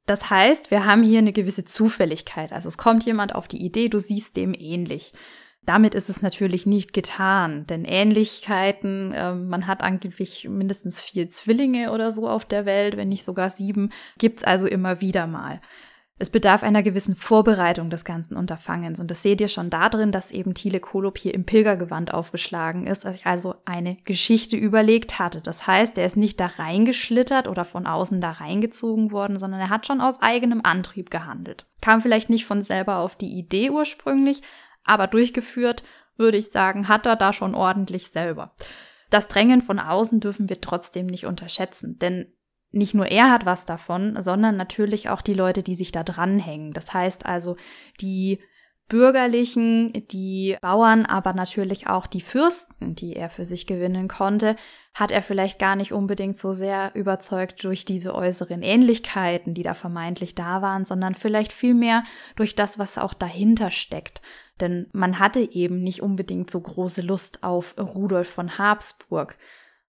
Das 0.05 0.29
heißt, 0.29 0.69
wir 0.69 0.85
haben 0.85 1.01
hier 1.01 1.19
eine 1.19 1.33
gewisse 1.33 1.63
Zufälligkeit. 1.63 2.51
Also 2.51 2.67
es 2.67 2.77
kommt 2.77 3.05
jemand 3.05 3.33
auf 3.35 3.47
die 3.47 3.63
Idee, 3.63 3.89
du 3.89 3.99
siehst 3.99 4.35
dem 4.35 4.53
ähnlich. 4.53 5.13
Damit 5.65 5.95
ist 5.95 6.09
es 6.09 6.21
natürlich 6.21 6.65
nicht 6.65 6.91
getan, 6.91 7.65
denn 7.67 7.85
Ähnlichkeiten, 7.85 9.13
äh, 9.13 9.33
man 9.33 9.65
hat 9.65 9.81
angeblich 9.81 10.47
mindestens 10.49 10.99
vier 10.99 11.29
Zwillinge 11.29 11.91
oder 11.91 12.11
so 12.11 12.27
auf 12.27 12.43
der 12.43 12.65
Welt, 12.65 12.97
wenn 12.97 13.09
nicht 13.09 13.23
sogar 13.23 13.49
sieben, 13.49 13.91
gibt's 14.17 14.43
also 14.43 14.67
immer 14.67 14.99
wieder 14.99 15.25
mal. 15.25 15.61
Es 16.19 16.29
bedarf 16.29 16.63
einer 16.63 16.83
gewissen 16.83 17.15
Vorbereitung 17.15 17.89
des 17.89 18.05
ganzen 18.05 18.37
Unterfangens 18.37 18.99
und 18.99 19.09
das 19.09 19.23
seht 19.23 19.41
ihr 19.41 19.47
schon 19.47 19.69
darin, 19.69 20.11
dass 20.11 20.31
eben 20.31 20.53
Thiele 20.53 20.79
Kolop 20.79 21.17
hier 21.17 21.33
im 21.33 21.43
Pilgergewand 21.43 22.13
aufgeschlagen 22.13 22.85
ist, 22.85 23.03
dass 23.03 23.15
ich 23.15 23.25
also 23.25 23.55
eine 23.65 23.97
Geschichte 24.05 24.55
überlegt 24.55 25.17
hatte. 25.17 25.41
Das 25.41 25.65
heißt, 25.65 25.97
er 25.97 26.05
ist 26.05 26.15
nicht 26.15 26.39
da 26.39 26.45
reingeschlittert 26.45 27.47
oder 27.47 27.65
von 27.65 27.87
außen 27.87 28.21
da 28.21 28.31
reingezogen 28.31 29.11
worden, 29.11 29.39
sondern 29.39 29.59
er 29.59 29.69
hat 29.69 29.87
schon 29.87 30.01
aus 30.01 30.21
eigenem 30.21 30.61
Antrieb 30.63 31.09
gehandelt. 31.09 31.65
Kam 31.81 31.99
vielleicht 31.99 32.29
nicht 32.29 32.45
von 32.45 32.61
selber 32.61 32.97
auf 32.97 33.15
die 33.15 33.33
Idee 33.33 33.71
ursprünglich, 33.71 34.43
aber 34.85 35.07
durchgeführt, 35.07 35.83
würde 36.17 36.37
ich 36.37 36.51
sagen, 36.51 36.87
hat 36.87 37.05
er 37.05 37.15
da 37.15 37.33
schon 37.33 37.55
ordentlich 37.55 38.09
selber. 38.09 38.55
Das 39.09 39.27
Drängen 39.27 39.61
von 39.61 39.79
außen 39.79 40.19
dürfen 40.19 40.49
wir 40.49 40.61
trotzdem 40.61 41.05
nicht 41.05 41.25
unterschätzen, 41.25 41.99
denn 41.99 42.33
nicht 42.71 42.95
nur 42.95 43.05
er 43.07 43.31
hat 43.31 43.45
was 43.45 43.65
davon, 43.65 44.17
sondern 44.19 44.57
natürlich 44.57 45.09
auch 45.09 45.21
die 45.21 45.35
Leute, 45.35 45.61
die 45.61 45.75
sich 45.75 45.91
da 45.91 46.03
dranhängen. 46.03 46.73
Das 46.73 46.91
heißt 46.93 47.25
also, 47.25 47.55
die 48.01 48.39
Bürgerlichen, 48.89 49.93
die 50.11 50.57
Bauern, 50.61 51.05
aber 51.05 51.33
natürlich 51.33 51.87
auch 51.87 52.05
die 52.05 52.21
Fürsten, 52.21 52.95
die 52.95 53.15
er 53.15 53.29
für 53.29 53.45
sich 53.45 53.65
gewinnen 53.65 54.07
konnte, 54.07 54.55
hat 54.93 55.11
er 55.11 55.21
vielleicht 55.21 55.57
gar 55.57 55.75
nicht 55.75 55.93
unbedingt 55.93 56.35
so 56.35 56.53
sehr 56.53 56.93
überzeugt 56.93 57.63
durch 57.63 57.85
diese 57.85 58.13
äußeren 58.13 58.61
Ähnlichkeiten, 58.61 59.53
die 59.53 59.63
da 59.63 59.73
vermeintlich 59.73 60.35
da 60.35 60.61
waren, 60.61 60.85
sondern 60.85 61.15
vielleicht 61.15 61.53
vielmehr 61.53 62.03
durch 62.35 62.55
das, 62.55 62.77
was 62.77 62.97
auch 62.97 63.13
dahinter 63.13 63.71
steckt. 63.71 64.21
Denn 64.59 64.87
man 64.93 65.19
hatte 65.19 65.39
eben 65.39 65.81
nicht 65.81 66.01
unbedingt 66.01 66.49
so 66.51 66.61
große 66.61 67.01
Lust 67.01 67.43
auf 67.43 67.75
Rudolf 67.77 68.29
von 68.29 68.57
Habsburg, 68.57 69.37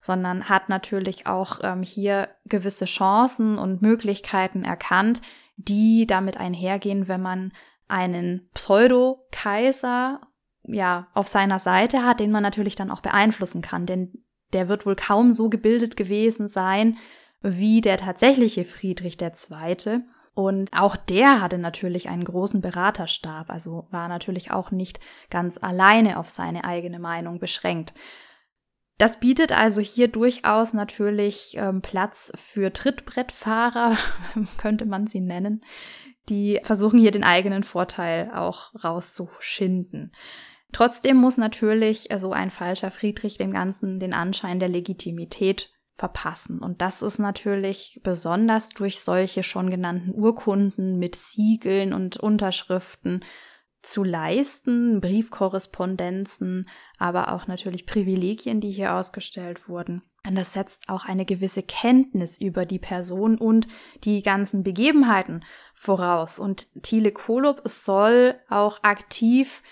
sondern 0.01 0.49
hat 0.49 0.69
natürlich 0.69 1.27
auch 1.27 1.61
ähm, 1.63 1.83
hier 1.83 2.29
gewisse 2.47 2.85
Chancen 2.85 3.59
und 3.59 3.83
Möglichkeiten 3.83 4.65
erkannt, 4.65 5.21
die 5.57 6.07
damit 6.07 6.37
einhergehen, 6.37 7.09
wenn 7.09 7.23
man 7.23 7.53
einen 7.89 8.49
Pseudo-Kaiser 8.55 10.21
ja 10.67 11.09
auf 11.15 11.29
seiner 11.29 11.59
Seite 11.59 12.03
hat, 12.05 12.21
den 12.21 12.31
man 12.31 12.43
natürlich 12.43 12.75
dann 12.75 12.91
auch 12.91 13.01
beeinflussen 13.01 13.63
kann, 13.63 13.87
denn 13.87 14.25
der 14.53 14.69
wird 14.69 14.87
wohl 14.87 14.97
kaum 14.97 15.33
so 15.33 15.51
gebildet 15.51 15.97
gewesen 15.97 16.49
sein 16.49 16.97
wie 17.41 17.83
der 17.83 17.99
tatsächliche 17.99 18.65
Friedrich 18.65 19.19
II. 19.21 20.01
Und 20.35 20.73
auch 20.73 20.97
der 20.97 21.41
hatte 21.41 21.59
natürlich 21.59 22.09
einen 22.09 22.25
großen 22.25 22.61
Beraterstab, 22.61 23.51
also 23.51 23.87
war 23.91 24.09
natürlich 24.09 24.51
auch 24.51 24.73
nicht 24.73 24.99
ganz 25.31 25.59
alleine 25.63 26.19
auf 26.19 26.29
seine 26.29 26.65
eigene 26.65 26.99
Meinung 26.99 27.39
beschränkt. 27.39 27.95
Das 28.99 29.21
bietet 29.21 29.53
also 29.53 29.81
hier 29.81 30.09
durchaus 30.09 30.73
natürlich 30.73 31.57
ähm, 31.57 31.83
Platz 31.83 32.33
für 32.37 32.73
Trittbrettfahrer, 32.73 33.97
könnte 34.59 34.87
man 34.87 35.07
sie 35.07 35.21
nennen, 35.21 35.65
die 36.29 36.61
versuchen 36.63 36.99
hier 36.99 37.11
den 37.11 37.25
eigenen 37.25 37.63
Vorteil 37.63 38.33
auch 38.35 38.73
rauszuschinden. 38.83 40.13
Trotzdem 40.73 41.17
muss 41.17 41.37
natürlich 41.37 42.09
so 42.17 42.33
ein 42.33 42.51
falscher 42.51 42.91
Friedrich 42.91 43.37
dem 43.37 43.53
Ganzen 43.53 44.01
den 44.01 44.13
Anschein 44.13 44.59
der 44.59 44.69
Legitimität 44.69 45.71
verpassen. 45.97 46.61
Und 46.61 46.83
das 46.83 47.03
ist 47.03 47.19
natürlich 47.19 48.01
besonders 48.03 48.71
durch 48.71 49.01
solche 49.01 49.43
schon 49.43 49.71
genannten 49.71 50.13
Urkunden 50.13 50.99
mit 50.99 51.17
Siegeln 51.17 51.93
und 51.93 52.17
Unterschriften 52.17 53.25
zu 53.81 54.03
leisten, 54.03 55.01
Briefkorrespondenzen, 55.01 56.67
aber 56.99 57.33
auch 57.33 57.47
natürlich 57.47 57.87
Privilegien, 57.87 58.61
die 58.61 58.71
hier 58.71 58.95
ausgestellt 58.95 59.69
wurden. 59.69 60.03
Und 60.27 60.37
das 60.37 60.55
setzt 60.55 60.89
auch 60.89 61.05
eine 61.05 61.27
gewisse 61.27 61.63
Kenntnis 61.63 62.41
über 62.41 62.65
die 62.65 62.79
Person 62.79 63.37
und 63.37 63.69
die 64.05 64.23
ganzen 64.23 64.63
Begebenheiten 64.63 65.45
voraus. 65.75 66.39
Und 66.39 66.67
Thiele 66.83 67.13
Kolob 67.13 67.61
soll 67.65 68.35
auch 68.49 68.83
aktiv 68.83 69.63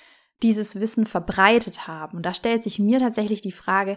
dieses 0.42 0.78
Wissen 0.78 1.06
verbreitet 1.06 1.86
haben. 1.88 2.18
Und 2.18 2.26
da 2.26 2.34
stellt 2.34 2.62
sich 2.62 2.78
mir 2.78 2.98
tatsächlich 2.98 3.40
die 3.40 3.52
Frage, 3.52 3.96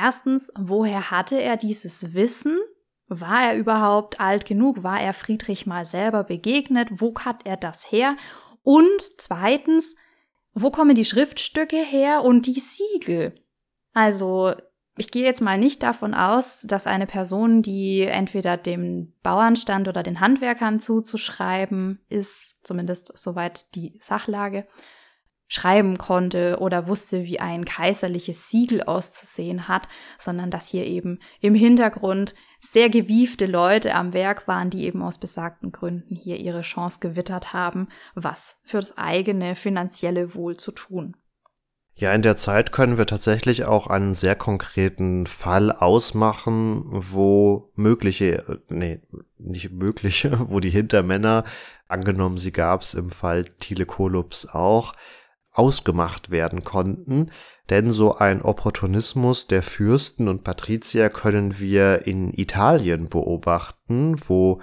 Erstens, 0.00 0.52
woher 0.56 1.10
hatte 1.10 1.40
er 1.40 1.56
dieses 1.56 2.14
Wissen? 2.14 2.56
War 3.08 3.50
er 3.50 3.56
überhaupt 3.56 4.20
alt 4.20 4.44
genug? 4.44 4.84
War 4.84 5.00
er 5.00 5.12
Friedrich 5.12 5.66
mal 5.66 5.84
selber 5.84 6.22
begegnet? 6.22 6.88
Wo 6.92 7.12
hat 7.18 7.44
er 7.46 7.56
das 7.56 7.90
her? 7.90 8.16
Und 8.62 9.00
zweitens, 9.16 9.96
wo 10.52 10.70
kommen 10.70 10.94
die 10.94 11.04
Schriftstücke 11.04 11.78
her 11.78 12.22
und 12.22 12.46
die 12.46 12.60
Siegel? 12.60 13.34
Also, 13.92 14.54
ich 14.96 15.10
gehe 15.10 15.24
jetzt 15.24 15.40
mal 15.40 15.58
nicht 15.58 15.82
davon 15.82 16.14
aus, 16.14 16.62
dass 16.62 16.86
eine 16.86 17.06
Person, 17.06 17.62
die 17.62 18.02
entweder 18.02 18.56
dem 18.56 19.14
Bauernstand 19.24 19.88
oder 19.88 20.04
den 20.04 20.20
Handwerkern 20.20 20.78
zuzuschreiben 20.78 22.00
ist, 22.08 22.56
zumindest 22.62 23.16
soweit 23.18 23.74
die 23.74 23.98
Sachlage, 24.00 24.66
schreiben 25.48 25.98
konnte 25.98 26.58
oder 26.60 26.86
wusste, 26.86 27.24
wie 27.24 27.40
ein 27.40 27.64
kaiserliches 27.64 28.50
Siegel 28.50 28.82
auszusehen 28.82 29.66
hat, 29.66 29.88
sondern 30.18 30.50
dass 30.50 30.68
hier 30.68 30.86
eben 30.86 31.18
im 31.40 31.54
Hintergrund 31.54 32.34
sehr 32.60 32.90
gewiefte 32.90 33.46
Leute 33.46 33.94
am 33.94 34.12
Werk 34.12 34.46
waren, 34.46 34.70
die 34.70 34.84
eben 34.84 35.02
aus 35.02 35.18
besagten 35.18 35.72
Gründen 35.72 36.14
hier 36.14 36.36
ihre 36.36 36.62
Chance 36.62 37.00
gewittert 37.00 37.52
haben, 37.52 37.88
was 38.14 38.58
für 38.64 38.78
das 38.78 38.98
eigene 38.98 39.54
finanzielle 39.54 40.34
Wohl 40.34 40.56
zu 40.56 40.72
tun. 40.72 41.16
Ja, 41.94 42.12
in 42.12 42.22
der 42.22 42.36
Zeit 42.36 42.70
können 42.70 42.96
wir 42.96 43.06
tatsächlich 43.06 43.64
auch 43.64 43.88
einen 43.88 44.14
sehr 44.14 44.36
konkreten 44.36 45.26
Fall 45.26 45.72
ausmachen, 45.72 46.84
wo 46.92 47.72
mögliche, 47.74 48.62
nee, 48.68 49.00
nicht 49.36 49.72
mögliche, 49.72 50.38
wo 50.48 50.60
die 50.60 50.70
Hintermänner, 50.70 51.42
angenommen 51.88 52.38
sie 52.38 52.52
gab's 52.52 52.94
im 52.94 53.10
Fall 53.10 53.44
Thiele 53.44 53.84
Kolups 53.84 54.46
auch, 54.46 54.94
ausgemacht 55.58 56.30
werden 56.30 56.64
konnten, 56.64 57.30
denn 57.68 57.90
so 57.90 58.14
ein 58.14 58.42
Opportunismus 58.42 59.46
der 59.46 59.62
Fürsten 59.62 60.28
und 60.28 60.44
Patrizier 60.44 61.10
können 61.10 61.58
wir 61.58 62.06
in 62.06 62.32
Italien 62.32 63.08
beobachten, 63.08 64.16
wo 64.26 64.60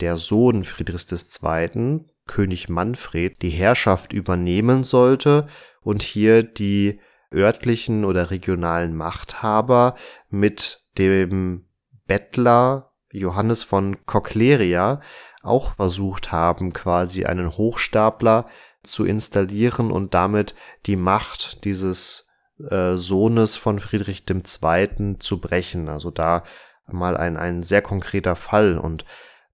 der 0.00 0.16
Sohn 0.16 0.64
Friedrichs 0.64 1.06
II., 1.42 2.04
König 2.26 2.68
Manfred, 2.68 3.42
die 3.42 3.50
Herrschaft 3.50 4.12
übernehmen 4.12 4.84
sollte 4.84 5.48
und 5.80 6.02
hier 6.02 6.42
die 6.42 7.00
örtlichen 7.34 8.04
oder 8.04 8.30
regionalen 8.30 8.94
Machthaber 8.94 9.96
mit 10.28 10.86
dem 10.98 11.66
Bettler 12.06 12.92
Johannes 13.10 13.64
von 13.64 14.04
Cochleria 14.06 15.00
auch 15.42 15.74
versucht 15.74 16.32
haben, 16.32 16.72
quasi 16.72 17.24
einen 17.24 17.56
Hochstapler 17.56 18.46
zu 18.82 19.04
installieren 19.04 19.90
und 19.90 20.14
damit 20.14 20.54
die 20.86 20.96
Macht 20.96 21.64
dieses 21.64 22.28
äh, 22.58 22.94
Sohnes 22.94 23.56
von 23.56 23.78
Friedrich 23.78 24.24
II. 24.28 25.18
zu 25.18 25.40
brechen. 25.40 25.88
Also 25.88 26.10
da 26.10 26.44
mal 26.86 27.16
ein, 27.16 27.36
ein 27.36 27.62
sehr 27.62 27.82
konkreter 27.82 28.36
Fall 28.36 28.78
und 28.78 29.04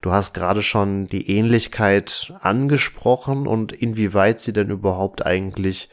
Du 0.01 0.12
hast 0.12 0.33
gerade 0.33 0.62
schon 0.62 1.09
die 1.09 1.29
Ähnlichkeit 1.29 2.33
angesprochen 2.39 3.49
und 3.49 3.72
inwieweit 3.72 4.39
sie 4.39 4.53
denn 4.53 4.70
überhaupt 4.70 5.26
eigentlich 5.26 5.89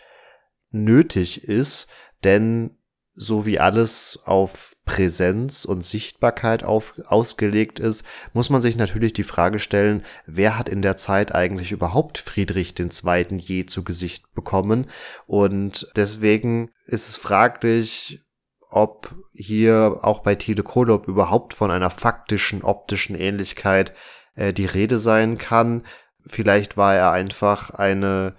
nötig 0.69 1.43
ist, 1.45 1.87
denn 2.23 2.74
so 3.15 3.45
wie 3.45 3.59
alles 3.59 4.19
auf 4.25 4.75
Präsenz 4.85 5.65
und 5.65 5.85
Sichtbarkeit 5.85 6.63
auf, 6.63 6.93
ausgelegt 7.07 7.79
ist, 7.79 8.05
muss 8.33 8.49
man 8.49 8.61
sich 8.61 8.75
natürlich 8.75 9.13
die 9.13 9.23
Frage 9.23 9.59
stellen, 9.59 10.03
wer 10.27 10.57
hat 10.57 10.69
in 10.69 10.81
der 10.81 10.97
Zeit 10.97 11.33
eigentlich 11.33 11.71
überhaupt 11.71 12.17
Friedrich 12.17 12.75
II. 12.77 13.37
je 13.37 13.65
zu 13.65 13.83
Gesicht 13.83 14.33
bekommen? 14.33 14.87
Und 15.25 15.87
deswegen 15.95 16.69
ist 16.85 17.07
es 17.07 17.17
fraglich, 17.17 18.21
ob 18.69 19.15
hier 19.33 19.99
auch 20.01 20.19
bei 20.19 20.35
Thiele 20.35 20.63
Kolob 20.63 21.07
überhaupt 21.07 21.53
von 21.53 21.71
einer 21.71 21.89
faktischen 21.89 22.63
optischen 22.63 23.15
Ähnlichkeit 23.15 23.93
äh, 24.35 24.51
die 24.51 24.65
Rede 24.65 24.99
sein 24.99 25.37
kann. 25.37 25.83
Vielleicht 26.25 26.75
war 26.75 26.93
er 26.95 27.11
einfach 27.11 27.69
eine 27.69 28.35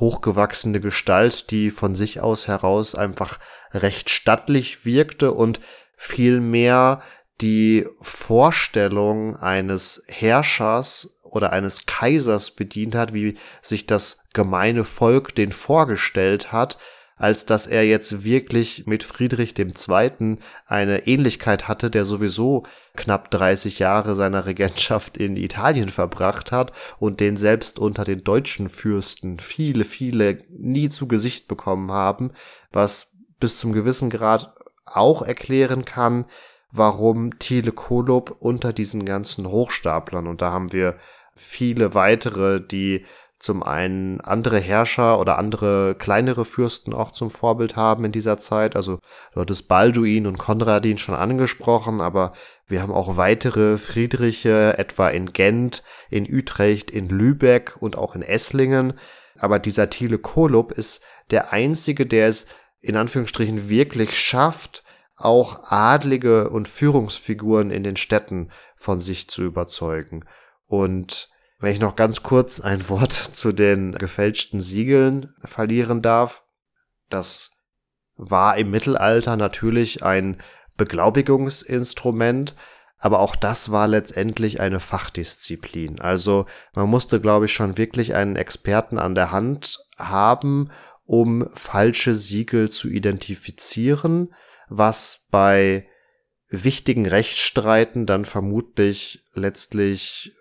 hochgewachsene 0.00 0.80
Gestalt, 0.80 1.50
die 1.50 1.70
von 1.70 1.94
sich 1.94 2.20
aus 2.20 2.48
heraus 2.48 2.94
einfach 2.94 3.38
recht 3.72 4.10
stattlich 4.10 4.84
wirkte 4.84 5.32
und 5.32 5.60
vielmehr 5.96 7.02
die 7.40 7.86
Vorstellung 8.00 9.36
eines 9.36 10.02
Herrschers 10.08 11.18
oder 11.22 11.52
eines 11.52 11.86
Kaisers 11.86 12.50
bedient 12.50 12.94
hat, 12.94 13.14
wie 13.14 13.38
sich 13.62 13.86
das 13.86 14.24
gemeine 14.32 14.84
Volk 14.84 15.34
den 15.34 15.52
vorgestellt 15.52 16.52
hat, 16.52 16.78
als 17.20 17.44
dass 17.44 17.66
er 17.66 17.86
jetzt 17.86 18.24
wirklich 18.24 18.86
mit 18.86 19.04
Friedrich 19.04 19.52
II. 19.58 20.38
eine 20.66 21.06
Ähnlichkeit 21.06 21.68
hatte, 21.68 21.90
der 21.90 22.06
sowieso 22.06 22.64
knapp 22.96 23.30
30 23.30 23.78
Jahre 23.78 24.16
seiner 24.16 24.46
Regentschaft 24.46 25.18
in 25.18 25.36
Italien 25.36 25.90
verbracht 25.90 26.50
hat 26.50 26.72
und 26.98 27.20
den 27.20 27.36
selbst 27.36 27.78
unter 27.78 28.04
den 28.04 28.24
deutschen 28.24 28.70
Fürsten 28.70 29.38
viele, 29.38 29.84
viele 29.84 30.42
nie 30.48 30.88
zu 30.88 31.08
Gesicht 31.08 31.46
bekommen 31.46 31.92
haben, 31.92 32.32
was 32.72 33.12
bis 33.38 33.58
zum 33.58 33.74
gewissen 33.74 34.08
Grad 34.08 34.54
auch 34.86 35.20
erklären 35.20 35.84
kann, 35.84 36.24
warum 36.72 37.38
Thiele 37.38 37.72
Kolob 37.72 38.34
unter 38.40 38.72
diesen 38.72 39.04
ganzen 39.04 39.46
Hochstaplern, 39.46 40.26
und 40.26 40.40
da 40.40 40.52
haben 40.52 40.72
wir 40.72 40.96
viele 41.36 41.92
weitere, 41.92 42.62
die 42.62 43.04
zum 43.40 43.62
einen 43.62 44.20
andere 44.20 44.58
Herrscher 44.58 45.18
oder 45.18 45.38
andere 45.38 45.94
kleinere 45.98 46.44
Fürsten 46.44 46.92
auch 46.92 47.10
zum 47.10 47.30
Vorbild 47.30 47.74
haben 47.74 48.04
in 48.04 48.12
dieser 48.12 48.36
Zeit. 48.36 48.76
Also 48.76 49.00
du 49.32 49.40
hattest 49.40 49.66
Balduin 49.66 50.26
und 50.26 50.36
Konradin 50.36 50.98
schon 50.98 51.14
angesprochen, 51.14 52.02
aber 52.02 52.34
wir 52.66 52.82
haben 52.82 52.92
auch 52.92 53.16
weitere 53.16 53.78
Friedriche, 53.78 54.76
etwa 54.76 55.08
in 55.08 55.32
Gent, 55.32 55.82
in 56.10 56.30
Utrecht, 56.30 56.90
in 56.90 57.08
Lübeck 57.08 57.76
und 57.80 57.96
auch 57.96 58.14
in 58.14 58.20
Esslingen. 58.20 58.92
Aber 59.38 59.58
dieser 59.58 59.88
Thiele 59.88 60.18
Kolob 60.18 60.72
ist 60.72 61.02
der 61.30 61.50
einzige, 61.50 62.04
der 62.04 62.28
es 62.28 62.46
in 62.82 62.96
Anführungsstrichen 62.96 63.70
wirklich 63.70 64.20
schafft, 64.20 64.84
auch 65.16 65.70
Adlige 65.70 66.50
und 66.50 66.68
Führungsfiguren 66.68 67.70
in 67.70 67.84
den 67.84 67.96
Städten 67.96 68.50
von 68.76 69.00
sich 69.00 69.28
zu 69.28 69.44
überzeugen. 69.44 70.26
Und 70.66 71.30
wenn 71.60 71.72
ich 71.72 71.80
noch 71.80 71.94
ganz 71.94 72.22
kurz 72.22 72.60
ein 72.60 72.88
Wort 72.88 73.12
zu 73.32 73.52
den 73.52 73.92
gefälschten 73.92 74.60
Siegeln 74.60 75.34
verlieren 75.44 76.02
darf. 76.02 76.42
Das 77.08 77.52
war 78.16 78.56
im 78.56 78.70
Mittelalter 78.70 79.36
natürlich 79.36 80.02
ein 80.02 80.38
Beglaubigungsinstrument, 80.76 82.54
aber 82.98 83.20
auch 83.20 83.36
das 83.36 83.70
war 83.70 83.88
letztendlich 83.88 84.60
eine 84.60 84.80
Fachdisziplin. 84.80 86.00
Also 86.00 86.46
man 86.74 86.88
musste, 86.88 87.20
glaube 87.20 87.46
ich, 87.46 87.52
schon 87.52 87.78
wirklich 87.78 88.14
einen 88.14 88.36
Experten 88.36 88.98
an 88.98 89.14
der 89.14 89.30
Hand 89.30 89.78
haben, 89.98 90.70
um 91.04 91.48
falsche 91.54 92.14
Siegel 92.14 92.70
zu 92.70 92.88
identifizieren, 92.88 94.34
was 94.68 95.26
bei 95.30 95.86
wichtigen 96.48 97.06
Rechtsstreiten 97.06 98.06
dann 98.06 98.24
vermutlich 98.24 99.24
letztlich 99.34 100.32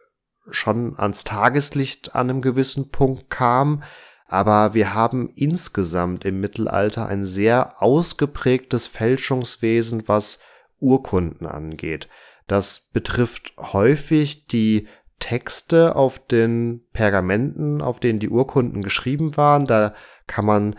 schon 0.51 0.97
ans 0.97 1.23
Tageslicht 1.23 2.15
an 2.15 2.29
einem 2.29 2.41
gewissen 2.41 2.89
Punkt 2.89 3.29
kam, 3.29 3.83
aber 4.27 4.73
wir 4.73 4.93
haben 4.93 5.29
insgesamt 5.29 6.23
im 6.23 6.39
Mittelalter 6.39 7.07
ein 7.07 7.25
sehr 7.25 7.81
ausgeprägtes 7.81 8.87
Fälschungswesen, 8.87 10.07
was 10.07 10.39
Urkunden 10.79 11.47
angeht. 11.47 12.07
Das 12.47 12.89
betrifft 12.93 13.53
häufig 13.57 14.47
die 14.47 14.87
Texte 15.19 15.95
auf 15.95 16.25
den 16.25 16.81
Pergamenten, 16.93 17.81
auf 17.81 17.99
denen 17.99 18.19
die 18.19 18.29
Urkunden 18.29 18.81
geschrieben 18.81 19.35
waren. 19.37 19.65
Da 19.65 19.93
kann 20.27 20.45
man, 20.45 20.75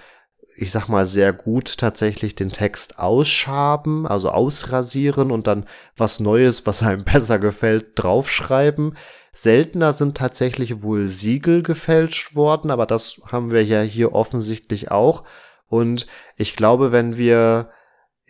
ich 0.60 0.72
sag 0.72 0.88
mal, 0.88 1.06
sehr 1.06 1.32
gut 1.32 1.78
tatsächlich 1.78 2.34
den 2.34 2.50
Text 2.50 2.98
ausschaben, 2.98 4.06
also 4.06 4.28
ausrasieren 4.28 5.30
und 5.30 5.46
dann 5.46 5.64
was 5.96 6.20
Neues, 6.20 6.66
was 6.66 6.82
einem 6.82 7.04
besser 7.12 7.38
gefällt, 7.38 7.92
draufschreiben. 7.94 8.94
Seltener 9.32 9.94
sind 9.94 10.18
tatsächlich 10.18 10.82
wohl 10.82 11.06
Siegel 11.06 11.62
gefälscht 11.62 12.34
worden, 12.34 12.70
aber 12.70 12.84
das 12.84 13.22
haben 13.32 13.50
wir 13.50 13.64
ja 13.64 13.80
hier 13.80 14.12
offensichtlich 14.12 14.90
auch. 14.90 15.24
Und 15.66 16.06
ich 16.36 16.56
glaube, 16.56 16.92
wenn 16.92 17.16
wir 17.16 17.70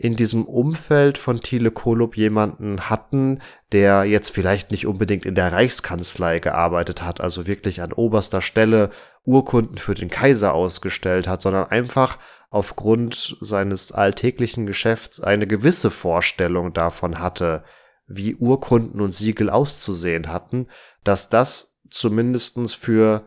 in 0.00 0.16
diesem 0.16 0.46
Umfeld 0.46 1.18
von 1.18 1.42
Thiele 1.42 1.70
Kolob 1.70 2.16
jemanden 2.16 2.88
hatten, 2.88 3.42
der 3.70 4.04
jetzt 4.04 4.30
vielleicht 4.30 4.70
nicht 4.70 4.86
unbedingt 4.86 5.26
in 5.26 5.34
der 5.34 5.52
Reichskanzlei 5.52 6.38
gearbeitet 6.38 7.02
hat, 7.02 7.20
also 7.20 7.46
wirklich 7.46 7.82
an 7.82 7.92
oberster 7.92 8.40
Stelle 8.40 8.88
Urkunden 9.26 9.76
für 9.76 9.92
den 9.92 10.08
Kaiser 10.08 10.54
ausgestellt 10.54 11.28
hat, 11.28 11.42
sondern 11.42 11.66
einfach 11.66 12.18
aufgrund 12.48 13.36
seines 13.42 13.92
alltäglichen 13.92 14.64
Geschäfts 14.64 15.20
eine 15.20 15.46
gewisse 15.46 15.90
Vorstellung 15.90 16.72
davon 16.72 17.18
hatte, 17.18 17.62
wie 18.06 18.34
Urkunden 18.36 19.02
und 19.02 19.12
Siegel 19.12 19.50
auszusehen 19.50 20.28
hatten, 20.28 20.66
dass 21.04 21.28
das 21.28 21.78
zumindestens 21.90 22.72
für 22.72 23.26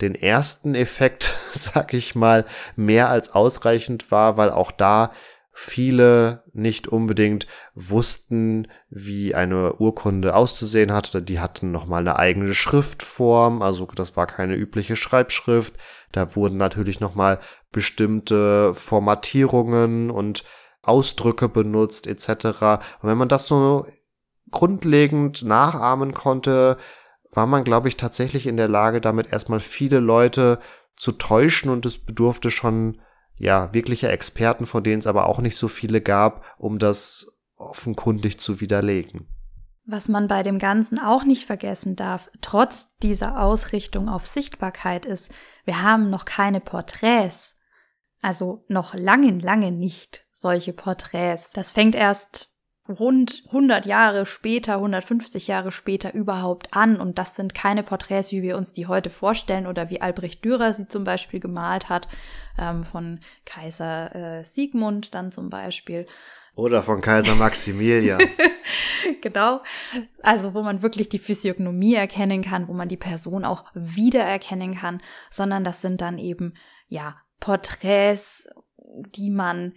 den 0.00 0.16
ersten 0.16 0.74
Effekt, 0.74 1.38
sag 1.52 1.94
ich 1.94 2.16
mal, 2.16 2.46
mehr 2.74 3.10
als 3.10 3.32
ausreichend 3.32 4.10
war, 4.10 4.36
weil 4.36 4.50
auch 4.50 4.72
da 4.72 5.12
viele 5.60 6.44
nicht 6.52 6.86
unbedingt 6.86 7.48
wussten, 7.74 8.68
wie 8.90 9.34
eine 9.34 9.74
Urkunde 9.74 10.36
auszusehen 10.36 10.92
hatte. 10.92 11.20
Die 11.20 11.40
hatten 11.40 11.72
nochmal 11.72 12.02
eine 12.02 12.16
eigene 12.16 12.54
Schriftform, 12.54 13.60
also 13.60 13.84
das 13.86 14.16
war 14.16 14.28
keine 14.28 14.54
übliche 14.54 14.94
Schreibschrift. 14.94 15.74
Da 16.12 16.36
wurden 16.36 16.58
natürlich 16.58 17.00
nochmal 17.00 17.40
bestimmte 17.72 18.72
Formatierungen 18.72 20.12
und 20.12 20.44
Ausdrücke 20.82 21.48
benutzt 21.48 22.06
etc. 22.06 22.44
Und 22.44 23.08
wenn 23.08 23.18
man 23.18 23.28
das 23.28 23.48
so 23.48 23.84
grundlegend 24.52 25.42
nachahmen 25.42 26.14
konnte, 26.14 26.76
war 27.32 27.46
man, 27.46 27.64
glaube 27.64 27.88
ich, 27.88 27.96
tatsächlich 27.96 28.46
in 28.46 28.56
der 28.56 28.68
Lage, 28.68 29.00
damit 29.00 29.32
erstmal 29.32 29.60
viele 29.60 29.98
Leute 29.98 30.60
zu 30.96 31.10
täuschen 31.12 31.68
und 31.68 31.84
es 31.84 31.98
bedurfte 31.98 32.52
schon 32.52 33.00
ja, 33.38 33.72
wirkliche 33.72 34.08
Experten, 34.08 34.66
von 34.66 34.82
denen 34.82 34.98
es 35.00 35.06
aber 35.06 35.26
auch 35.26 35.40
nicht 35.40 35.56
so 35.56 35.68
viele 35.68 36.00
gab, 36.00 36.44
um 36.58 36.78
das 36.78 37.38
offenkundig 37.56 38.38
zu 38.38 38.60
widerlegen. 38.60 39.28
Was 39.84 40.08
man 40.08 40.28
bei 40.28 40.42
dem 40.42 40.58
Ganzen 40.58 40.98
auch 40.98 41.24
nicht 41.24 41.46
vergessen 41.46 41.96
darf, 41.96 42.30
trotz 42.42 42.94
dieser 42.98 43.40
Ausrichtung 43.40 44.08
auf 44.08 44.26
Sichtbarkeit 44.26 45.06
ist, 45.06 45.30
wir 45.64 45.82
haben 45.82 46.10
noch 46.10 46.24
keine 46.24 46.60
Porträts. 46.60 47.56
Also 48.20 48.64
noch 48.68 48.94
lange, 48.94 49.38
lange 49.38 49.72
nicht 49.72 50.26
solche 50.30 50.72
Porträts. 50.72 51.52
Das 51.52 51.72
fängt 51.72 51.94
erst 51.94 52.57
rund 52.88 53.42
100 53.46 53.86
Jahre 53.86 54.24
später, 54.26 54.74
150 54.74 55.46
Jahre 55.46 55.72
später 55.72 56.14
überhaupt 56.14 56.74
an. 56.74 57.00
Und 57.00 57.18
das 57.18 57.36
sind 57.36 57.54
keine 57.54 57.82
Porträts, 57.82 58.32
wie 58.32 58.42
wir 58.42 58.56
uns 58.56 58.72
die 58.72 58.86
heute 58.86 59.10
vorstellen 59.10 59.66
oder 59.66 59.90
wie 59.90 60.00
Albrecht 60.00 60.44
Dürer 60.44 60.72
sie 60.72 60.88
zum 60.88 61.04
Beispiel 61.04 61.40
gemalt 61.40 61.88
hat, 61.88 62.08
ähm, 62.58 62.84
von 62.84 63.20
Kaiser 63.44 64.14
äh, 64.14 64.44
Sigmund 64.44 65.14
dann 65.14 65.32
zum 65.32 65.50
Beispiel. 65.50 66.06
Oder 66.54 66.82
von 66.82 67.00
Kaiser 67.00 67.34
Maximilian. 67.36 68.20
genau. 69.20 69.62
Also, 70.22 70.54
wo 70.54 70.62
man 70.62 70.82
wirklich 70.82 71.08
die 71.08 71.20
Physiognomie 71.20 71.94
erkennen 71.94 72.42
kann, 72.42 72.66
wo 72.66 72.72
man 72.72 72.88
die 72.88 72.96
Person 72.96 73.44
auch 73.44 73.66
wiedererkennen 73.74 74.74
kann, 74.74 75.00
sondern 75.30 75.62
das 75.62 75.82
sind 75.82 76.00
dann 76.00 76.18
eben, 76.18 76.54
ja, 76.88 77.16
Porträts, 77.38 78.48
die 79.14 79.30
man 79.30 79.74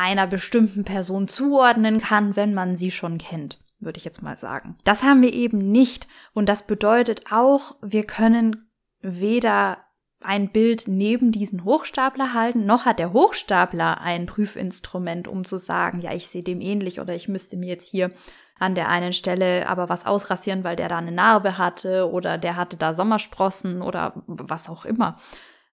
einer 0.00 0.26
bestimmten 0.26 0.84
Person 0.84 1.28
zuordnen 1.28 2.00
kann, 2.00 2.34
wenn 2.34 2.54
man 2.54 2.74
sie 2.74 2.90
schon 2.90 3.18
kennt, 3.18 3.58
würde 3.80 3.98
ich 3.98 4.04
jetzt 4.04 4.22
mal 4.22 4.38
sagen. 4.38 4.78
Das 4.84 5.02
haben 5.02 5.20
wir 5.20 5.34
eben 5.34 5.58
nicht 5.70 6.08
und 6.32 6.48
das 6.48 6.66
bedeutet 6.66 7.30
auch, 7.30 7.76
wir 7.82 8.04
können 8.04 8.70
weder 9.02 9.78
ein 10.22 10.52
Bild 10.52 10.84
neben 10.86 11.32
diesen 11.32 11.64
Hochstapler 11.64 12.32
halten, 12.32 12.64
noch 12.64 12.86
hat 12.86 12.98
der 12.98 13.12
Hochstapler 13.12 14.00
ein 14.00 14.24
Prüfinstrument, 14.24 15.28
um 15.28 15.44
zu 15.44 15.58
sagen, 15.58 16.00
ja, 16.00 16.14
ich 16.14 16.28
sehe 16.28 16.42
dem 16.42 16.60
ähnlich 16.62 16.98
oder 17.00 17.14
ich 17.14 17.28
müsste 17.28 17.58
mir 17.58 17.68
jetzt 17.68 17.88
hier 17.88 18.10
an 18.58 18.74
der 18.74 18.88
einen 18.88 19.12
Stelle 19.12 19.68
aber 19.68 19.88
was 19.88 20.06
ausrasieren, 20.06 20.64
weil 20.64 20.76
der 20.76 20.88
da 20.88 20.98
eine 20.98 21.12
Narbe 21.12 21.58
hatte 21.58 22.10
oder 22.10 22.38
der 22.38 22.56
hatte 22.56 22.76
da 22.76 22.92
Sommersprossen 22.92 23.82
oder 23.82 24.22
was 24.26 24.68
auch 24.68 24.84
immer. 24.84 25.18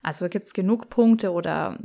Also 0.02 0.30
gibt's 0.30 0.54
genug 0.54 0.90
Punkte 0.90 1.32
oder 1.32 1.78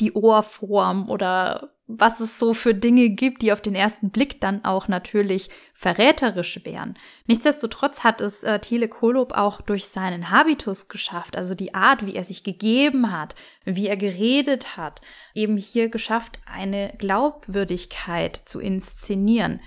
die 0.00 0.12
Ohrform 0.12 1.10
oder 1.10 1.72
was 1.88 2.18
es 2.18 2.38
so 2.38 2.52
für 2.52 2.74
Dinge 2.74 3.10
gibt, 3.10 3.42
die 3.42 3.52
auf 3.52 3.60
den 3.60 3.76
ersten 3.76 4.10
Blick 4.10 4.40
dann 4.40 4.64
auch 4.64 4.88
natürlich 4.88 5.50
verräterisch 5.72 6.60
wären. 6.64 6.98
Nichtsdestotrotz 7.26 8.02
hat 8.02 8.20
es 8.20 8.42
äh, 8.42 8.58
Thiele 8.58 8.88
Kolob 8.88 9.32
auch 9.32 9.60
durch 9.60 9.86
seinen 9.86 10.30
Habitus 10.30 10.88
geschafft, 10.88 11.36
also 11.36 11.54
die 11.54 11.74
Art, 11.74 12.04
wie 12.04 12.16
er 12.16 12.24
sich 12.24 12.42
gegeben 12.42 13.12
hat, 13.12 13.36
wie 13.64 13.86
er 13.86 13.96
geredet 13.96 14.76
hat, 14.76 15.00
eben 15.32 15.56
hier 15.56 15.88
geschafft, 15.88 16.40
eine 16.44 16.92
Glaubwürdigkeit 16.98 18.36
zu 18.36 18.58
inszenieren, 18.58 19.60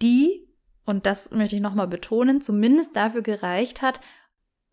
die, 0.00 0.46
und 0.84 1.06
das 1.06 1.32
möchte 1.32 1.56
ich 1.56 1.62
nochmal 1.62 1.88
betonen, 1.88 2.40
zumindest 2.40 2.94
dafür 2.94 3.22
gereicht 3.22 3.82
hat, 3.82 4.00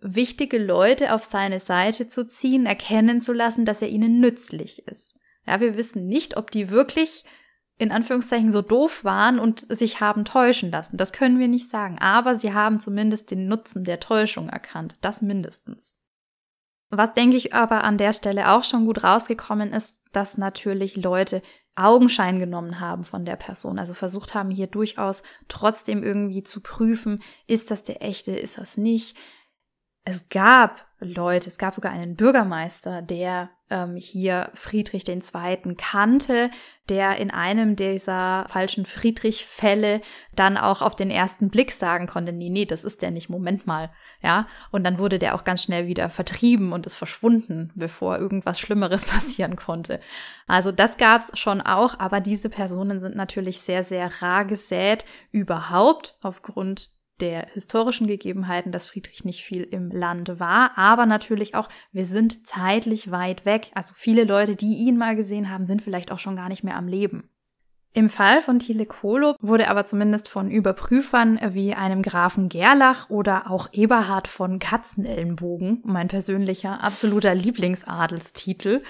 wichtige 0.06 0.58
Leute 0.58 1.14
auf 1.14 1.24
seine 1.24 1.60
Seite 1.60 2.08
zu 2.08 2.28
ziehen, 2.28 2.66
erkennen 2.66 3.22
zu 3.22 3.34
lassen, 3.34 3.66
dass 3.66 3.82
er 3.82 3.90
ihnen 3.90 4.20
nützlich 4.20 4.88
ist. 4.88 5.18
Ja, 5.48 5.60
wir 5.60 5.78
wissen 5.78 6.08
nicht, 6.08 6.38
ob 6.38 6.52
die 6.52 6.70
wirklich 6.70 7.24
in 7.78 7.92
Anführungszeichen 7.92 8.52
so 8.52 8.62
doof 8.62 9.04
waren 9.04 9.38
und 9.38 9.66
sich 9.70 10.00
haben 10.00 10.24
täuschen 10.24 10.72
lassen. 10.72 10.96
Das 10.98 11.12
können 11.12 11.40
wir 11.40 11.48
nicht 11.48 11.70
sagen. 11.70 11.98
Aber 12.00 12.36
sie 12.36 12.54
haben 12.54 12.80
zumindest 12.80 13.32
den 13.32 13.48
Nutzen 13.48 13.84
der 13.84 14.00
Täuschung 14.00 14.48
erkannt. 14.48 14.96
Das 15.02 15.22
mindestens. 15.22 15.98
Was 16.90 17.14
denke 17.14 17.36
ich 17.36 17.54
aber 17.54 17.84
an 17.84 17.98
der 17.98 18.14
Stelle 18.14 18.52
auch 18.52 18.64
schon 18.64 18.86
gut 18.86 19.04
rausgekommen 19.04 19.74
ist, 19.74 20.00
dass 20.14 20.38
natürlich 20.38 20.96
Leute 20.96 21.42
Augenschein 21.76 22.40
genommen 22.40 22.80
haben 22.80 23.04
von 23.04 23.26
der 23.26 23.36
Person, 23.36 23.80
also 23.80 23.94
versucht 23.94 24.34
haben 24.34 24.50
hier 24.50 24.68
durchaus 24.68 25.24
trotzdem 25.50 26.04
irgendwie 26.04 26.44
zu 26.44 26.62
prüfen, 26.62 27.22
ist 27.48 27.70
das 27.70 27.84
der 27.84 28.02
echte, 28.02 28.32
ist 28.32 28.58
das 28.58 28.78
nicht, 28.78 29.18
es 30.06 30.30
gab 30.30 30.86
Leute, 31.00 31.50
es 31.50 31.58
gab 31.58 31.74
sogar 31.74 31.92
einen 31.92 32.16
Bürgermeister, 32.16 33.02
der 33.02 33.50
ähm, 33.70 33.96
hier 33.96 34.50
Friedrich 34.54 35.08
II. 35.08 35.76
kannte, 35.76 36.52
der 36.88 37.18
in 37.18 37.32
einem 37.32 37.76
dieser 37.76 38.46
falschen 38.48 38.86
Friedrich-Fälle 38.86 40.02
dann 40.36 40.58
auch 40.58 40.82
auf 40.82 40.96
den 40.96 41.10
ersten 41.10 41.50
Blick 41.50 41.72
sagen 41.72 42.06
konnte, 42.06 42.32
nee, 42.32 42.50
nee, 42.50 42.66
das 42.66 42.84
ist 42.84 43.02
der 43.02 43.10
nicht, 43.12 43.30
Moment 43.30 43.66
mal, 43.66 43.92
ja. 44.22 44.48
Und 44.72 44.84
dann 44.84 45.00
wurde 45.00 45.18
der 45.18 45.34
auch 45.36 45.44
ganz 45.44 45.64
schnell 45.64 45.88
wieder 45.88 46.10
vertrieben 46.10 46.72
und 46.72 46.86
ist 46.86 46.96
verschwunden, 46.96 47.72
bevor 47.76 48.18
irgendwas 48.18 48.60
Schlimmeres 48.60 49.06
passieren 49.06 49.56
konnte. 49.56 50.00
Also 50.48 50.72
das 50.72 50.98
gab's 50.98 51.38
schon 51.38 51.62
auch, 51.62 52.00
aber 52.00 52.22
diese 52.22 52.50
Personen 52.50 53.00
sind 53.00 53.16
natürlich 53.16 53.62
sehr, 53.62 53.84
sehr 53.84 54.22
rar 54.22 54.46
gesät 54.46 55.06
überhaupt 55.32 56.18
aufgrund 56.22 56.95
der 57.20 57.48
historischen 57.54 58.08
Gegebenheiten, 58.08 58.72
dass 58.72 58.88
Friedrich 58.88 59.24
nicht 59.24 59.44
viel 59.44 59.64
im 59.64 59.90
Land 59.90 60.40
war, 60.40 60.78
aber 60.78 61.06
natürlich 61.06 61.56
auch, 61.56 61.70
wir 61.92 62.06
sind 62.06 62.46
zeitlich 62.46 63.12
weit 63.12 63.46
weg. 63.46 63.72
Also 63.74 63.94
viele 63.96 64.24
Leute, 64.24 64.56
die 64.56 64.76
ihn 64.76 64.98
mal 64.98 65.16
gesehen 65.16 65.50
haben, 65.50 65.66
sind 65.66 65.82
vielleicht 65.82 66.12
auch 66.12 66.20
schon 66.20 66.36
gar 66.36 66.50
nicht 66.50 66.64
mehr 66.64 66.78
am 66.78 66.88
Leben. 66.88 67.30
Im 67.94 68.10
Fall 68.10 68.42
von 68.42 68.60
Thiele 68.60 68.86
Kolo 68.86 69.36
wurde 69.40 69.70
aber 69.70 69.86
zumindest 69.86 70.28
von 70.28 70.52
Überprüfern 70.52 71.40
wie 71.54 71.74
einem 71.74 72.02
Grafen 72.02 72.50
Gerlach 72.50 73.10
oder 73.10 73.50
auch 73.50 73.70
Eberhard 73.72 74.28
von 74.28 74.60
Katzenellenbogen, 74.60 75.82
mein 75.86 76.10
persönlicher 76.10 76.84
absoluter 76.84 77.34
Lieblingsadelstitel, 77.34 78.84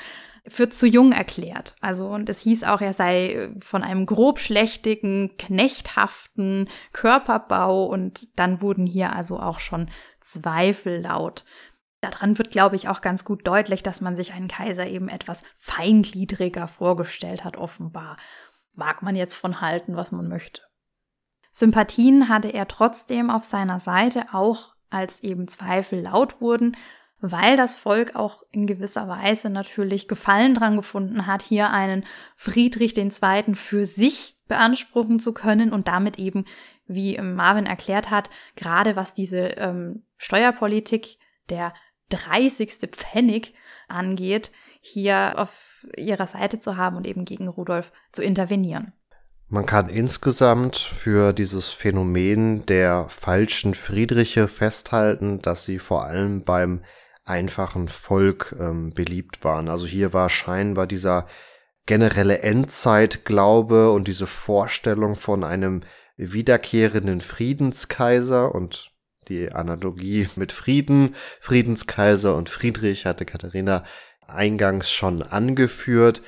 für 0.48 0.70
zu 0.70 0.88
jung 0.88 1.12
erklärt. 1.12 1.76
Also, 1.82 2.08
und 2.08 2.30
es 2.30 2.42
hieß 2.42 2.64
auch, 2.64 2.82
er 2.82 2.94
sei 2.94 3.50
von 3.60 3.84
einem 3.84 4.06
grobschlächtigen, 4.06 5.38
knechthaften 5.38 6.70
Körperbau 6.94 7.86
und 7.86 8.28
dann 8.38 8.62
wurden 8.62 8.86
hier 8.86 9.14
also 9.14 9.40
auch 9.40 9.60
schon 9.60 9.90
Zweifel 10.20 11.02
laut. 11.02 11.46
Daran 12.02 12.38
wird, 12.38 12.52
glaube 12.52 12.76
ich, 12.76 12.88
auch 12.88 13.02
ganz 13.02 13.24
gut 13.24 13.48
deutlich, 13.48 13.82
dass 13.82 14.02
man 14.02 14.16
sich 14.16 14.34
einen 14.34 14.48
Kaiser 14.48 14.86
eben 14.86 15.10
etwas 15.10 15.44
feingliedriger 15.56 16.68
vorgestellt 16.68 17.44
hat, 17.44 17.58
offenbar. 17.58 18.18
Mag 18.74 19.02
man 19.02 19.16
jetzt 19.16 19.34
von 19.34 19.62
halten, 19.62 19.96
was 19.96 20.12
man 20.12 20.28
möchte. 20.28 20.62
Sympathien 21.52 22.30
hatte 22.30 22.50
er 22.50 22.68
trotzdem 22.68 23.30
auf 23.30 23.46
seiner 23.46 23.80
Seite, 23.80 24.26
auch 24.34 24.76
als 24.90 25.24
eben 25.24 25.48
Zweifel 25.48 26.02
laut 26.02 26.42
wurden, 26.42 26.76
weil 27.22 27.58
das 27.58 27.76
Volk 27.76 28.16
auch 28.16 28.44
in 28.52 28.68
gewisser 28.68 29.08
Weise 29.08 29.50
natürlich 29.50 30.08
Gefallen 30.08 30.54
dran 30.54 30.76
gefunden 30.76 31.28
hat, 31.28 31.42
hier 31.42 31.70
einen 31.70 32.06
Friedrich 32.36 32.98
II. 32.98 33.56
für 33.56 33.86
sich 33.86 34.38
beanspruchen 34.48 35.20
zu 35.20 35.34
können 35.34 35.72
und 35.72 35.88
damit 35.88 36.20
eben, 36.20 36.46
wie 36.88 37.18
Marvin 37.20 37.66
erklärt 37.66 38.12
hat, 38.12 38.30
gerade 38.56 38.96
was 38.96 39.14
diese 39.14 39.40
ähm, 39.40 40.04
Steuerpolitik 40.18 41.18
der 41.50 41.74
30. 42.10 42.90
Pfennig 42.92 43.54
angeht, 43.88 44.52
hier 44.82 45.34
auf 45.38 45.88
ihrer 45.98 46.28
Seite 46.28 46.60
zu 46.60 46.78
haben 46.78 46.96
und 46.96 47.08
eben 47.08 47.26
gegen 47.26 47.48
Rudolf 47.48 47.92
zu 48.12 48.22
intervenieren. 48.22 48.94
Man 49.48 49.66
kann 49.66 49.90
insgesamt 49.90 50.76
für 50.76 51.32
dieses 51.32 51.70
Phänomen 51.70 52.66
der 52.66 53.08
falschen 53.10 53.74
Friedriche 53.74 54.48
festhalten, 54.48 55.40
dass 55.40 55.64
sie 55.64 55.80
vor 55.80 56.06
allem 56.06 56.44
beim 56.44 56.84
einfachen 57.26 57.88
Volk 57.88 58.56
ähm, 58.60 58.94
beliebt 58.94 59.44
waren. 59.44 59.68
Also 59.68 59.86
hier 59.86 60.14
war 60.14 60.30
scheinbar 60.30 60.88
dieser 60.88 61.28
generelle 61.86 62.40
Endzeitglaube 62.40 63.92
und 63.92 64.08
diese 64.08 64.28
Vorstellung 64.28 65.16
von 65.16 65.44
einem 65.44 65.82
wiederkehrenden 66.18 67.22
Friedenskaiser 67.22 68.54
und 68.54 68.92
die 69.28 69.52
Analogie 69.52 70.30
mit 70.36 70.52
Frieden, 70.52 71.16
Friedenskaiser 71.42 72.36
und 72.36 72.50
Friedrich 72.50 73.06
hatte 73.06 73.26
Katharina 73.26 73.84
eingangs 74.28 74.92
schon 74.92 75.24
angeführt. 75.24 76.22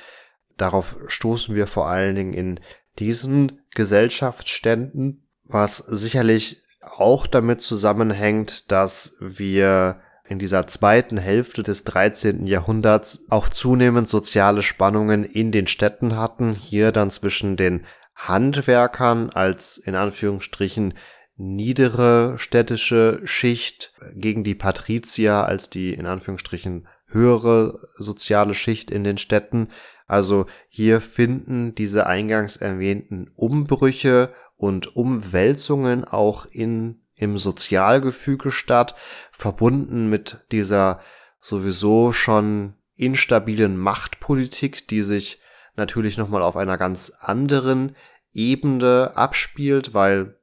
Darauf 0.56 0.98
stoßen 1.06 1.54
wir 1.54 1.68
vor 1.68 1.88
allen 1.88 2.16
Dingen 2.16 2.34
in 2.34 2.60
diesen 2.98 3.60
Gesellschaftsständen, 3.70 5.28
was 5.44 5.78
sicherlich 5.78 6.62
auch 6.80 7.26
damit 7.26 7.60
zusammenhängt, 7.60 8.70
dass 8.72 9.16
wir 9.20 10.00
in 10.28 10.38
dieser 10.38 10.66
zweiten 10.66 11.18
Hälfte 11.18 11.62
des 11.62 11.84
13. 11.84 12.46
Jahrhunderts 12.46 13.26
auch 13.30 13.48
zunehmend 13.48 14.08
soziale 14.08 14.62
Spannungen 14.62 15.24
in 15.24 15.52
den 15.52 15.66
Städten 15.66 16.16
hatten. 16.16 16.54
Hier 16.54 16.92
dann 16.92 17.10
zwischen 17.10 17.56
den 17.56 17.84
Handwerkern 18.14 19.30
als 19.30 19.78
in 19.78 19.94
Anführungsstrichen 19.94 20.94
niedere 21.36 22.34
städtische 22.38 23.20
Schicht 23.24 23.92
gegen 24.14 24.42
die 24.44 24.56
Patrizier 24.56 25.34
als 25.34 25.70
die 25.70 25.94
in 25.94 26.04
Anführungsstrichen 26.06 26.88
höhere 27.06 27.80
soziale 27.94 28.54
Schicht 28.54 28.90
in 28.90 29.04
den 29.04 29.18
Städten. 29.18 29.68
Also 30.06 30.46
hier 30.68 31.00
finden 31.00 31.74
diese 31.74 32.06
eingangs 32.06 32.56
erwähnten 32.56 33.30
Umbrüche 33.34 34.32
und 34.56 34.96
Umwälzungen 34.96 36.04
auch 36.04 36.44
in, 36.46 37.02
im 37.18 37.36
Sozialgefüge 37.36 38.50
statt, 38.50 38.94
verbunden 39.30 40.08
mit 40.08 40.46
dieser 40.52 41.00
sowieso 41.40 42.12
schon 42.12 42.74
instabilen 42.96 43.76
Machtpolitik, 43.76 44.88
die 44.88 45.02
sich 45.02 45.40
natürlich 45.76 46.16
nochmal 46.16 46.42
auf 46.42 46.56
einer 46.56 46.78
ganz 46.78 47.12
anderen 47.20 47.94
Ebene 48.32 49.12
abspielt, 49.14 49.94
weil 49.94 50.38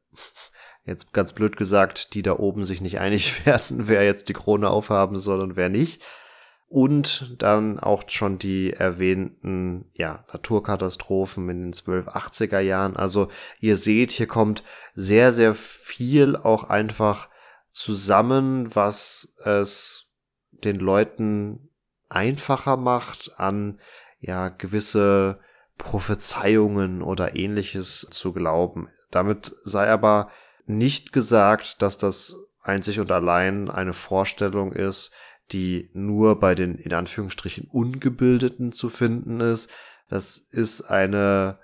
jetzt 0.85 1.13
ganz 1.13 1.33
blöd 1.33 1.57
gesagt, 1.57 2.13
die 2.13 2.21
da 2.21 2.33
oben 2.33 2.63
sich 2.63 2.81
nicht 2.81 2.99
einig 2.99 3.45
werden, 3.45 3.87
wer 3.87 4.03
jetzt 4.03 4.29
die 4.29 4.33
Krone 4.33 4.69
aufhaben 4.69 5.17
soll 5.17 5.41
und 5.41 5.55
wer 5.55 5.69
nicht. 5.69 6.01
Und 6.75 7.41
dann 7.41 7.79
auch 7.79 8.03
schon 8.07 8.37
die 8.37 8.73
erwähnten, 8.73 9.89
ja, 9.93 10.25
Naturkatastrophen 10.33 11.47
in 11.47 11.61
den 11.61 11.73
1280er 11.73 12.59
Jahren. 12.59 12.97
Also 12.97 13.29
ihr 13.61 13.77
seht, 13.77 14.11
hier 14.11 14.27
kommt 14.27 14.61
sehr, 14.93 15.31
sehr 15.31 15.55
viel 15.55 16.35
auch 16.35 16.69
einfach 16.69 17.29
zusammen, 17.71 18.75
was 18.75 19.37
es 19.45 20.09
den 20.51 20.75
Leuten 20.75 21.69
einfacher 22.09 22.75
macht, 22.75 23.31
an, 23.37 23.79
ja, 24.19 24.49
gewisse 24.49 25.39
Prophezeiungen 25.77 27.01
oder 27.01 27.37
ähnliches 27.37 28.05
zu 28.11 28.33
glauben. 28.33 28.89
Damit 29.11 29.55
sei 29.63 29.89
aber 29.89 30.29
nicht 30.65 31.13
gesagt, 31.13 31.81
dass 31.81 31.97
das 31.97 32.35
einzig 32.61 32.99
und 32.99 33.13
allein 33.13 33.69
eine 33.69 33.93
Vorstellung 33.93 34.73
ist, 34.73 35.13
die 35.51 35.89
nur 35.93 36.39
bei 36.39 36.55
den 36.55 36.75
in 36.75 36.93
Anführungsstrichen 36.93 37.67
Ungebildeten 37.71 38.71
zu 38.71 38.89
finden 38.89 39.39
ist. 39.39 39.69
Das 40.09 40.37
ist 40.37 40.81
eine 40.81 41.59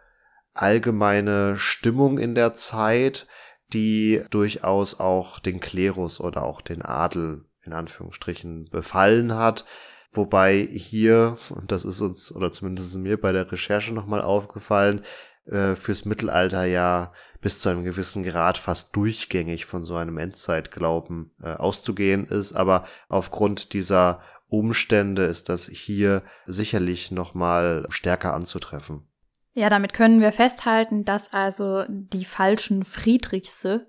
allgemeine 0.54 1.58
Stimmung 1.58 2.18
in 2.18 2.36
der 2.36 2.54
Zeit, 2.54 3.28
die 3.74 4.22
durchaus 4.30 5.00
auch 5.00 5.40
den 5.40 5.60
Klerus 5.60 6.20
oder 6.20 6.44
auch 6.44 6.62
den 6.62 6.82
Adel 6.82 7.46
in 7.64 7.74
Anführungsstrichen 7.74 8.66
befallen 8.66 9.34
hat. 9.36 9.66
Wobei 10.12 10.58
hier, 10.58 11.38
und 11.50 11.72
das 11.72 11.86
ist 11.86 12.02
uns, 12.02 12.36
oder 12.36 12.52
zumindest 12.52 12.98
mir 12.98 13.20
bei 13.20 13.32
der 13.32 13.50
Recherche 13.50 13.94
nochmal 13.94 14.22
aufgefallen, 14.22 15.06
äh, 15.46 15.76
fürs 15.76 16.06
Mittelalter 16.06 16.66
ja 16.66 17.14
bis 17.42 17.60
zu 17.60 17.70
einem 17.70 17.84
gewissen 17.84 18.24
Grad 18.24 18.58
fast 18.58 18.96
durchgängig 18.96 19.66
von 19.66 19.84
so 19.84 19.96
einem 19.96 20.18
Endzeitglauben 20.18 21.32
äh, 21.42 21.54
auszugehen 21.54 22.26
ist. 22.26 22.54
Aber 22.54 22.86
aufgrund 23.10 23.74
dieser 23.74 24.22
Umstände 24.48 25.24
ist 25.24 25.50
das 25.50 25.68
hier 25.68 26.24
sicherlich 26.46 27.12
nochmal 27.12 27.86
stärker 27.90 28.34
anzutreffen. 28.34 29.08
Ja, 29.54 29.70
damit 29.70 29.94
können 29.94 30.22
wir 30.22 30.32
festhalten, 30.32 31.04
dass 31.04 31.34
also 31.34 31.84
die 31.90 32.26
falschen 32.26 32.84
Friedrichse 32.84 33.88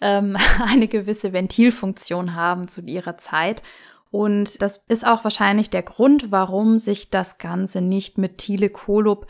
ähm, 0.00 0.36
eine 0.64 0.88
gewisse 0.88 1.32
Ventilfunktion 1.32 2.34
haben 2.34 2.68
zu 2.68 2.80
ihrer 2.82 3.18
Zeit. 3.18 3.62
Und 4.10 4.60
das 4.60 4.84
ist 4.88 5.06
auch 5.06 5.24
wahrscheinlich 5.24 5.70
der 5.70 5.82
Grund, 5.82 6.30
warum 6.30 6.78
sich 6.78 7.10
das 7.10 7.38
Ganze 7.38 7.80
nicht 7.80 8.18
mit 8.18 8.38
Thiele 8.38 8.68
Kolob 8.68 9.26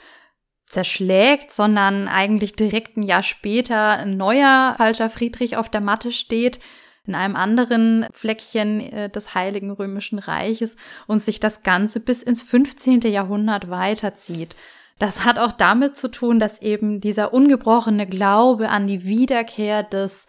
zerschlägt, 0.73 1.53
sondern 1.53 2.09
eigentlich 2.09 2.57
direkt 2.57 2.97
ein 2.97 3.03
Jahr 3.03 3.23
später 3.23 3.91
ein 3.91 4.16
neuer 4.16 4.75
falscher 4.79 5.11
Friedrich 5.11 5.59
auf 5.59 5.68
der 5.68 5.83
Matte 5.83 6.12
steht, 6.12 6.61
in 7.05 7.14
einem 7.14 7.37
anderen 7.37 8.07
Fleckchen 8.12 8.81
äh, 8.81 9.11
des 9.11 9.35
Heiligen 9.35 9.70
Römischen 9.70 10.18
Reiches 10.18 10.77
und 11.07 11.18
sich 11.18 11.41
das 11.41 11.62
Ganze 11.62 12.01
bis 12.01 12.23
ins 12.23 12.43
15. 12.43 13.01
Jahrhundert 13.03 13.68
weiterzieht. 13.68 14.57
Das 14.99 15.25
hat 15.25 15.39
auch 15.39 15.53
damit 15.53 15.97
zu 15.97 16.09
tun, 16.09 16.41
dass 16.41 16.62
eben 16.62 17.01
dieser 17.01 17.35
ungebrochene 17.35 18.07
Glaube 18.07 18.70
an 18.70 18.87
die 18.87 19.05
Wiederkehr 19.05 19.83
des 19.83 20.27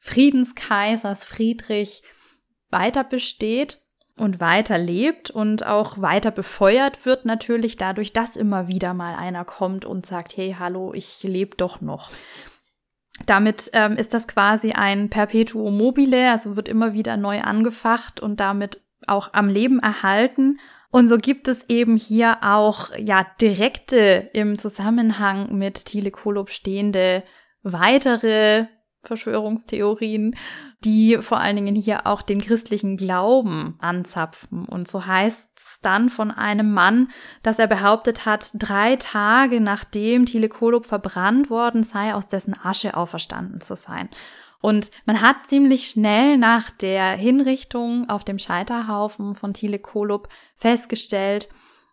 Friedenskaisers 0.00 1.24
Friedrich 1.24 2.02
weiter 2.70 3.04
besteht 3.04 3.78
und 4.18 4.40
weiter 4.40 4.78
lebt 4.78 5.30
und 5.30 5.66
auch 5.66 6.00
weiter 6.00 6.30
befeuert 6.30 7.06
wird 7.06 7.24
natürlich 7.24 7.76
dadurch, 7.76 8.12
dass 8.12 8.36
immer 8.36 8.68
wieder 8.68 8.94
mal 8.94 9.14
einer 9.14 9.44
kommt 9.44 9.84
und 9.84 10.06
sagt, 10.06 10.36
hey, 10.36 10.56
hallo, 10.58 10.92
ich 10.94 11.22
lebe 11.22 11.56
doch 11.56 11.80
noch. 11.80 12.10
Damit 13.26 13.70
ähm, 13.72 13.96
ist 13.96 14.14
das 14.14 14.28
quasi 14.28 14.72
ein 14.72 15.10
Perpetuum 15.10 15.76
mobile, 15.76 16.30
also 16.30 16.56
wird 16.56 16.68
immer 16.68 16.92
wieder 16.92 17.16
neu 17.16 17.40
angefacht 17.40 18.20
und 18.20 18.40
damit 18.40 18.80
auch 19.06 19.32
am 19.32 19.48
Leben 19.48 19.80
erhalten. 19.80 20.58
Und 20.90 21.08
so 21.08 21.18
gibt 21.18 21.48
es 21.48 21.68
eben 21.68 21.96
hier 21.96 22.38
auch 22.42 22.90
ja 22.96 23.26
direkte 23.40 24.30
im 24.32 24.58
Zusammenhang 24.58 25.56
mit 25.56 25.84
Thiele 25.84 26.10
Kolob 26.10 26.50
stehende 26.50 27.24
weitere 27.62 28.66
Verschwörungstheorien, 29.08 30.36
die 30.84 31.18
vor 31.20 31.40
allen 31.40 31.56
Dingen 31.56 31.74
hier 31.74 32.06
auch 32.06 32.22
den 32.22 32.40
christlichen 32.40 32.96
Glauben 32.96 33.74
anzapfen. 33.80 34.64
Und 34.64 34.86
so 34.86 35.04
heißt 35.04 35.50
es 35.56 35.78
dann 35.82 36.08
von 36.08 36.30
einem 36.30 36.72
Mann, 36.72 37.08
dass 37.42 37.58
er 37.58 37.66
behauptet 37.66 38.24
hat, 38.24 38.50
drei 38.54 38.94
Tage 38.96 39.60
nachdem 39.60 40.26
Thiele 40.26 40.48
Kolob 40.48 40.86
verbrannt 40.86 41.50
worden 41.50 41.82
sei, 41.82 42.14
aus 42.14 42.28
dessen 42.28 42.54
Asche 42.56 42.96
auferstanden 42.96 43.60
zu 43.60 43.74
sein. 43.74 44.08
Und 44.60 44.90
man 45.06 45.20
hat 45.20 45.46
ziemlich 45.46 45.88
schnell 45.88 46.36
nach 46.36 46.70
der 46.70 47.12
Hinrichtung 47.12 48.08
auf 48.08 48.24
dem 48.24 48.38
Scheiterhaufen 48.38 49.34
von 49.34 49.54
Thiele 49.54 49.78
Kolob 49.78 50.28
festgestellt, 50.56 51.48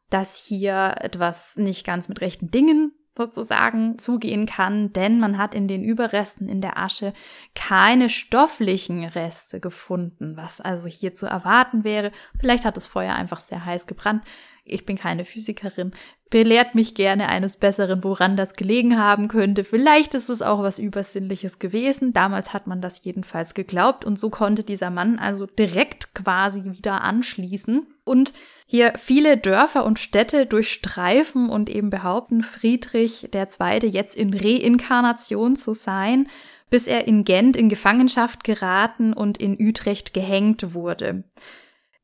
dass 0.09 0.35
hier 0.35 0.95
etwas 0.99 1.57
nicht 1.57 1.85
ganz 1.85 2.09
mit 2.09 2.21
rechten 2.21 2.49
Dingen 2.51 2.91
sozusagen 3.17 3.97
zugehen 3.97 4.45
kann, 4.45 4.91
denn 4.93 5.19
man 5.19 5.37
hat 5.37 5.55
in 5.55 5.67
den 5.67 5.83
Überresten 5.83 6.49
in 6.49 6.61
der 6.61 6.77
Asche 6.77 7.13
keine 7.53 8.09
stofflichen 8.09 9.05
Reste 9.05 9.59
gefunden, 9.59 10.35
was 10.35 10.59
also 10.59 10.87
hier 10.87 11.13
zu 11.13 11.25
erwarten 11.25 11.83
wäre. 11.83 12.11
Vielleicht 12.39 12.65
hat 12.65 12.75
das 12.75 12.87
Feuer 12.87 13.15
einfach 13.15 13.39
sehr 13.39 13.65
heiß 13.65 13.87
gebrannt. 13.87 14.23
Ich 14.67 14.85
bin 14.85 14.97
keine 14.97 15.25
Physikerin. 15.25 15.91
Belehrt 16.31 16.73
mich 16.73 16.95
gerne 16.95 17.29
eines 17.29 17.57
Besseren, 17.57 18.03
woran 18.03 18.35
das 18.35 18.55
gelegen 18.55 18.99
haben 18.99 19.27
könnte. 19.27 19.63
Vielleicht 19.63 20.15
ist 20.15 20.27
es 20.27 20.41
auch 20.41 20.63
was 20.63 20.79
Übersinnliches 20.79 21.59
gewesen. 21.59 22.13
Damals 22.13 22.51
hat 22.51 22.65
man 22.65 22.81
das 22.81 23.03
jedenfalls 23.03 23.53
geglaubt 23.53 24.03
und 24.03 24.19
so 24.19 24.31
konnte 24.31 24.63
dieser 24.63 24.89
Mann 24.89 25.19
also 25.19 25.45
direkt 25.45 26.15
quasi 26.15 26.63
wieder 26.63 27.03
anschließen 27.03 27.85
und 28.03 28.33
hier 28.65 28.93
viele 28.97 29.37
Dörfer 29.37 29.85
und 29.85 29.99
Städte 29.99 30.45
durchstreifen 30.45 31.49
und 31.49 31.69
eben 31.69 31.89
behaupten, 31.89 32.41
Friedrich 32.41 33.29
II. 33.33 33.87
jetzt 33.87 34.15
in 34.15 34.33
Reinkarnation 34.33 35.55
zu 35.55 35.73
sein, 35.73 36.27
bis 36.69 36.87
er 36.87 37.07
in 37.07 37.23
Gent 37.23 37.55
in 37.55 37.69
Gefangenschaft 37.69 38.43
geraten 38.43 39.13
und 39.13 39.37
in 39.37 39.55
Utrecht 39.59 40.13
gehängt 40.13 40.73
wurde. 40.73 41.23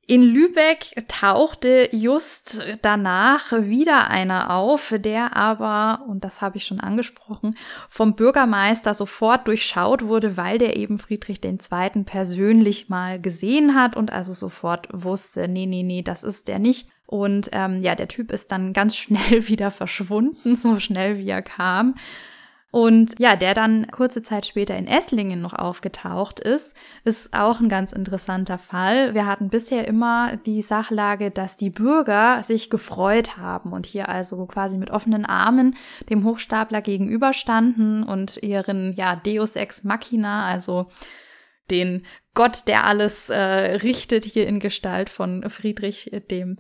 In 0.08 0.24
Lübeck 0.24 0.94
tauchte 1.08 1.88
just 1.92 2.62
danach 2.82 3.52
wieder 3.52 4.10
einer 4.10 4.54
auf, 4.54 4.94
der 4.98 5.38
aber, 5.38 6.06
und 6.08 6.24
das 6.24 6.42
habe 6.42 6.58
ich 6.58 6.66
schon 6.66 6.80
angesprochen, 6.80 7.56
vom 7.88 8.16
Bürgermeister 8.16 8.94
sofort 8.94 9.48
durchschaut 9.48 10.04
wurde, 10.04 10.38
weil 10.38 10.58
der 10.58 10.76
eben 10.76 10.98
Friedrich 10.98 11.44
II. 11.44 12.04
persönlich 12.04 12.90
mal 12.90 13.22
gesehen 13.22 13.76
hat 13.76 13.96
und 13.96 14.12
also 14.12 14.34
sofort 14.34 14.88
wusste, 14.92 15.48
nee, 15.48 15.68
nee, 15.68 15.84
nee, 15.84 16.02
das 16.02 16.24
ist 16.24 16.48
der 16.48 16.60
nicht. 16.60 16.90
Und 17.06 17.50
ähm, 17.52 17.82
ja, 17.82 17.94
der 17.94 18.08
Typ 18.08 18.32
ist 18.32 18.52
dann 18.52 18.74
ganz 18.74 18.96
schnell 18.98 19.48
wieder 19.48 19.70
verschwunden, 19.70 20.56
so 20.56 20.80
schnell 20.80 21.20
wie 21.20 21.30
er 21.30 21.44
kam. 21.44 21.96
Und 22.72 23.16
ja, 23.20 23.36
der 23.36 23.54
dann 23.54 23.88
kurze 23.92 24.22
Zeit 24.22 24.46
später 24.46 24.78
in 24.78 24.88
Esslingen 24.88 25.42
noch 25.42 25.54
aufgetaucht 25.54 26.40
ist, 26.40 26.74
ist 27.04 27.34
auch 27.34 27.60
ein 27.60 27.68
ganz 27.68 27.92
interessanter 27.92 28.58
Fall. 28.58 29.14
Wir 29.14 29.28
hatten 29.28 29.50
bisher 29.50 29.86
immer 29.88 30.38
die 30.38 30.62
Sachlage, 30.62 31.32
dass 31.32 31.58
die 31.58 31.70
Bürger 31.70 32.42
sich 32.44 32.70
gefreut 32.70 33.38
haben 33.38 33.74
und 33.74 33.86
hier 33.86 34.08
also 34.08 34.46
quasi 34.46 34.78
mit 34.78 34.90
offenen 34.90 35.26
Armen 35.26 35.76
dem 36.10 36.24
Hochstapler 36.24 36.82
gegenüberstanden 36.82 38.04
und 38.04 38.42
ihren, 38.42 38.94
ja, 38.94 39.18
Deus 39.18 39.58
ex 39.58 39.84
machina, 39.84 40.46
also 40.46 40.88
den 41.70 42.06
Gott, 42.34 42.68
der 42.68 42.86
alles 42.86 43.30
äh, 43.30 43.38
richtet, 43.38 44.24
hier 44.24 44.48
in 44.48 44.62
Gestalt 44.62 45.10
von 45.10 45.50
Friedrich 45.50 46.14
II. 46.14 46.56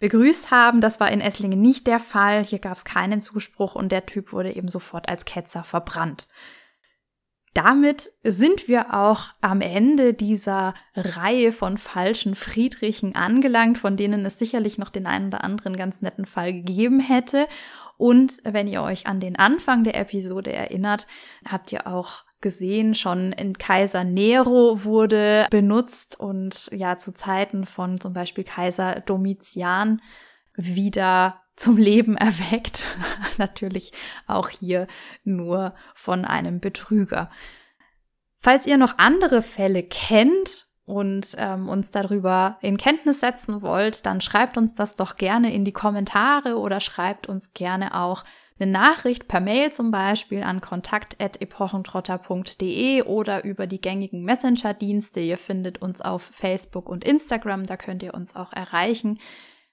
begrüßt 0.00 0.50
haben. 0.50 0.80
Das 0.80 0.98
war 0.98 1.10
in 1.10 1.20
Esslingen 1.20 1.62
nicht 1.62 1.86
der 1.86 2.00
Fall. 2.00 2.44
Hier 2.44 2.58
gab 2.58 2.76
es 2.76 2.84
keinen 2.84 3.20
Zuspruch 3.20 3.76
und 3.76 3.92
der 3.92 4.06
Typ 4.06 4.32
wurde 4.32 4.54
eben 4.54 4.68
sofort 4.68 5.08
als 5.08 5.24
Ketzer 5.24 5.62
verbrannt. 5.62 6.26
Da 7.54 7.62
damit 7.62 8.10
sind 8.22 8.68
wir 8.68 8.92
auch 8.92 9.28
am 9.40 9.62
Ende 9.62 10.12
dieser 10.12 10.74
Reihe 10.94 11.52
von 11.52 11.78
falschen 11.78 12.34
Friedrichen 12.34 13.14
angelangt, 13.14 13.78
von 13.78 13.96
denen 13.96 14.26
es 14.26 14.38
sicherlich 14.38 14.76
noch 14.76 14.90
den 14.90 15.06
einen 15.06 15.28
oder 15.28 15.42
anderen 15.42 15.74
ganz 15.74 16.02
netten 16.02 16.26
Fall 16.26 16.52
gegeben 16.52 17.00
hätte. 17.00 17.48
Und 17.96 18.34
wenn 18.44 18.66
ihr 18.66 18.82
euch 18.82 19.06
an 19.06 19.20
den 19.20 19.36
Anfang 19.36 19.84
der 19.84 19.98
Episode 19.98 20.52
erinnert, 20.52 21.06
habt 21.46 21.72
ihr 21.72 21.86
auch 21.86 22.25
gesehen, 22.40 22.94
schon 22.94 23.32
in 23.32 23.56
Kaiser 23.58 24.04
Nero 24.04 24.84
wurde 24.84 25.46
benutzt 25.50 26.18
und 26.18 26.68
ja 26.72 26.98
zu 26.98 27.12
Zeiten 27.12 27.66
von 27.66 27.98
zum 28.00 28.12
Beispiel 28.12 28.44
Kaiser 28.44 29.00
Domitian 29.00 30.02
wieder 30.54 31.40
zum 31.56 31.76
Leben 31.76 32.16
erweckt. 32.16 32.96
Natürlich 33.38 33.92
auch 34.26 34.48
hier 34.48 34.86
nur 35.24 35.74
von 35.94 36.24
einem 36.24 36.60
Betrüger. 36.60 37.30
Falls 38.40 38.66
ihr 38.66 38.76
noch 38.76 38.98
andere 38.98 39.42
Fälle 39.42 39.82
kennt 39.82 40.68
und 40.84 41.34
ähm, 41.36 41.68
uns 41.68 41.90
darüber 41.90 42.58
in 42.60 42.76
Kenntnis 42.76 43.20
setzen 43.20 43.60
wollt, 43.60 44.06
dann 44.06 44.20
schreibt 44.20 44.56
uns 44.56 44.74
das 44.74 44.94
doch 44.94 45.16
gerne 45.16 45.52
in 45.52 45.64
die 45.64 45.72
Kommentare 45.72 46.58
oder 46.58 46.80
schreibt 46.80 47.28
uns 47.28 47.54
gerne 47.54 47.94
auch 47.94 48.22
eine 48.58 48.70
Nachricht 48.70 49.28
per 49.28 49.40
Mail 49.40 49.70
zum 49.70 49.90
Beispiel 49.90 50.42
an 50.42 50.60
kontakt.epochentrotter.de 50.60 53.02
oder 53.02 53.44
über 53.44 53.66
die 53.66 53.80
gängigen 53.80 54.24
Messenger-Dienste. 54.24 55.20
Ihr 55.20 55.38
findet 55.38 55.82
uns 55.82 56.00
auf 56.00 56.22
Facebook 56.22 56.88
und 56.88 57.04
Instagram, 57.04 57.66
da 57.66 57.76
könnt 57.76 58.02
ihr 58.02 58.14
uns 58.14 58.34
auch 58.34 58.52
erreichen. 58.52 59.20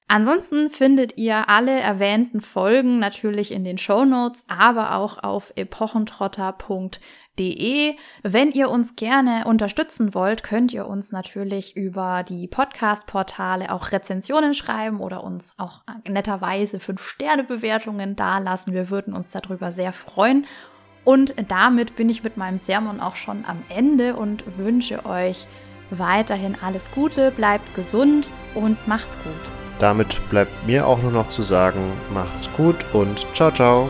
Ansonsten 0.09 0.69
findet 0.69 1.17
ihr 1.17 1.49
alle 1.49 1.79
erwähnten 1.79 2.41
Folgen 2.41 2.99
natürlich 2.99 3.53
in 3.53 3.63
den 3.63 3.77
Show 3.77 4.03
Notes, 4.03 4.43
aber 4.49 4.95
auch 4.95 5.23
auf 5.23 5.53
epochentrotter.de. 5.55 6.99
Wenn 7.35 8.51
ihr 8.51 8.69
uns 8.69 8.95
gerne 8.95 9.45
unterstützen 9.47 10.13
wollt, 10.13 10.43
könnt 10.43 10.71
ihr 10.71 10.87
uns 10.87 11.11
natürlich 11.11 11.75
über 11.75 12.23
die 12.23 12.47
Podcast-Portale 12.47 13.71
auch 13.71 13.91
Rezensionen 13.91 14.53
schreiben 14.53 14.99
oder 14.99 15.23
uns 15.23 15.55
auch 15.57 15.81
netterweise 16.07 16.77
5-Sterne-Bewertungen 16.77 18.15
dalassen. 18.15 18.73
Wir 18.73 18.89
würden 18.89 19.13
uns 19.13 19.31
darüber 19.31 19.71
sehr 19.71 19.93
freuen. 19.93 20.45
Und 21.03 21.33
damit 21.49 21.95
bin 21.95 22.07
ich 22.09 22.23
mit 22.23 22.37
meinem 22.37 22.59
Sermon 22.59 22.99
auch 22.99 23.15
schon 23.15 23.45
am 23.45 23.63
Ende 23.67 24.15
und 24.15 24.57
wünsche 24.57 25.05
euch 25.05 25.47
weiterhin 25.89 26.55
alles 26.61 26.91
Gute, 26.91 27.31
bleibt 27.31 27.75
gesund 27.75 28.31
und 28.55 28.87
macht's 28.87 29.17
gut. 29.17 29.51
Damit 29.79 30.21
bleibt 30.29 30.65
mir 30.65 30.87
auch 30.87 31.01
nur 31.01 31.11
noch 31.11 31.29
zu 31.29 31.41
sagen, 31.41 31.91
macht's 32.13 32.49
gut 32.55 32.85
und 32.93 33.25
ciao, 33.33 33.51
ciao. 33.51 33.89